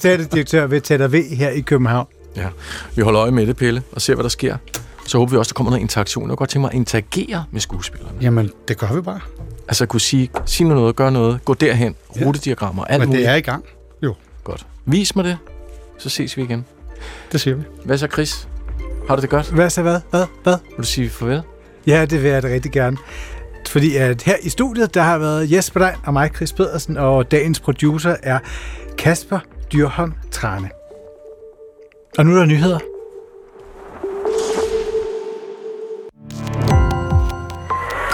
Teaterdirektør 0.00 0.66
ved 0.66 0.80
Teater 0.80 1.08
V 1.08 1.14
her 1.36 1.50
i 1.50 1.60
København. 1.60 2.06
Ja, 2.36 2.48
vi 2.96 3.02
holder 3.02 3.22
øje 3.22 3.30
med 3.30 3.46
det, 3.46 3.56
Pelle, 3.56 3.82
og 3.92 4.02
ser, 4.02 4.14
hvad 4.14 4.22
der 4.22 4.28
sker. 4.28 4.56
Så 5.06 5.18
håber 5.18 5.30
vi 5.30 5.36
også, 5.36 5.48
der 5.48 5.54
kommer 5.54 5.70
noget 5.70 5.82
interaktion. 5.82 6.24
Jeg 6.24 6.28
kunne 6.28 6.36
godt 6.36 6.50
tænke 6.50 6.60
mig 6.60 6.70
at 6.70 6.76
interagere 6.76 7.44
med 7.50 7.60
skuespillerne. 7.60 8.18
Jamen, 8.20 8.50
det 8.68 8.78
gør 8.78 8.92
vi 8.94 9.00
bare. 9.00 9.20
Altså, 9.68 9.86
kunne 9.86 10.00
sige, 10.00 10.30
sige 10.46 10.68
noget, 10.68 10.96
gør 10.96 11.10
noget, 11.10 11.44
gå 11.44 11.54
derhen, 11.54 11.94
ja. 12.16 12.26
rutediagrammer, 12.26 12.84
alt 12.84 13.00
Men 13.00 13.08
muligt. 13.08 13.22
det 13.26 13.30
er 13.30 13.34
i 13.34 13.40
gang, 13.40 13.64
jo. 14.02 14.14
Godt. 14.44 14.66
Vis 14.84 15.16
mig 15.16 15.24
det, 15.24 15.38
så 15.98 16.08
ses 16.08 16.36
vi 16.36 16.42
igen. 16.42 16.64
Det 17.32 17.40
siger 17.40 17.54
vi. 17.56 17.62
Hvad 17.84 17.98
så, 17.98 18.06
Chris? 18.06 18.48
Har 19.08 19.16
du 19.16 19.22
det 19.22 19.30
godt? 19.30 19.50
Hvad 19.50 19.70
så 19.70 19.82
hvad? 19.82 20.00
Hvad? 20.10 20.24
Hvad? 20.42 20.56
Vil 20.70 20.78
du 20.78 20.82
sige 20.82 21.10
farvel? 21.10 21.42
Ja, 21.86 22.04
det 22.04 22.22
vil 22.22 22.30
jeg 22.30 22.42
da 22.42 22.48
rigtig 22.48 22.72
gerne. 22.72 22.96
Fordi 23.68 23.96
at 23.96 24.22
her 24.22 24.36
i 24.42 24.48
studiet, 24.48 24.94
der 24.94 25.02
har 25.02 25.18
været 25.18 25.52
Jesper 25.52 25.80
Dein 25.80 25.94
og 26.04 26.12
mig, 26.12 26.30
Chris 26.36 26.52
Pedersen, 26.52 26.96
og 26.96 27.30
dagens 27.30 27.60
producer 27.60 28.16
er 28.22 28.38
Kasper 28.98 29.38
Dyrholm 29.72 30.12
Trane. 30.30 30.70
Og 32.18 32.26
nu 32.26 32.34
er 32.34 32.38
der 32.38 32.46
nyheder. 32.46 32.78